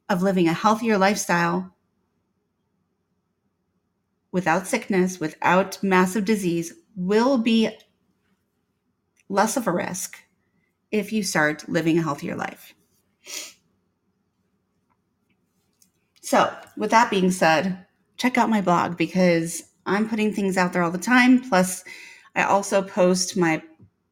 of 0.09 0.23
living 0.23 0.49
a 0.49 0.53
healthier 0.53 0.99
lifestyle 0.99 1.75
without 4.31 4.67
sickness, 4.67 5.21
without 5.21 5.83
massive 5.83 6.25
disease, 6.25 6.75
will 6.97 7.39
be 7.39 7.71
less 9.29 9.57
of 9.57 9.67
a 9.67 9.73
risk 9.73 10.19
if 10.91 11.13
you 11.13 11.23
start 11.23 11.69
living 11.69 11.99
a 11.99 12.03
healthier 12.03 12.37
life. 12.37 12.75
So, 16.21 16.55
with 16.77 16.91
that 16.91 17.11
being 17.11 17.31
said, 17.31 17.87
check 18.17 18.39
out 18.39 18.51
my 18.51 18.61
blog 18.61 18.97
because 18.97 19.63
I'm 19.87 20.09
putting 20.09 20.33
things 20.33 20.57
out 20.57 20.73
there 20.73 20.83
all 20.83 20.91
the 20.91 20.99
time. 20.99 21.41
Plus, 21.49 21.85
I 22.35 22.45
also 22.45 22.83
post 22.83 23.37
my 23.37 23.63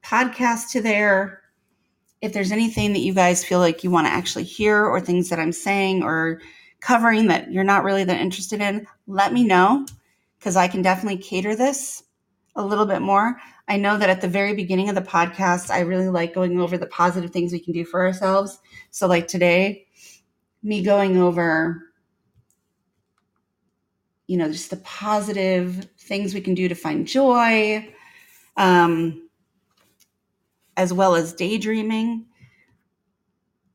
podcast 0.04 0.70
to 0.72 0.80
there. 0.80 1.42
If 2.20 2.32
there's 2.32 2.52
anything 2.52 2.92
that 2.92 3.00
you 3.00 3.14
guys 3.14 3.44
feel 3.44 3.60
like 3.60 3.82
you 3.82 3.90
want 3.90 4.06
to 4.06 4.12
actually 4.12 4.44
hear, 4.44 4.84
or 4.84 5.00
things 5.00 5.28
that 5.30 5.38
I'm 5.38 5.52
saying 5.52 6.02
or 6.02 6.40
covering 6.80 7.28
that 7.28 7.50
you're 7.52 7.64
not 7.64 7.84
really 7.84 8.04
that 8.04 8.20
interested 8.20 8.60
in, 8.60 8.86
let 9.06 9.32
me 9.32 9.44
know 9.44 9.86
because 10.38 10.56
I 10.56 10.68
can 10.68 10.82
definitely 10.82 11.18
cater 11.18 11.54
this 11.54 12.02
a 12.56 12.64
little 12.64 12.86
bit 12.86 13.00
more. 13.00 13.36
I 13.68 13.76
know 13.76 13.96
that 13.98 14.10
at 14.10 14.20
the 14.20 14.28
very 14.28 14.54
beginning 14.54 14.88
of 14.88 14.94
the 14.94 15.02
podcast, 15.02 15.70
I 15.70 15.80
really 15.80 16.08
like 16.08 16.34
going 16.34 16.58
over 16.58 16.76
the 16.76 16.86
positive 16.86 17.30
things 17.30 17.52
we 17.52 17.60
can 17.60 17.72
do 17.72 17.84
for 17.84 18.04
ourselves. 18.04 18.58
So, 18.90 19.06
like 19.06 19.28
today, 19.28 19.86
me 20.62 20.82
going 20.82 21.16
over 21.18 21.89
you 24.30 24.36
know, 24.36 24.46
just 24.46 24.70
the 24.70 24.76
positive 24.76 25.88
things 25.98 26.34
we 26.34 26.40
can 26.40 26.54
do 26.54 26.68
to 26.68 26.74
find 26.76 27.04
joy, 27.04 27.92
um, 28.56 29.28
as 30.76 30.92
well 30.92 31.16
as 31.16 31.32
daydreaming. 31.32 32.26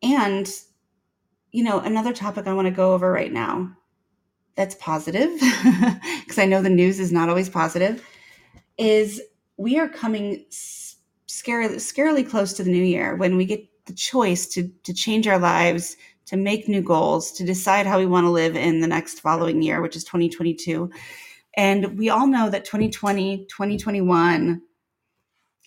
And, 0.01 0.49
you 1.51 1.61
know, 1.61 1.81
another 1.81 2.13
topic 2.13 2.47
I 2.47 2.53
want 2.53 2.67
to 2.67 2.71
go 2.71 2.93
over 2.93 3.11
right 3.11 3.33
now 3.33 3.75
that's 4.55 4.75
positive, 4.75 5.29
because 6.21 6.39
I 6.39 6.45
know 6.45 6.61
the 6.61 6.69
news 6.69 7.01
is 7.01 7.11
not 7.11 7.27
always 7.27 7.49
positive, 7.49 8.01
is 8.77 9.21
we 9.57 9.77
are 9.77 9.89
coming 9.89 10.45
scarily, 10.51 11.75
scarily 11.75 12.25
close 12.25 12.53
to 12.53 12.63
the 12.63 12.71
new 12.71 12.81
year 12.81 13.17
when 13.17 13.35
we 13.35 13.43
get 13.43 13.67
the 13.87 13.93
choice 13.93 14.47
to, 14.53 14.71
to 14.83 14.93
change 14.93 15.27
our 15.27 15.37
lives, 15.37 15.97
to 16.27 16.37
make 16.37 16.67
new 16.67 16.81
goals, 16.81 17.31
to 17.33 17.43
decide 17.43 17.85
how 17.85 17.99
we 17.99 18.05
want 18.05 18.25
to 18.25 18.31
live 18.31 18.55
in 18.55 18.79
the 18.81 18.87
next 18.87 19.19
following 19.19 19.61
year, 19.61 19.81
which 19.81 19.95
is 19.95 20.03
2022. 20.03 20.89
And 21.57 21.97
we 21.97 22.09
all 22.09 22.27
know 22.27 22.49
that 22.49 22.65
2020, 22.65 23.45
2021 23.45 24.61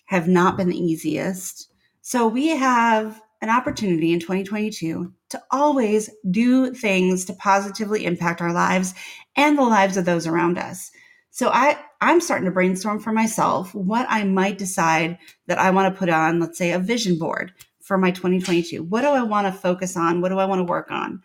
have 0.05 0.27
not 0.27 0.57
been 0.57 0.69
the 0.69 0.77
easiest. 0.77 1.71
So 2.01 2.27
we 2.27 2.49
have 2.49 3.21
an 3.41 3.49
opportunity 3.49 4.11
in 4.11 4.19
2022 4.19 5.13
to 5.29 5.41
always 5.51 6.09
do 6.29 6.73
things 6.73 7.25
to 7.25 7.33
positively 7.33 8.05
impact 8.05 8.41
our 8.41 8.51
lives 8.51 8.93
and 9.35 9.57
the 9.57 9.63
lives 9.63 9.97
of 9.97 10.05
those 10.05 10.27
around 10.27 10.57
us. 10.57 10.91
So 11.31 11.49
I 11.49 11.79
I'm 12.01 12.21
starting 12.21 12.45
to 12.45 12.51
brainstorm 12.51 12.99
for 12.99 13.11
myself 13.11 13.75
what 13.75 14.07
I 14.09 14.23
might 14.23 14.57
decide 14.57 15.17
that 15.47 15.59
I 15.59 15.69
want 15.69 15.93
to 15.93 15.99
put 15.99 16.09
on, 16.09 16.39
let's 16.39 16.57
say 16.57 16.71
a 16.71 16.79
vision 16.79 17.17
board 17.17 17.53
for 17.89 17.97
my 17.97 18.11
2022? 18.11 18.83
What 18.83 19.01
do 19.01 19.07
I 19.07 19.23
want 19.23 19.47
to 19.47 19.51
focus 19.51 19.97
on? 19.97 20.21
What 20.21 20.29
do 20.29 20.37
I 20.37 20.45
want 20.45 20.59
to 20.59 20.63
work 20.63 20.91
on? 20.91 21.23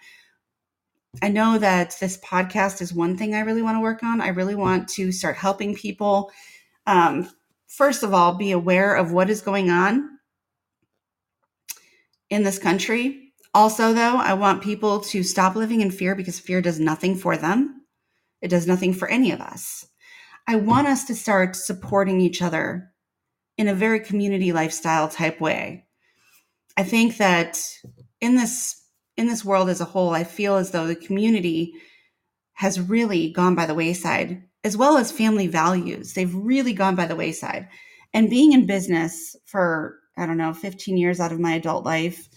I 1.22 1.28
know 1.28 1.58
that 1.58 1.94
this 2.00 2.16
podcast 2.16 2.80
is 2.80 2.90
one 2.90 3.18
thing 3.18 3.34
I 3.34 3.40
really 3.40 3.60
want 3.60 3.76
to 3.76 3.82
work 3.82 4.02
on. 4.02 4.22
I 4.22 4.28
really 4.28 4.54
want 4.54 4.88
to 4.94 5.12
start 5.12 5.36
helping 5.36 5.74
people. 5.74 6.32
Um, 6.86 7.28
first 7.68 8.02
of 8.02 8.14
all, 8.14 8.36
be 8.36 8.50
aware 8.50 8.94
of 8.94 9.12
what 9.12 9.28
is 9.28 9.42
going 9.42 9.68
on 9.68 10.08
in 12.30 12.44
this 12.44 12.58
country. 12.58 13.34
Also, 13.52 13.92
though, 13.92 14.16
I 14.16 14.32
want 14.32 14.62
people 14.62 15.00
to 15.00 15.22
stop 15.22 15.56
living 15.56 15.82
in 15.82 15.90
fear 15.90 16.14
because 16.14 16.40
fear 16.40 16.62
does 16.62 16.80
nothing 16.80 17.14
for 17.14 17.36
them, 17.36 17.82
it 18.40 18.48
does 18.48 18.66
nothing 18.66 18.94
for 18.94 19.06
any 19.08 19.32
of 19.32 19.40
us. 19.42 19.86
I 20.48 20.56
want 20.56 20.86
us 20.86 21.04
to 21.04 21.14
start 21.14 21.56
supporting 21.56 22.22
each 22.22 22.40
other 22.40 22.90
in 23.58 23.68
a 23.68 23.74
very 23.74 24.00
community 24.00 24.50
lifestyle 24.50 25.08
type 25.08 25.42
way. 25.42 25.83
I 26.76 26.82
think 26.82 27.18
that 27.18 27.58
in 28.20 28.36
this 28.36 28.82
in 29.16 29.26
this 29.28 29.44
world 29.44 29.68
as 29.68 29.80
a 29.80 29.84
whole, 29.84 30.10
I 30.10 30.24
feel 30.24 30.56
as 30.56 30.72
though 30.72 30.86
the 30.86 30.96
community 30.96 31.72
has 32.54 32.80
really 32.80 33.30
gone 33.30 33.54
by 33.54 33.66
the 33.66 33.74
wayside, 33.74 34.42
as 34.64 34.76
well 34.76 34.96
as 34.96 35.12
family 35.12 35.46
values. 35.46 36.14
They've 36.14 36.34
really 36.34 36.72
gone 36.72 36.96
by 36.96 37.06
the 37.06 37.16
wayside. 37.16 37.68
And 38.12 38.30
being 38.30 38.52
in 38.52 38.66
business 38.66 39.36
for, 39.44 39.98
I 40.16 40.26
don't 40.26 40.36
know, 40.36 40.52
15 40.52 40.96
years 40.96 41.20
out 41.20 41.32
of 41.32 41.40
my 41.40 41.54
adult 41.54 41.84
life, 41.84 42.28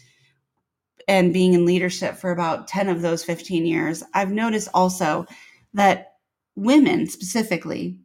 and 1.08 1.34
being 1.34 1.54
in 1.54 1.66
leadership 1.66 2.16
for 2.16 2.32
about 2.32 2.68
10 2.68 2.90
of 2.90 3.02
those 3.02 3.24
15 3.24 3.66
years, 3.66 4.04
I've 4.14 4.32
noticed 4.32 4.70
also 4.74 5.26
that 5.74 6.14
women 6.56 7.08
specifically 7.08 8.00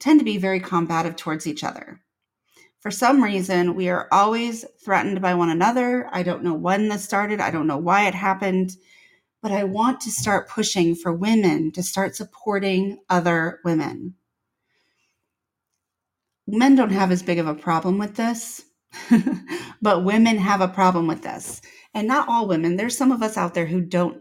tend 0.00 0.18
to 0.20 0.24
be 0.24 0.38
very 0.38 0.58
combative 0.58 1.16
towards 1.16 1.46
each 1.46 1.62
other. 1.62 2.01
For 2.82 2.90
some 2.90 3.22
reason, 3.22 3.76
we 3.76 3.88
are 3.88 4.08
always 4.10 4.64
threatened 4.84 5.22
by 5.22 5.34
one 5.34 5.50
another. 5.50 6.08
I 6.10 6.24
don't 6.24 6.42
know 6.42 6.54
when 6.54 6.88
this 6.88 7.04
started, 7.04 7.40
I 7.40 7.52
don't 7.52 7.68
know 7.68 7.78
why 7.78 8.08
it 8.08 8.14
happened, 8.14 8.76
but 9.40 9.52
I 9.52 9.62
want 9.62 10.00
to 10.00 10.10
start 10.10 10.48
pushing 10.48 10.96
for 10.96 11.12
women 11.12 11.70
to 11.72 11.82
start 11.84 12.16
supporting 12.16 12.98
other 13.08 13.60
women. 13.64 14.16
Men 16.48 16.74
don't 16.74 16.90
have 16.90 17.12
as 17.12 17.22
big 17.22 17.38
of 17.38 17.46
a 17.46 17.54
problem 17.54 17.98
with 17.98 18.16
this, 18.16 18.64
but 19.80 20.04
women 20.04 20.36
have 20.38 20.60
a 20.60 20.66
problem 20.66 21.06
with 21.06 21.22
this. 21.22 21.62
And 21.94 22.08
not 22.08 22.28
all 22.28 22.48
women, 22.48 22.74
there's 22.74 22.98
some 22.98 23.12
of 23.12 23.22
us 23.22 23.36
out 23.36 23.54
there 23.54 23.66
who 23.66 23.80
don't 23.80 24.20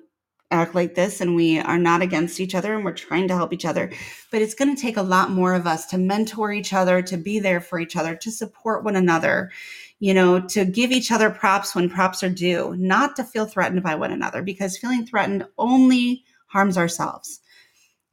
act 0.51 0.75
like 0.75 0.95
this 0.95 1.21
and 1.21 1.35
we 1.35 1.59
are 1.59 1.77
not 1.77 2.01
against 2.01 2.39
each 2.39 2.53
other 2.53 2.75
and 2.75 2.85
we're 2.85 2.93
trying 2.93 3.27
to 3.27 3.35
help 3.35 3.53
each 3.53 3.65
other. 3.65 3.91
But 4.31 4.41
it's 4.41 4.53
going 4.53 4.75
to 4.75 4.81
take 4.81 4.97
a 4.97 5.01
lot 5.01 5.31
more 5.31 5.53
of 5.53 5.65
us 5.65 5.85
to 5.87 5.97
mentor 5.97 6.51
each 6.51 6.73
other, 6.73 7.01
to 7.01 7.17
be 7.17 7.39
there 7.39 7.61
for 7.61 7.79
each 7.79 7.95
other, 7.95 8.15
to 8.15 8.31
support 8.31 8.83
one 8.83 8.95
another, 8.95 9.51
you 9.99 10.13
know, 10.13 10.39
to 10.47 10.65
give 10.65 10.91
each 10.91 11.11
other 11.11 11.29
props 11.29 11.73
when 11.73 11.89
props 11.89 12.23
are 12.23 12.29
due, 12.29 12.75
not 12.77 13.15
to 13.15 13.23
feel 13.23 13.45
threatened 13.45 13.83
by 13.83 13.95
one 13.95 14.11
another 14.11 14.41
because 14.41 14.77
feeling 14.77 15.05
threatened 15.05 15.45
only 15.57 16.23
harms 16.47 16.77
ourselves. 16.77 17.39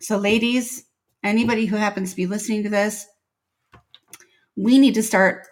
So, 0.01 0.17
ladies, 0.17 0.85
anybody 1.25 1.67
who 1.67 1.77
happens 1.77 2.11
to 2.11 2.17
be 2.17 2.27
listening 2.27 2.63
to 2.63 2.69
this, 2.69 3.07
we 4.57 4.79
need 4.79 4.95
to 4.95 5.03
start 5.03 5.47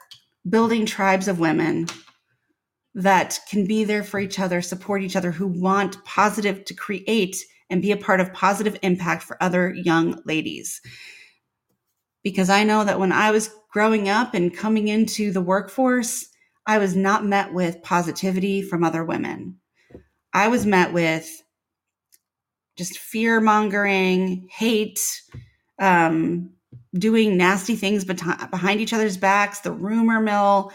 building 0.48 0.86
tribes 0.86 1.26
of 1.26 1.40
women 1.40 1.88
that 2.96 3.38
can 3.48 3.66
be 3.66 3.84
there 3.84 4.02
for 4.02 4.18
each 4.18 4.40
other, 4.40 4.62
support 4.62 5.02
each 5.02 5.16
other, 5.16 5.30
who 5.30 5.46
want 5.46 6.02
positive 6.04 6.64
to 6.64 6.74
create 6.74 7.36
and 7.68 7.82
be 7.82 7.92
a 7.92 7.96
part 7.96 8.20
of 8.20 8.32
positive 8.32 8.78
impact 8.82 9.22
for 9.22 9.40
other 9.42 9.74
young 9.74 10.18
ladies. 10.24 10.80
Because 12.24 12.48
I 12.48 12.64
know 12.64 12.84
that 12.84 12.98
when 12.98 13.12
I 13.12 13.30
was 13.30 13.50
growing 13.70 14.08
up 14.08 14.32
and 14.32 14.56
coming 14.56 14.88
into 14.88 15.30
the 15.30 15.42
workforce, 15.42 16.26
I 16.66 16.78
was 16.78 16.96
not 16.96 17.26
met 17.26 17.52
with 17.52 17.82
positivity 17.82 18.62
from 18.62 18.82
other 18.82 19.04
women. 19.04 19.58
I 20.32 20.48
was 20.48 20.64
met 20.64 20.94
with 20.94 21.30
just 22.76 22.98
fear 22.98 23.42
mongering, 23.42 24.48
hate, 24.50 25.00
um, 25.78 26.50
doing 26.94 27.36
nasty 27.36 27.76
things 27.76 28.06
behind 28.06 28.80
each 28.80 28.94
other's 28.94 29.18
backs, 29.18 29.60
the 29.60 29.72
rumor 29.72 30.20
mill, 30.20 30.72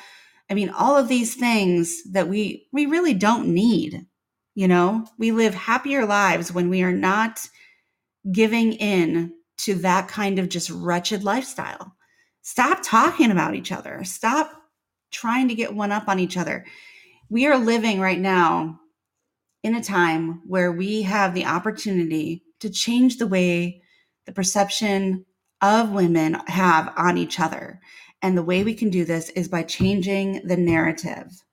I 0.52 0.54
mean, 0.54 0.70
all 0.70 0.97
of 0.97 1.08
these 1.08 1.36
things 1.36 2.04
that 2.12 2.28
we 2.28 2.68
we 2.74 2.86
really 2.86 3.14
don't 3.14 3.47
need. 3.47 4.06
You 4.54 4.68
know, 4.68 5.08
we 5.18 5.32
live 5.32 5.56
happier 5.56 6.06
lives 6.06 6.52
when 6.52 6.70
we 6.70 6.84
are 6.84 6.91
not 6.91 7.39
giving 8.30 8.74
in 8.74 9.34
to 9.60 9.76
that 9.76 10.10
kind 10.10 10.39
of 10.39 10.49
just 10.49 10.70
wretched 10.70 11.24
lifestyle. 11.24 11.95
Stop 12.41 12.80
talking 12.84 13.32
about 13.32 13.56
each 13.56 13.72
other. 13.72 14.04
Stop 14.04 14.52
trying 15.10 15.47
to 15.47 15.56
get 15.56 15.74
one 15.74 15.93
up 15.93 16.10
on 16.10 16.20
each 16.20 16.36
other. 16.36 16.66
We 17.30 17.47
are 17.47 17.58
living 17.58 18.02
right 18.02 18.20
now 18.20 18.82
in 19.64 19.76
a 19.76 19.84
time 19.84 20.41
where 20.45 20.72
we 20.72 21.04
have 21.04 21.34
the 21.34 21.45
opportunity 21.45 22.43
to 22.60 22.70
change 22.70 23.18
the 23.18 23.28
way 23.28 23.84
the 24.26 24.34
perception 24.34 25.26
of 25.62 25.91
women 25.91 26.34
have 26.47 26.91
on 26.97 27.18
each 27.18 27.39
other. 27.39 27.80
And 28.22 28.38
the 28.38 28.43
way 28.43 28.63
we 28.63 28.74
can 28.74 28.89
do 28.89 29.03
this 29.03 29.30
is 29.30 29.47
by 29.47 29.63
changing 29.63 30.41
the 30.47 30.57
narrative. 30.57 31.43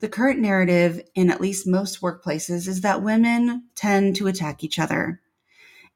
The 0.00 0.08
current 0.08 0.38
narrative 0.38 1.00
in 1.16 1.30
at 1.30 1.40
least 1.40 1.66
most 1.66 2.00
workplaces 2.00 2.68
is 2.68 2.82
that 2.82 3.02
women 3.02 3.64
tend 3.74 4.14
to 4.16 4.28
attack 4.28 4.62
each 4.62 4.78
other. 4.78 5.20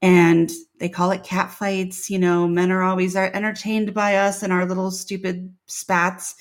And 0.00 0.50
they 0.80 0.88
call 0.88 1.12
it 1.12 1.22
cat 1.22 1.52
fights. 1.52 2.10
You 2.10 2.18
know, 2.18 2.48
men 2.48 2.72
are 2.72 2.82
always 2.82 3.14
entertained 3.14 3.94
by 3.94 4.16
us 4.16 4.42
and 4.42 4.52
our 4.52 4.66
little 4.66 4.90
stupid 4.90 5.54
spats. 5.66 6.34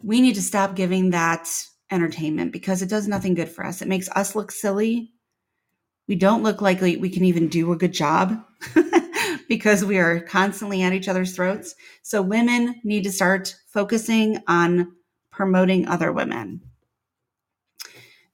We 0.00 0.20
need 0.20 0.36
to 0.36 0.42
stop 0.42 0.76
giving 0.76 1.10
that 1.10 1.48
entertainment 1.90 2.52
because 2.52 2.82
it 2.82 2.88
does 2.88 3.08
nothing 3.08 3.34
good 3.34 3.48
for 3.48 3.66
us. 3.66 3.82
It 3.82 3.88
makes 3.88 4.08
us 4.10 4.36
look 4.36 4.52
silly. 4.52 5.10
We 6.06 6.14
don't 6.14 6.42
look 6.44 6.60
like 6.60 6.80
we 6.80 7.10
can 7.10 7.24
even 7.24 7.48
do 7.48 7.72
a 7.72 7.76
good 7.76 7.92
job 7.92 8.44
because 9.48 9.84
we 9.84 9.98
are 9.98 10.20
constantly 10.20 10.82
at 10.82 10.92
each 10.92 11.08
other's 11.08 11.34
throats. 11.34 11.74
So 12.02 12.22
women 12.22 12.80
need 12.84 13.04
to 13.04 13.12
start 13.12 13.56
focusing 13.66 14.42
on 14.48 14.92
promoting 15.30 15.86
other 15.86 16.12
women. 16.12 16.60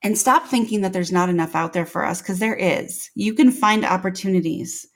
And 0.02 0.16
stop 0.16 0.46
thinking 0.46 0.80
that 0.80 0.92
there's 0.92 1.12
not 1.12 1.28
enough 1.28 1.54
out 1.54 1.72
there 1.72 1.86
for 1.86 2.04
us 2.04 2.22
because 2.22 2.38
there 2.38 2.54
is. 2.54 3.10
You 3.14 3.34
can 3.34 3.50
find 3.50 3.84
opportunities. 3.84 4.86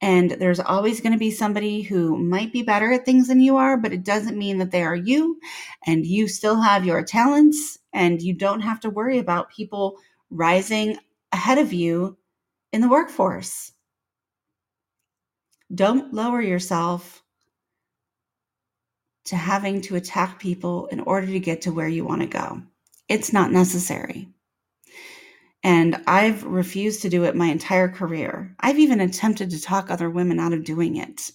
And 0.00 0.32
there's 0.32 0.60
always 0.60 1.00
going 1.00 1.12
to 1.12 1.18
be 1.18 1.30
somebody 1.30 1.82
who 1.82 2.16
might 2.16 2.52
be 2.52 2.62
better 2.62 2.92
at 2.92 3.04
things 3.04 3.28
than 3.28 3.40
you 3.40 3.56
are, 3.56 3.76
but 3.76 3.92
it 3.92 4.04
doesn't 4.04 4.36
mean 4.36 4.58
that 4.58 4.72
they 4.72 4.82
are 4.82 4.96
you. 4.96 5.38
And 5.86 6.04
you 6.04 6.26
still 6.26 6.60
have 6.60 6.84
your 6.84 7.04
talents, 7.04 7.78
and 7.92 8.20
you 8.20 8.34
don't 8.34 8.60
have 8.60 8.80
to 8.80 8.90
worry 8.90 9.18
about 9.18 9.50
people 9.50 9.96
rising 10.30 10.98
ahead 11.30 11.58
of 11.58 11.72
you 11.72 12.16
in 12.72 12.80
the 12.80 12.88
workforce. 12.88 13.71
Don't 15.74 16.12
lower 16.12 16.42
yourself 16.42 17.22
to 19.24 19.36
having 19.36 19.80
to 19.82 19.96
attack 19.96 20.38
people 20.38 20.86
in 20.86 21.00
order 21.00 21.26
to 21.26 21.40
get 21.40 21.62
to 21.62 21.72
where 21.72 21.88
you 21.88 22.04
want 22.04 22.22
to 22.22 22.26
go. 22.26 22.62
It's 23.08 23.32
not 23.32 23.52
necessary. 23.52 24.28
And 25.62 26.02
I've 26.06 26.42
refused 26.44 27.02
to 27.02 27.08
do 27.08 27.24
it 27.24 27.36
my 27.36 27.46
entire 27.46 27.88
career. 27.88 28.54
I've 28.60 28.78
even 28.78 29.00
attempted 29.00 29.50
to 29.50 29.62
talk 29.62 29.90
other 29.90 30.10
women 30.10 30.40
out 30.40 30.52
of 30.52 30.64
doing 30.64 30.96
it. 30.96 31.30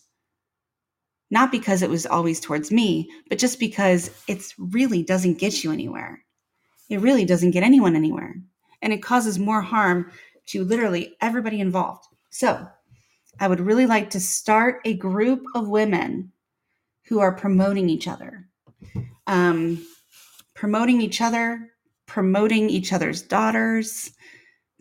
Not 1.31 1.51
because 1.51 1.81
it 1.81 1.89
was 1.89 2.05
always 2.05 2.39
towards 2.39 2.71
me, 2.71 3.09
but 3.29 3.39
just 3.39 3.59
because 3.59 4.11
it 4.27 4.43
really 4.57 5.03
doesn't 5.03 5.39
get 5.39 5.63
you 5.63 5.71
anywhere. 5.71 6.23
It 6.89 7.01
really 7.01 7.25
doesn't 7.25 7.51
get 7.51 7.63
anyone 7.63 7.95
anywhere. 7.95 8.35
And 8.81 8.93
it 8.93 9.01
causes 9.03 9.39
more 9.39 9.61
harm 9.61 10.11
to 10.47 10.63
literally 10.63 11.15
everybody 11.21 11.59
involved. 11.59 12.05
So 12.29 12.67
I 13.39 13.47
would 13.47 13.59
really 13.59 13.85
like 13.85 14.09
to 14.11 14.19
start 14.19 14.81
a 14.85 14.95
group 14.95 15.43
of 15.53 15.67
women 15.67 16.31
who 17.07 17.19
are 17.19 17.35
promoting 17.35 17.89
each 17.89 18.07
other, 18.07 18.47
um, 19.27 19.85
promoting 20.55 21.01
each 21.01 21.21
other, 21.21 21.69
promoting 22.05 22.69
each 22.69 22.91
other's 22.91 23.21
daughters, 23.21 24.11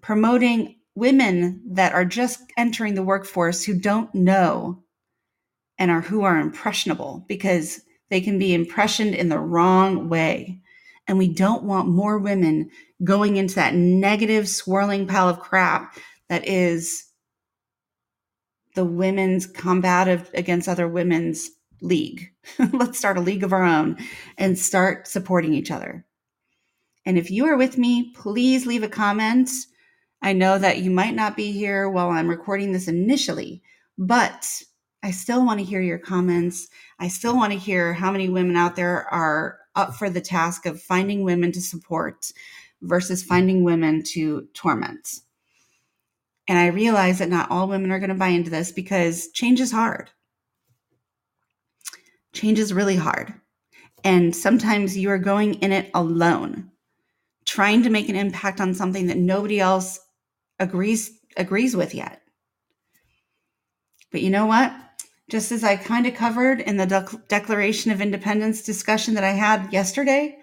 promoting 0.01 0.77
women 0.95 1.63
that 1.67 1.93
are 1.93 2.05
just 2.05 2.41
entering 2.57 2.95
the 2.95 3.03
workforce 3.03 3.63
who 3.63 3.79
don't 3.79 4.15
know 4.15 4.83
and 5.79 5.91
are 5.91 6.01
who 6.01 6.23
are 6.23 6.39
impressionable 6.39 7.25
because 7.29 7.83
they 8.09 8.21
can 8.21 8.39
be 8.39 8.55
impressioned 8.55 9.15
in 9.15 9.29
the 9.29 9.39
wrong 9.39 10.09
way. 10.09 10.61
And 11.07 11.19
we 11.19 11.29
don't 11.29 11.65
want 11.65 11.89
more 11.89 12.19
women 12.19 12.71
going 13.05 13.37
into 13.37 13.57
that 13.57 13.75
negative 13.75 14.49
swirling 14.49 15.07
pile 15.07 15.29
of 15.29 15.41
crap 15.41 15.99
that 16.29 16.49
is 16.49 17.06
the 18.77 18.85
women's 18.85 19.47
combative 19.47 20.31
against 20.35 20.69
other 20.69 20.87
women's 20.87 21.51
league. 21.81 22.31
Let's 22.73 22.99
start 22.99 23.19
a 23.19 23.23
league 23.23 23.43
of 23.43 23.53
our 23.53 23.65
own 23.65 23.97
and 24.39 24.57
start 24.57 25.09
supporting 25.09 25.55
each 25.55 25.71
other. 25.71 26.05
And 27.05 27.19
if 27.19 27.31
you 27.31 27.47
are 27.47 27.57
with 27.57 27.79
me, 27.79 28.13
please 28.15 28.67
leave 28.67 28.83
a 28.83 28.89
comment. 28.89 29.51
I 30.23 30.33
know 30.33 30.59
that 30.59 30.79
you 30.79 30.91
might 30.91 31.15
not 31.15 31.37
be 31.37 31.53
here 31.53 31.89
while 31.89 32.11
I'm 32.11 32.29
recording 32.29 32.73
this 32.73 32.89
initially, 32.89 33.63
but 33.97 34.63
I 35.03 35.11
still 35.11 35.45
want 35.45 35.61
to 35.61 35.65
hear 35.65 35.81
your 35.81 35.99
comments. 35.99 36.69
I 36.99 37.09
still 37.09 37.37
want 37.37 37.53
to 37.53 37.59
hear 37.59 37.95
how 37.95 38.11
many 38.11 38.29
women 38.29 38.57
out 38.57 38.77
there 38.77 39.07
are 39.13 39.59
up 39.75 39.95
for 39.95 40.11
the 40.11 40.21
task 40.21 40.67
of 40.67 40.83
finding 40.83 41.23
women 41.23 41.53
to 41.53 41.61
support 41.61 42.33
versus 42.83 43.23
finding 43.23 43.63
women 43.65 44.03
to 44.03 44.49
torment. 44.53 45.21
And 46.49 46.59
I 46.59 46.67
realize 46.67 47.19
that 47.19 47.29
not 47.29 47.51
all 47.51 47.69
women 47.69 47.91
are 47.91 47.99
going 47.99 48.11
to 48.11 48.15
buy 48.15 48.29
into 48.29 48.51
this 48.51 48.71
because 48.71 49.29
change 49.33 49.61
is 49.61 49.73
hard. 49.73 50.11
Change 52.33 52.59
is 52.59 52.73
really 52.73 52.97
hard. 52.97 53.35
And 54.05 54.37
sometimes 54.37 54.97
you 54.97 55.11
are 55.11 55.19
going 55.19 55.55
in 55.55 55.73
it 55.73 55.91
alone, 55.95 56.71
trying 57.45 57.83
to 57.83 57.91
make 57.91 58.09
an 58.09 58.17
impact 58.17 58.61
on 58.61 58.75
something 58.75 59.07
that 59.07 59.17
nobody 59.17 59.59
else 59.59 59.99
agrees 60.59 61.11
agrees 61.37 61.75
with 61.75 61.95
yet. 61.95 62.23
But 64.13 64.23
you 64.23 64.31
know 64.31 64.47
what? 64.47 64.73
Just 65.29 65.51
as 65.51 65.65
I 65.65 65.77
kind 65.77 66.07
of 66.07 66.15
covered 66.15 66.61
in 66.61 66.77
the 66.77 66.87
De- 66.87 67.23
Declaration 67.29 67.91
of 67.91 68.01
Independence 68.01 68.63
discussion 68.63 69.15
that 69.15 69.25
I 69.25 69.33
had 69.33 69.73
yesterday, 69.73 70.39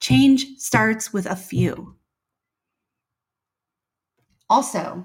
change 0.00 0.46
starts 0.58 1.12
with 1.12 1.26
a 1.26 1.34
few. 1.34 1.96
Also, 4.50 5.04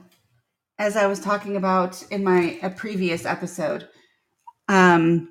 as 0.78 0.97
I 0.97 1.07
was 1.07 1.19
talking 1.19 1.55
about 1.55 2.03
in 2.11 2.23
my 2.23 2.59
a 2.61 2.69
previous 2.69 3.26
episode, 3.26 3.88
um, 4.67 5.30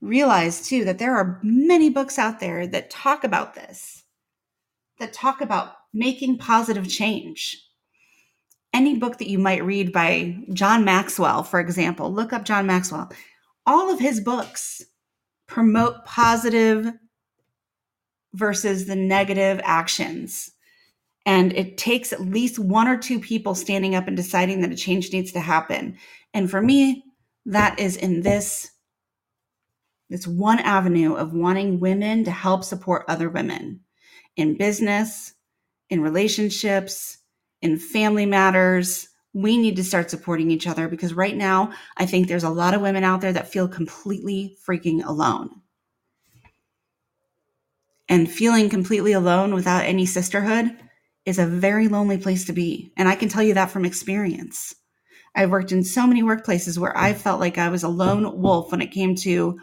realize 0.00 0.66
too 0.66 0.84
that 0.84 0.98
there 0.98 1.14
are 1.16 1.40
many 1.42 1.90
books 1.90 2.18
out 2.18 2.40
there 2.40 2.66
that 2.66 2.90
talk 2.90 3.24
about 3.24 3.54
this, 3.54 4.04
that 4.98 5.12
talk 5.12 5.40
about 5.40 5.74
making 5.92 6.38
positive 6.38 6.88
change. 6.88 7.60
Any 8.72 8.98
book 8.98 9.18
that 9.18 9.30
you 9.30 9.38
might 9.38 9.64
read 9.64 9.92
by 9.92 10.36
John 10.52 10.84
Maxwell, 10.84 11.44
for 11.44 11.60
example, 11.60 12.12
look 12.12 12.32
up 12.32 12.44
John 12.44 12.66
Maxwell. 12.66 13.12
All 13.66 13.90
of 13.90 14.00
his 14.00 14.20
books 14.20 14.82
promote 15.46 16.04
positive 16.04 16.92
versus 18.32 18.86
the 18.86 18.96
negative 18.96 19.60
actions 19.62 20.50
and 21.26 21.52
it 21.54 21.78
takes 21.78 22.12
at 22.12 22.20
least 22.20 22.58
one 22.58 22.86
or 22.86 22.98
two 22.98 23.18
people 23.18 23.54
standing 23.54 23.94
up 23.94 24.06
and 24.06 24.16
deciding 24.16 24.60
that 24.60 24.72
a 24.72 24.76
change 24.76 25.12
needs 25.12 25.32
to 25.32 25.40
happen. 25.40 25.96
And 26.34 26.50
for 26.50 26.60
me, 26.60 27.04
that 27.46 27.78
is 27.78 27.96
in 27.96 28.22
this 28.22 28.70
it's 30.10 30.26
one 30.26 30.58
avenue 30.58 31.14
of 31.14 31.32
wanting 31.32 31.80
women 31.80 32.24
to 32.24 32.30
help 32.30 32.62
support 32.62 33.06
other 33.08 33.30
women 33.30 33.80
in 34.36 34.56
business, 34.56 35.32
in 35.88 36.02
relationships, 36.02 37.18
in 37.62 37.78
family 37.78 38.26
matters. 38.26 39.08
We 39.32 39.56
need 39.56 39.76
to 39.76 39.84
start 39.84 40.10
supporting 40.10 40.50
each 40.50 40.66
other 40.66 40.88
because 40.88 41.14
right 41.14 41.34
now, 41.34 41.72
I 41.96 42.06
think 42.06 42.28
there's 42.28 42.44
a 42.44 42.50
lot 42.50 42.74
of 42.74 42.82
women 42.82 43.02
out 43.02 43.22
there 43.22 43.32
that 43.32 43.48
feel 43.48 43.66
completely 43.66 44.56
freaking 44.68 45.04
alone. 45.04 45.50
And 48.08 48.30
feeling 48.30 48.68
completely 48.68 49.12
alone 49.12 49.54
without 49.54 49.84
any 49.84 50.04
sisterhood 50.04 50.76
is 51.24 51.38
a 51.38 51.46
very 51.46 51.88
lonely 51.88 52.18
place 52.18 52.44
to 52.46 52.52
be. 52.52 52.92
And 52.96 53.08
I 53.08 53.14
can 53.14 53.28
tell 53.28 53.42
you 53.42 53.54
that 53.54 53.70
from 53.70 53.84
experience. 53.84 54.74
I've 55.34 55.50
worked 55.50 55.72
in 55.72 55.82
so 55.82 56.06
many 56.06 56.22
workplaces 56.22 56.78
where 56.78 56.96
I 56.96 57.12
felt 57.12 57.40
like 57.40 57.58
I 57.58 57.68
was 57.68 57.82
a 57.82 57.88
lone 57.88 58.40
wolf 58.40 58.70
when 58.70 58.80
it 58.80 58.92
came 58.92 59.14
to 59.16 59.58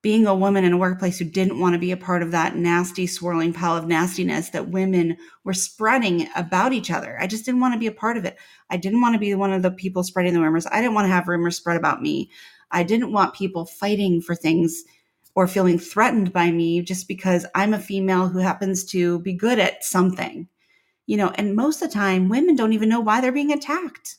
being 0.00 0.26
a 0.26 0.34
woman 0.34 0.64
in 0.64 0.72
a 0.72 0.78
workplace 0.78 1.18
who 1.18 1.24
didn't 1.24 1.58
want 1.58 1.74
to 1.74 1.78
be 1.78 1.90
a 1.90 1.96
part 1.96 2.22
of 2.22 2.30
that 2.30 2.54
nasty 2.54 3.06
swirling 3.06 3.52
pile 3.52 3.76
of 3.76 3.86
nastiness 3.86 4.50
that 4.50 4.70
women 4.70 5.16
were 5.44 5.52
spreading 5.52 6.28
about 6.36 6.72
each 6.72 6.90
other. 6.90 7.18
I 7.20 7.26
just 7.26 7.44
didn't 7.44 7.60
want 7.60 7.74
to 7.74 7.80
be 7.80 7.88
a 7.88 7.92
part 7.92 8.16
of 8.16 8.24
it. 8.24 8.38
I 8.70 8.76
didn't 8.76 9.00
want 9.00 9.14
to 9.14 9.18
be 9.18 9.34
one 9.34 9.52
of 9.52 9.62
the 9.62 9.72
people 9.72 10.04
spreading 10.04 10.34
the 10.34 10.40
rumors. 10.40 10.66
I 10.66 10.80
didn't 10.80 10.94
want 10.94 11.06
to 11.06 11.12
have 11.12 11.26
rumors 11.26 11.56
spread 11.56 11.76
about 11.76 12.00
me. 12.00 12.30
I 12.70 12.84
didn't 12.84 13.12
want 13.12 13.34
people 13.34 13.66
fighting 13.66 14.20
for 14.20 14.36
things 14.36 14.84
or 15.34 15.48
feeling 15.48 15.78
threatened 15.78 16.32
by 16.32 16.52
me 16.52 16.80
just 16.80 17.08
because 17.08 17.44
I'm 17.54 17.74
a 17.74 17.78
female 17.78 18.28
who 18.28 18.38
happens 18.38 18.84
to 18.86 19.18
be 19.20 19.32
good 19.32 19.58
at 19.58 19.84
something 19.84 20.48
you 21.08 21.16
know, 21.16 21.32
and 21.36 21.56
most 21.56 21.80
of 21.80 21.88
the 21.88 21.94
time 21.94 22.28
women 22.28 22.54
don't 22.54 22.74
even 22.74 22.90
know 22.90 23.00
why 23.00 23.22
they're 23.22 23.32
being 23.32 23.50
attacked. 23.50 24.16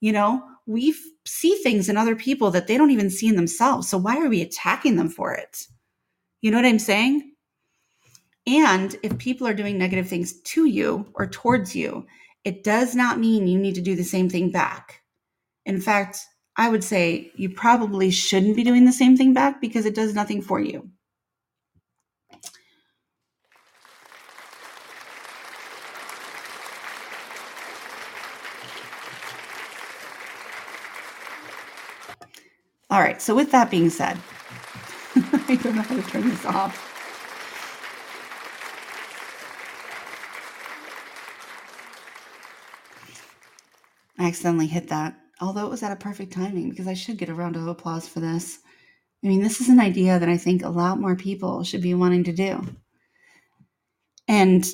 You 0.00 0.12
know, 0.12 0.44
we 0.64 0.94
see 1.26 1.56
things 1.56 1.88
in 1.88 1.96
other 1.96 2.14
people 2.14 2.52
that 2.52 2.68
they 2.68 2.78
don't 2.78 2.92
even 2.92 3.10
see 3.10 3.26
in 3.26 3.34
themselves. 3.34 3.88
So 3.88 3.98
why 3.98 4.18
are 4.18 4.28
we 4.28 4.40
attacking 4.40 4.94
them 4.94 5.08
for 5.08 5.34
it? 5.34 5.66
You 6.40 6.52
know 6.52 6.58
what 6.58 6.66
I'm 6.66 6.78
saying? 6.78 7.32
And 8.46 8.94
if 9.02 9.18
people 9.18 9.44
are 9.48 9.54
doing 9.54 9.76
negative 9.76 10.08
things 10.08 10.40
to 10.42 10.66
you 10.66 11.04
or 11.14 11.26
towards 11.26 11.74
you, 11.74 12.06
it 12.44 12.62
does 12.62 12.94
not 12.94 13.18
mean 13.18 13.48
you 13.48 13.58
need 13.58 13.74
to 13.74 13.80
do 13.80 13.96
the 13.96 14.04
same 14.04 14.30
thing 14.30 14.52
back. 14.52 15.02
In 15.66 15.80
fact, 15.80 16.20
I 16.56 16.68
would 16.68 16.84
say 16.84 17.32
you 17.34 17.50
probably 17.50 18.12
shouldn't 18.12 18.54
be 18.54 18.62
doing 18.62 18.84
the 18.84 18.92
same 18.92 19.16
thing 19.16 19.34
back 19.34 19.60
because 19.60 19.84
it 19.84 19.96
does 19.96 20.14
nothing 20.14 20.42
for 20.42 20.60
you. 20.60 20.88
All 32.94 33.00
right, 33.00 33.20
so 33.20 33.34
with 33.34 33.50
that 33.50 33.72
being 33.72 33.90
said, 33.90 34.16
I 35.16 35.58
don't 35.60 35.74
know 35.74 35.82
how 35.82 35.96
to 35.96 36.02
turn 36.02 36.28
this 36.28 36.44
off. 36.44 36.92
I 44.16 44.28
accidentally 44.28 44.68
hit 44.68 44.86
that, 44.90 45.18
although 45.40 45.66
it 45.66 45.70
was 45.70 45.82
at 45.82 45.90
a 45.90 45.96
perfect 45.96 46.34
timing 46.34 46.70
because 46.70 46.86
I 46.86 46.94
should 46.94 47.18
get 47.18 47.28
a 47.28 47.34
round 47.34 47.56
of 47.56 47.66
applause 47.66 48.06
for 48.06 48.20
this. 48.20 48.60
I 49.24 49.26
mean, 49.26 49.42
this 49.42 49.60
is 49.60 49.68
an 49.68 49.80
idea 49.80 50.20
that 50.20 50.28
I 50.28 50.36
think 50.36 50.62
a 50.62 50.68
lot 50.68 51.00
more 51.00 51.16
people 51.16 51.64
should 51.64 51.82
be 51.82 51.94
wanting 51.94 52.22
to 52.22 52.32
do. 52.32 52.64
And 54.28 54.64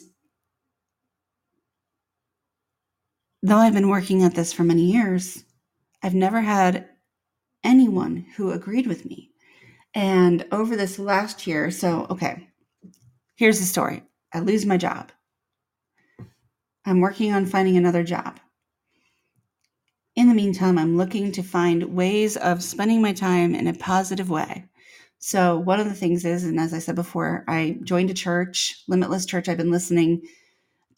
though 3.43 3.57
I've 3.57 3.73
been 3.73 3.89
working 3.89 4.25
at 4.25 4.35
this 4.35 4.53
for 4.53 4.62
many 4.62 4.93
years, 4.93 5.43
I've 6.03 6.14
never 6.14 6.43
had 6.43 6.87
anyone 7.64 8.26
who 8.36 8.52
agreed 8.52 8.86
with 8.86 9.04
me. 9.04 9.30
And 9.94 10.46
over 10.52 10.76
this 10.76 10.98
last 10.98 11.46
year, 11.46 11.70
so 11.70 12.06
okay, 12.11 12.48
here's 13.36 13.58
the 13.58 13.66
story 13.66 14.02
I 14.32 14.40
lose 14.40 14.64
my 14.66 14.76
job. 14.76 15.11
I'm 16.84 17.00
working 17.00 17.32
on 17.32 17.46
finding 17.46 17.76
another 17.76 18.02
job. 18.02 18.38
In 20.16 20.28
the 20.28 20.34
meantime, 20.34 20.78
I'm 20.78 20.96
looking 20.96 21.32
to 21.32 21.42
find 21.42 21.94
ways 21.94 22.36
of 22.36 22.62
spending 22.62 23.00
my 23.00 23.12
time 23.12 23.54
in 23.54 23.66
a 23.66 23.74
positive 23.74 24.28
way. 24.28 24.66
So, 25.18 25.58
one 25.58 25.80
of 25.80 25.86
the 25.86 25.94
things 25.94 26.24
is, 26.24 26.44
and 26.44 26.58
as 26.58 26.72
I 26.72 26.78
said 26.78 26.94
before, 26.94 27.44
I 27.46 27.78
joined 27.84 28.11
a 28.11 28.14
church, 28.14 28.82
Limitless 28.88 29.26
Church. 29.26 29.48
I've 29.48 29.58
been 29.58 29.70
listening 29.70 30.22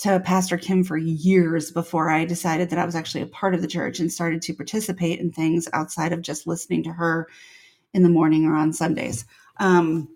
to 0.03 0.19
Pastor 0.19 0.59
Kim 0.59 0.83
for 0.83 0.97
years 0.97 1.71
before 1.71 2.11
I 2.11 2.25
decided 2.25 2.71
that 2.71 2.79
I 2.79 2.85
was 2.85 2.97
actually 2.97 3.23
a 3.23 3.27
part 3.27 3.55
of 3.55 3.63
the 3.63 3.69
church 3.69 4.01
and 4.01 4.13
started 4.13 4.43
to 4.43 4.53
participate 4.53 5.21
in 5.21 5.31
things 5.31 5.69
outside 5.73 6.13
of 6.13 6.23
just 6.23 6.45
listening 6.45 6.83
to 6.83 6.93
her 6.93 7.29
in 7.95 8.03
the 8.03 8.09
morning 8.09 8.45
or 8.45 8.57
on 8.57 8.73
Sundays. 8.73 9.25
Um, 9.59 10.09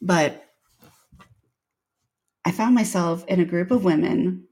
but 0.00 0.46
I 2.46 2.52
found 2.52 2.74
myself 2.74 3.22
in 3.26 3.38
a 3.38 3.44
group 3.44 3.70
of 3.70 3.84
women 3.84 4.46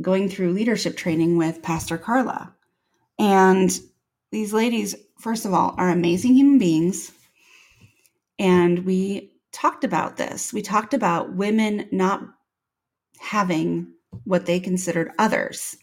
going 0.00 0.30
through 0.30 0.54
leadership 0.54 0.96
training 0.96 1.36
with 1.36 1.62
Pastor 1.62 1.98
Carla. 1.98 2.54
And 3.18 3.78
these 4.32 4.54
ladies, 4.54 4.94
first 5.20 5.44
of 5.44 5.52
all, 5.52 5.74
are 5.76 5.90
amazing 5.90 6.32
human 6.32 6.56
beings. 6.56 7.12
And 8.38 8.86
we 8.86 9.33
talked 9.54 9.84
about 9.84 10.16
this. 10.16 10.52
We 10.52 10.60
talked 10.60 10.92
about 10.92 11.34
women 11.34 11.88
not 11.92 12.22
having 13.20 13.86
what 14.24 14.46
they 14.46 14.60
considered 14.60 15.12
others 15.18 15.76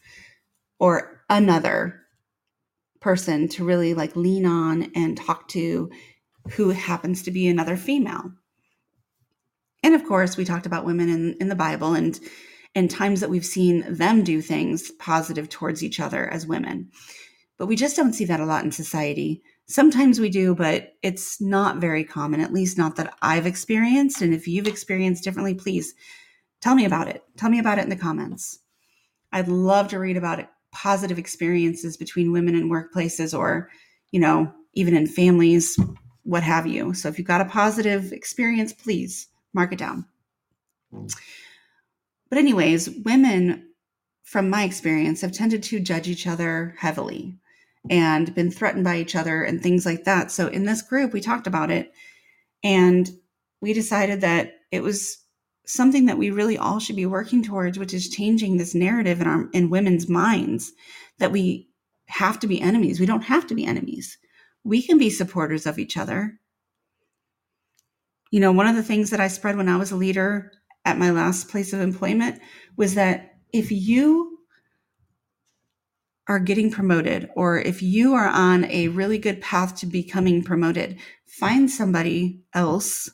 or 0.80 1.24
another 1.30 2.01
person 2.99 3.47
to 3.47 3.63
really 3.63 3.93
like 3.93 4.15
lean 4.15 4.45
on 4.45 4.91
and 4.93 5.17
talk 5.17 5.47
to 5.49 5.89
who 6.51 6.69
happens 6.69 7.24
to 7.24 7.32
be 7.32 7.47
another 7.47 7.78
female. 7.78 8.32
And 9.84 9.95
of 9.95 10.05
course, 10.05 10.38
we 10.38 10.45
talked 10.45 10.65
about 10.65 10.86
women 10.86 11.09
in, 11.09 11.36
in 11.39 11.47
the 11.49 11.55
Bible 11.55 11.93
and 11.93 12.19
and 12.74 12.89
times 12.89 13.19
that 13.19 13.30
we've 13.30 13.45
seen 13.45 13.84
them 13.93 14.24
do 14.24 14.41
things 14.41 14.91
positive 14.91 15.49
towards 15.49 15.84
each 15.84 15.99
other 15.99 16.30
as 16.30 16.47
women. 16.47 16.89
But 17.57 17.65
we 17.65 17.76
just 17.76 17.97
don't 17.97 18.13
see 18.13 18.24
that 18.26 18.39
a 18.39 18.45
lot 18.45 18.63
in 18.63 18.72
society. 18.72 19.43
Sometimes 19.72 20.19
we 20.19 20.30
do, 20.30 20.53
but 20.53 20.95
it's 21.01 21.39
not 21.39 21.78
very 21.78 22.03
common, 22.03 22.41
at 22.41 22.51
least 22.51 22.78
not 22.78 22.97
that 22.97 23.15
I've 23.22 23.45
experienced. 23.45 24.22
And 24.22 24.34
if 24.34 24.45
you've 24.45 24.67
experienced 24.67 25.24
differently, 25.24 25.53
please 25.53 25.93
tell 26.59 26.76
me 26.76 26.84
about 26.84 27.07
it. 27.07 27.24
Tell 27.38 27.49
me 27.49 27.57
about 27.57 27.78
it 27.78 27.84
in 27.86 27.89
the 27.89 27.95
comments. 27.95 28.59
I'd 29.32 29.47
love 29.47 29.88
to 29.89 29.99
read 29.99 30.17
about 30.17 30.39
it, 30.39 30.49
positive 30.74 31.17
experiences 31.17 31.95
between 31.95 32.34
women 32.34 32.53
in 32.53 32.69
workplaces 32.69 33.38
or, 33.38 33.69
you 34.11 34.19
know, 34.19 34.51
even 34.74 34.93
in 34.93 35.07
families, 35.07 35.80
what 36.24 36.43
have 36.43 36.67
you. 36.67 36.93
So 36.93 37.07
if 37.07 37.17
you've 37.17 37.28
got 37.28 37.39
a 37.39 37.45
positive 37.45 38.11
experience, 38.11 38.74
please 38.74 39.30
mark 39.53 39.72
it 39.72 39.80
down. 39.80 40.05
But, 40.91 42.38
anyways, 42.38 42.89
women, 43.05 43.69
from 44.24 44.49
my 44.49 44.63
experience, 44.63 45.22
have 45.22 45.32
tended 45.32 45.63
to 45.63 45.80
judge 45.80 46.09
each 46.09 46.28
other 46.28 46.76
heavily 46.78 47.38
and 47.89 48.34
been 48.36 48.51
threatened 48.51 48.84
by 48.84 48.97
each 48.97 49.15
other 49.15 49.43
and 49.43 49.61
things 49.61 49.86
like 49.86 50.03
that. 50.03 50.32
So, 50.32 50.47
in 50.47 50.65
this 50.65 50.82
group, 50.82 51.13
we 51.13 51.21
talked 51.21 51.47
about 51.47 51.71
it 51.71 51.91
and 52.63 53.09
we 53.61 53.73
decided 53.73 54.21
that 54.21 54.53
it 54.71 54.84
was 54.84 55.17
something 55.65 56.05
that 56.07 56.17
we 56.17 56.32
really 56.32 56.57
all 56.57 56.79
should 56.79 56.95
be 56.95 57.05
working 57.05 57.43
towards, 57.43 57.77
which 57.77 57.93
is 57.93 58.09
changing 58.09 58.57
this 58.57 58.75
narrative 58.75 59.21
in 59.21 59.27
our 59.27 59.49
in 59.53 59.69
women's 59.69 60.09
minds 60.09 60.73
that 61.19 61.32
we 61.32 61.69
have 62.07 62.39
to 62.39 62.47
be 62.47 62.61
enemies. 62.61 62.99
We 62.99 63.05
don't 63.05 63.23
have 63.23 63.47
to 63.47 63.55
be 63.55 63.65
enemies. 63.65 64.17
We 64.63 64.82
can 64.82 64.97
be 64.97 65.09
supporters 65.09 65.65
of 65.65 65.79
each 65.79 65.97
other. 65.97 66.39
You 68.32 68.39
know, 68.39 68.51
one 68.51 68.67
of 68.67 68.75
the 68.75 68.84
things 68.84 69.09
that 69.09 69.19
I 69.19 69.27
spread 69.27 69.57
when 69.57 69.69
I 69.69 69.77
was 69.77 69.91
a 69.91 69.95
leader 69.95 70.51
at 70.86 70.97
my 70.97 71.11
last 71.11 71.49
place 71.49 71.73
of 71.73 71.82
employment 71.82 72.39
was 72.75 72.95
that 72.95 73.36
if 73.53 73.71
you 73.71 74.30
are 76.28 76.39
getting 76.39 76.72
promoted 76.72 77.30
or 77.36 77.59
if 77.59 77.82
you 77.82 78.13
are 78.13 78.30
on 78.30 78.65
a 78.65 78.88
really 78.89 79.17
good 79.17 79.41
path 79.41 79.76
to 79.76 79.86
becoming 79.86 80.43
promoted, 80.43 80.97
find 81.26 81.69
somebody 81.69 82.41
else 82.53 83.09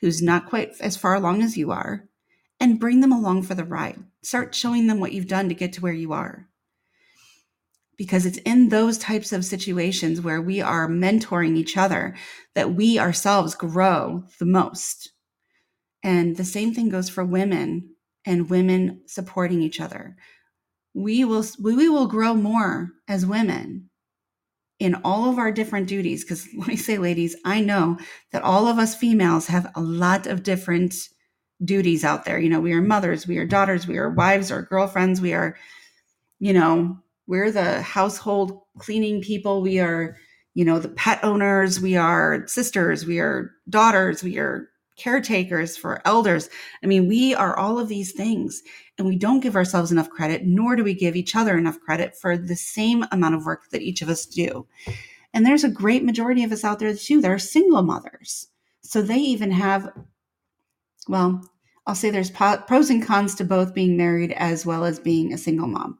who's 0.00 0.20
not 0.20 0.48
quite 0.48 0.72
as 0.80 0.96
far 0.96 1.14
along 1.14 1.42
as 1.42 1.56
you 1.56 1.70
are 1.70 2.08
and 2.58 2.80
bring 2.80 3.00
them 3.00 3.12
along 3.12 3.42
for 3.42 3.54
the 3.54 3.64
ride. 3.64 3.98
Start 4.22 4.54
showing 4.54 4.86
them 4.86 5.00
what 5.00 5.12
you've 5.12 5.28
done 5.28 5.48
to 5.48 5.54
get 5.54 5.72
to 5.74 5.80
where 5.80 5.92
you 5.92 6.12
are. 6.12 6.48
Because 7.96 8.26
it's 8.26 8.38
in 8.38 8.68
those 8.68 8.98
types 8.98 9.32
of 9.32 9.44
situations 9.44 10.20
where 10.20 10.40
we 10.40 10.60
are 10.60 10.88
mentoring 10.88 11.56
each 11.56 11.76
other 11.76 12.16
that 12.54 12.74
we 12.74 12.98
ourselves 12.98 13.54
grow 13.54 14.24
the 14.38 14.44
most. 14.44 15.12
And 16.02 16.36
the 16.36 16.44
same 16.44 16.74
thing 16.74 16.88
goes 16.88 17.08
for 17.08 17.24
women 17.24 17.94
and 18.24 18.50
women 18.50 19.02
supporting 19.06 19.62
each 19.62 19.80
other. 19.80 20.16
We 20.94 21.24
will 21.24 21.44
we 21.60 21.88
will 21.88 22.06
grow 22.06 22.34
more 22.34 22.90
as 23.08 23.24
women 23.26 23.88
in 24.78 24.96
all 25.04 25.30
of 25.30 25.38
our 25.38 25.52
different 25.52 25.88
duties 25.88 26.24
because 26.24 26.48
let 26.56 26.68
me 26.68 26.76
say 26.76 26.98
ladies, 26.98 27.36
I 27.44 27.60
know 27.60 27.98
that 28.32 28.42
all 28.42 28.66
of 28.66 28.78
us 28.78 28.94
females 28.94 29.46
have 29.46 29.70
a 29.74 29.80
lot 29.80 30.26
of 30.26 30.42
different 30.42 30.94
duties 31.64 32.04
out 32.04 32.24
there. 32.24 32.38
You 32.38 32.50
know, 32.50 32.60
we 32.60 32.72
are 32.72 32.82
mothers, 32.82 33.26
we 33.26 33.38
are 33.38 33.46
daughters, 33.46 33.86
we 33.86 33.96
are 33.96 34.10
wives 34.10 34.50
or 34.50 34.62
girlfriends, 34.62 35.20
we 35.20 35.32
are 35.32 35.56
you 36.40 36.52
know, 36.52 36.98
we're 37.28 37.52
the 37.52 37.80
household 37.82 38.60
cleaning 38.78 39.22
people, 39.22 39.62
we 39.62 39.78
are 39.78 40.16
you 40.54 40.64
know, 40.64 40.78
the 40.78 40.88
pet 40.88 41.20
owners, 41.22 41.80
we 41.80 41.96
are 41.96 42.46
sisters, 42.46 43.06
we 43.06 43.18
are 43.18 43.52
daughters, 43.70 44.22
we 44.22 44.38
are 44.38 44.68
caretakers, 45.02 45.76
for 45.76 46.00
elders. 46.06 46.48
I 46.82 46.86
mean, 46.86 47.08
we 47.08 47.34
are 47.34 47.56
all 47.56 47.78
of 47.78 47.88
these 47.88 48.12
things, 48.12 48.62
and 48.98 49.06
we 49.06 49.16
don't 49.16 49.40
give 49.40 49.56
ourselves 49.56 49.90
enough 49.90 50.10
credit, 50.10 50.44
nor 50.44 50.76
do 50.76 50.84
we 50.84 50.94
give 50.94 51.16
each 51.16 51.34
other 51.34 51.58
enough 51.58 51.80
credit 51.80 52.14
for 52.16 52.36
the 52.36 52.56
same 52.56 53.04
amount 53.10 53.34
of 53.34 53.44
work 53.44 53.70
that 53.70 53.82
each 53.82 54.02
of 54.02 54.08
us 54.08 54.26
do. 54.26 54.66
And 55.34 55.46
there's 55.46 55.64
a 55.64 55.70
great 55.70 56.04
majority 56.04 56.44
of 56.44 56.52
us 56.52 56.62
out 56.62 56.78
there 56.78 56.94
too 56.94 57.20
that 57.20 57.30
are 57.30 57.38
single 57.38 57.82
mothers. 57.82 58.48
So 58.82 59.00
they 59.00 59.18
even 59.18 59.50
have, 59.50 59.90
well, 61.08 61.40
I'll 61.86 61.94
say 61.94 62.10
there's 62.10 62.30
pros 62.30 62.90
and 62.90 63.04
cons 63.04 63.34
to 63.36 63.44
both 63.44 63.74
being 63.74 63.96
married 63.96 64.32
as 64.32 64.66
well 64.66 64.84
as 64.84 65.00
being 65.00 65.32
a 65.32 65.38
single 65.38 65.66
mom. 65.66 65.98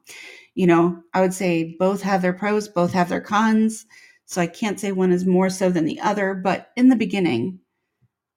You 0.55 0.67
know, 0.67 1.01
I 1.13 1.21
would 1.21 1.33
say 1.33 1.75
both 1.79 2.03
have 2.03 2.21
their 2.21 2.31
pros, 2.31 2.67
both 2.67 2.93
have 2.93 3.09
their 3.09 3.21
cons. 3.21 3.85
So 4.25 4.39
I 4.39 4.47
can't 4.47 4.79
say 4.79 4.91
one 4.91 5.11
is 5.11 5.25
more 5.25 5.49
so 5.49 5.69
than 5.69 5.85
the 5.85 5.99
other. 5.99 6.35
But 6.35 6.69
in 6.77 6.89
the 6.89 6.95
beginning, 6.95 7.59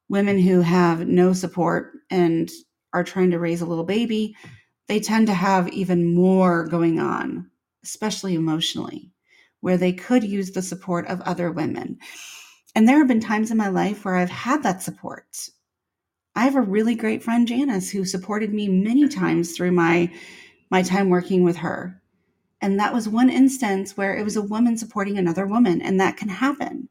women 0.08 0.38
who 0.38 0.60
have 0.60 1.06
no 1.06 1.32
support 1.32 1.92
and 2.10 2.50
are 2.92 3.04
trying 3.04 3.30
to 3.30 3.38
raise 3.38 3.60
a 3.60 3.66
little 3.66 3.84
baby, 3.84 4.36
they 4.88 5.00
tend 5.00 5.26
to 5.26 5.34
have 5.34 5.68
even 5.68 6.14
more 6.14 6.66
going 6.66 7.00
on, 7.00 7.50
especially 7.82 8.34
emotionally, 8.34 9.12
where 9.60 9.76
they 9.76 9.92
could 9.92 10.22
use 10.22 10.52
the 10.52 10.62
support 10.62 11.06
of 11.08 11.20
other 11.22 11.50
women. 11.50 11.98
And 12.74 12.88
there 12.88 12.98
have 12.98 13.08
been 13.08 13.20
times 13.20 13.50
in 13.50 13.56
my 13.56 13.68
life 13.68 14.04
where 14.04 14.16
I've 14.16 14.30
had 14.30 14.62
that 14.62 14.82
support. 14.82 15.48
I 16.34 16.44
have 16.44 16.56
a 16.56 16.60
really 16.60 16.94
great 16.94 17.22
friend 17.22 17.48
Janice 17.48 17.90
who 17.90 18.04
supported 18.04 18.52
me 18.52 18.68
many 18.68 19.08
times 19.08 19.56
through 19.56 19.72
my 19.72 20.12
my 20.70 20.82
time 20.82 21.08
working 21.08 21.44
with 21.44 21.56
her. 21.56 22.02
And 22.60 22.78
that 22.78 22.92
was 22.92 23.08
one 23.08 23.30
instance 23.30 23.96
where 23.96 24.16
it 24.16 24.24
was 24.24 24.36
a 24.36 24.42
woman 24.42 24.76
supporting 24.76 25.16
another 25.16 25.46
woman 25.46 25.80
and 25.80 26.00
that 26.00 26.16
can 26.16 26.28
happen 26.28 26.88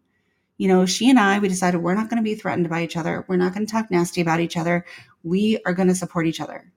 you 0.58 0.68
know, 0.68 0.86
she 0.86 1.10
and 1.10 1.20
I, 1.20 1.40
we 1.40 1.50
decided 1.50 1.82
we're 1.82 1.96
not 1.96 2.10
going 2.10 2.18
to 2.18 2.24
be 2.24 2.36
threatened 2.36 2.70
by 2.70 2.84
each 2.84 2.98
other. 2.98 3.26
We're 3.28 3.38
not 3.38 3.54
going 3.54 3.66
to 3.66 3.72
talk 3.72 3.92
nasty 3.92 4.22
about 4.22 4.40
each 4.40 4.58
other. 4.58 4.86
We 5.24 5.60
are 5.66 5.74
going 5.74 5.90
to 5.90 5.96
support 5.96 6.28
each 6.28 6.42
other. 6.42 6.72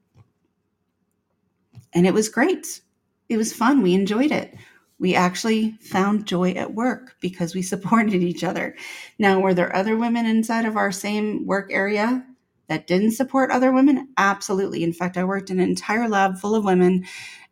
And 1.93 2.07
it 2.07 2.15
was 2.15 2.29
great. 2.29 2.83
It 3.29 3.37
was 3.37 3.53
fun. 3.53 3.83
We 3.83 3.95
enjoyed 3.95 4.33
it. 4.33 4.55
We 5.01 5.15
actually 5.15 5.73
found 5.81 6.27
joy 6.27 6.53
at 6.53 6.75
work 6.75 7.17
because 7.21 7.55
we 7.55 7.63
supported 7.75 8.23
each 8.23 8.45
other. 8.45 8.77
Now, 9.19 9.41
were 9.41 9.55
there 9.55 9.75
other 9.75 9.97
women 9.97 10.27
inside 10.27 10.65
of 10.67 10.77
our 10.77 10.93
same 10.93 11.47
work 11.47 11.71
area 11.73 12.25
that 12.69 12.87
didn't 12.87 13.13
support 13.13 13.51
other 13.51 13.73
women? 13.73 14.09
Absolutely. 14.19 14.85
In 14.85 14.93
fact, 14.93 15.17
I 15.17 15.25
worked 15.25 15.51
in 15.51 15.61
an 15.61 15.69
entire 15.69 16.09
lab 16.09 16.39
full 16.39 16.55
of 16.55 16.65
women, 16.65 17.05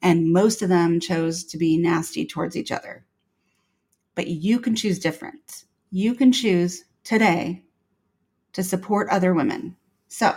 and 0.03 0.33
most 0.33 0.63
of 0.63 0.69
them 0.69 1.01
chose 1.01 1.45
to 1.45 1.59
be 1.59 1.79
nasty 1.79 2.27
towards 2.27 2.57
each 2.57 2.73
other. 2.73 3.05
but 4.17 4.29
you 4.29 4.61
can 4.61 4.77
choose 4.77 4.99
different. 4.99 5.66
You 5.97 6.15
can 6.15 6.31
choose 6.31 6.85
today 7.05 7.65
to 8.53 8.63
support 8.63 9.09
other 9.09 9.33
women. 9.33 9.77
So, 10.09 10.37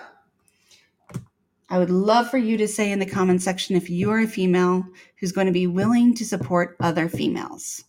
I 1.69 1.77
would 1.77 1.89
love 1.89 2.29
for 2.29 2.37
you 2.37 2.55
to 2.55 2.65
say 2.65 2.93
in 2.93 2.99
the 2.99 3.05
comment 3.05 3.41
section 3.41 3.75
if 3.75 3.89
you 3.89 4.09
are 4.09 4.21
a 4.21 4.25
female 4.25 4.85
who's 5.19 5.33
going 5.33 5.47
to 5.47 5.51
be 5.51 5.67
willing 5.67 6.13
to 6.13 6.23
support 6.23 6.77
other 6.79 7.09
females, 7.09 7.83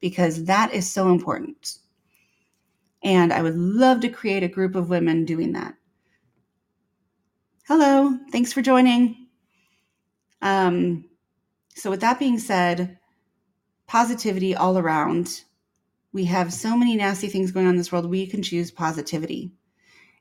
because 0.00 0.46
that 0.46 0.74
is 0.74 0.90
so 0.90 1.10
important. 1.10 1.78
And 3.04 3.32
I 3.32 3.40
would 3.40 3.56
love 3.56 4.00
to 4.00 4.08
create 4.08 4.42
a 4.42 4.48
group 4.48 4.74
of 4.74 4.90
women 4.90 5.24
doing 5.24 5.52
that. 5.52 5.74
Hello, 7.68 8.18
thanks 8.32 8.52
for 8.52 8.62
joining. 8.62 9.28
Um, 10.40 11.04
so, 11.76 11.88
with 11.88 12.00
that 12.00 12.18
being 12.18 12.40
said, 12.40 12.98
positivity 13.86 14.56
all 14.56 14.76
around. 14.76 15.42
We 16.12 16.24
have 16.26 16.52
so 16.52 16.76
many 16.76 16.96
nasty 16.96 17.28
things 17.28 17.52
going 17.52 17.66
on 17.66 17.72
in 17.72 17.78
this 17.78 17.90
world. 17.90 18.08
We 18.08 18.26
can 18.26 18.42
choose 18.42 18.70
positivity. 18.70 19.50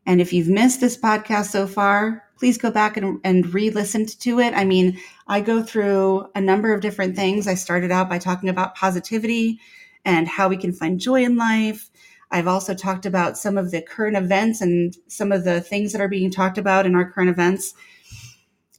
And 0.06 0.20
if 0.20 0.34
you've 0.34 0.48
missed 0.48 0.80
this 0.80 0.98
podcast 0.98 1.48
so 1.48 1.68
far, 1.68 2.24
please 2.40 2.58
go 2.58 2.72
back 2.72 2.98
and, 2.98 3.20
and 3.24 3.54
re 3.54 3.70
listen 3.70 4.06
to 4.06 4.40
it. 4.40 4.54
I 4.56 4.66
mean, 4.66 4.98
I 5.28 5.42
go 5.42 5.62
through 5.62 6.28
a 6.34 6.42
number 6.42 6.74
of 6.74 6.82
different 6.82 7.16
things. 7.16 7.48
I 7.48 7.54
started 7.54 7.92
out 7.92 8.10
by 8.10 8.18
talking 8.18 8.50
about 8.50 8.76
positivity 8.76 9.60
and 10.04 10.28
how 10.28 10.48
we 10.48 10.58
can 10.58 10.74
find 10.74 11.00
joy 11.00 11.24
in 11.24 11.38
life. 11.38 11.90
I've 12.32 12.48
also 12.48 12.74
talked 12.74 13.06
about 13.06 13.38
some 13.38 13.58
of 13.58 13.72
the 13.72 13.82
current 13.82 14.18
events 14.18 14.62
and 14.62 14.96
some 15.08 15.32
of 15.32 15.44
the 15.44 15.62
things 15.62 15.92
that 15.92 16.02
are 16.02 16.08
being 16.08 16.32
talked 16.32 16.58
about 16.58 16.86
in 16.86 16.96
our 16.96 17.12
current 17.12 17.30
events. 17.30 17.74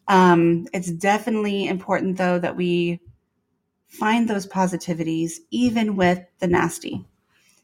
Um, 0.09 0.67
it's 0.73 0.91
definitely 0.91 1.69
important, 1.69 2.17
though, 2.17 2.39
that 2.39 2.57
we 2.57 3.01
find 3.93 4.29
those 4.29 4.47
positivities 4.47 5.35
even 5.51 5.97
with 5.97 6.21
the 6.39 6.47
nasty. 6.47 7.05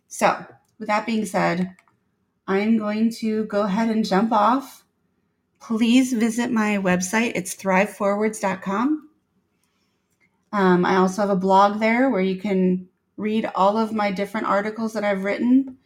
So, 0.08 0.44
with 0.78 0.88
that 0.88 1.06
being 1.06 1.24
said, 1.24 1.74
I'm 2.46 2.78
going 2.78 3.10
to 3.14 3.44
go 3.46 3.62
ahead 3.62 3.88
and 3.88 4.06
jump 4.06 4.32
off. 4.32 4.84
Please 5.60 6.12
visit 6.12 6.50
my 6.50 6.76
website. 6.76 7.32
It's 7.34 7.54
thriveforwards.com. 7.56 9.08
Um, 10.52 10.84
I 10.86 10.96
also 10.96 11.22
have 11.22 11.30
a 11.30 11.36
blog 11.36 11.80
there 11.80 12.10
where 12.10 12.20
you 12.20 12.36
can 12.36 12.88
read 13.16 13.50
all 13.54 13.76
of 13.76 13.92
my 13.92 14.12
different 14.12 14.46
articles 14.46 14.92
that 14.92 15.04
I've 15.04 15.24
written. 15.24 15.76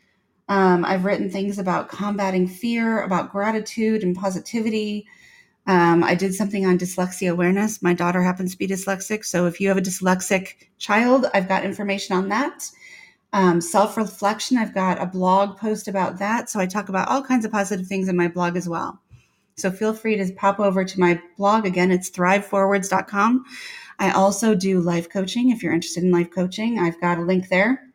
Um, 0.48 0.84
I've 0.84 1.04
written 1.04 1.30
things 1.30 1.58
about 1.58 1.88
combating 1.88 2.46
fear, 2.46 3.02
about 3.02 3.32
gratitude 3.32 4.02
and 4.02 4.14
positivity. 4.14 5.06
Um, 5.66 6.02
I 6.02 6.14
did 6.14 6.34
something 6.34 6.66
on 6.66 6.78
dyslexia 6.78 7.30
awareness. 7.30 7.82
My 7.82 7.94
daughter 7.94 8.22
happens 8.22 8.52
to 8.52 8.58
be 8.58 8.66
dyslexic. 8.66 9.24
So 9.24 9.46
if 9.46 9.60
you 9.60 9.68
have 9.68 9.78
a 9.78 9.82
dyslexic 9.82 10.54
child, 10.78 11.26
I've 11.34 11.48
got 11.48 11.64
information 11.64 12.16
on 12.16 12.28
that. 12.30 12.68
Um, 13.32 13.60
Self 13.60 13.96
reflection, 13.96 14.58
I've 14.58 14.74
got 14.74 15.00
a 15.00 15.06
blog 15.06 15.56
post 15.56 15.88
about 15.88 16.18
that. 16.18 16.50
So 16.50 16.58
I 16.60 16.66
talk 16.66 16.88
about 16.88 17.08
all 17.08 17.22
kinds 17.22 17.44
of 17.44 17.52
positive 17.52 17.86
things 17.86 18.08
in 18.08 18.16
my 18.16 18.28
blog 18.28 18.56
as 18.56 18.68
well. 18.68 19.00
So 19.56 19.70
feel 19.70 19.94
free 19.94 20.16
to 20.16 20.32
pop 20.34 20.58
over 20.58 20.84
to 20.84 21.00
my 21.00 21.20
blog. 21.38 21.64
Again, 21.64 21.90
it's 21.90 22.10
thriveforwards.com. 22.10 23.44
I 23.98 24.10
also 24.10 24.54
do 24.54 24.80
life 24.80 25.08
coaching. 25.08 25.50
If 25.50 25.62
you're 25.62 25.72
interested 25.72 26.02
in 26.02 26.10
life 26.10 26.30
coaching, 26.30 26.78
I've 26.78 27.00
got 27.00 27.18
a 27.18 27.22
link 27.22 27.48
there 27.48 27.88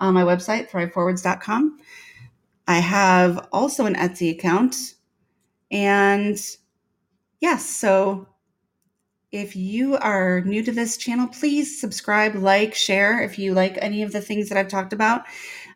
on 0.00 0.14
my 0.14 0.22
website, 0.22 0.70
thriveforwards.com. 0.70 1.78
I 2.66 2.78
have 2.78 3.48
also 3.52 3.86
an 3.86 3.94
Etsy 3.94 4.30
account. 4.30 4.76
And 5.70 6.38
yes, 7.44 7.66
so 7.66 8.26
if 9.30 9.54
you 9.54 9.98
are 9.98 10.40
new 10.46 10.62
to 10.62 10.72
this 10.72 10.96
channel, 10.96 11.28
please 11.28 11.78
subscribe, 11.78 12.34
like, 12.36 12.74
share 12.74 13.20
if 13.20 13.38
you 13.38 13.52
like 13.52 13.76
any 13.82 14.02
of 14.02 14.12
the 14.12 14.22
things 14.22 14.48
that 14.48 14.56
I've 14.56 14.68
talked 14.68 14.94
about. 14.94 15.24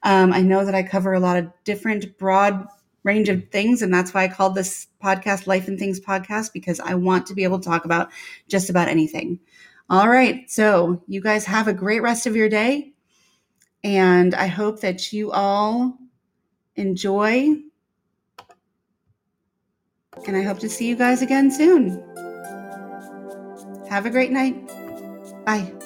Um, 0.02 0.32
I 0.32 0.40
know 0.40 0.64
that 0.64 0.74
I 0.74 0.82
cover 0.82 1.12
a 1.12 1.20
lot 1.20 1.36
of 1.36 1.52
different, 1.64 2.16
broad 2.16 2.66
range 3.04 3.28
of 3.28 3.50
things, 3.50 3.82
and 3.82 3.92
that's 3.92 4.14
why 4.14 4.24
I 4.24 4.28
called 4.28 4.54
this 4.54 4.86
podcast 5.04 5.46
Life 5.46 5.68
and 5.68 5.78
Things 5.78 6.00
Podcast 6.00 6.54
because 6.54 6.80
I 6.80 6.94
want 6.94 7.26
to 7.26 7.34
be 7.34 7.44
able 7.44 7.58
to 7.58 7.68
talk 7.68 7.84
about 7.84 8.08
just 8.48 8.70
about 8.70 8.88
anything. 8.88 9.38
All 9.90 10.08
right, 10.08 10.50
so 10.50 11.02
you 11.06 11.20
guys 11.20 11.44
have 11.44 11.68
a 11.68 11.74
great 11.74 12.00
rest 12.00 12.26
of 12.26 12.34
your 12.34 12.48
day, 12.48 12.94
and 13.84 14.34
I 14.34 14.46
hope 14.46 14.80
that 14.80 15.12
you 15.12 15.32
all 15.32 15.98
enjoy. 16.76 17.56
And 20.26 20.36
I 20.36 20.42
hope 20.42 20.58
to 20.60 20.68
see 20.68 20.86
you 20.86 20.96
guys 20.96 21.22
again 21.22 21.50
soon. 21.50 22.02
Have 23.88 24.04
a 24.04 24.10
great 24.10 24.30
night. 24.30 24.66
Bye. 25.46 25.77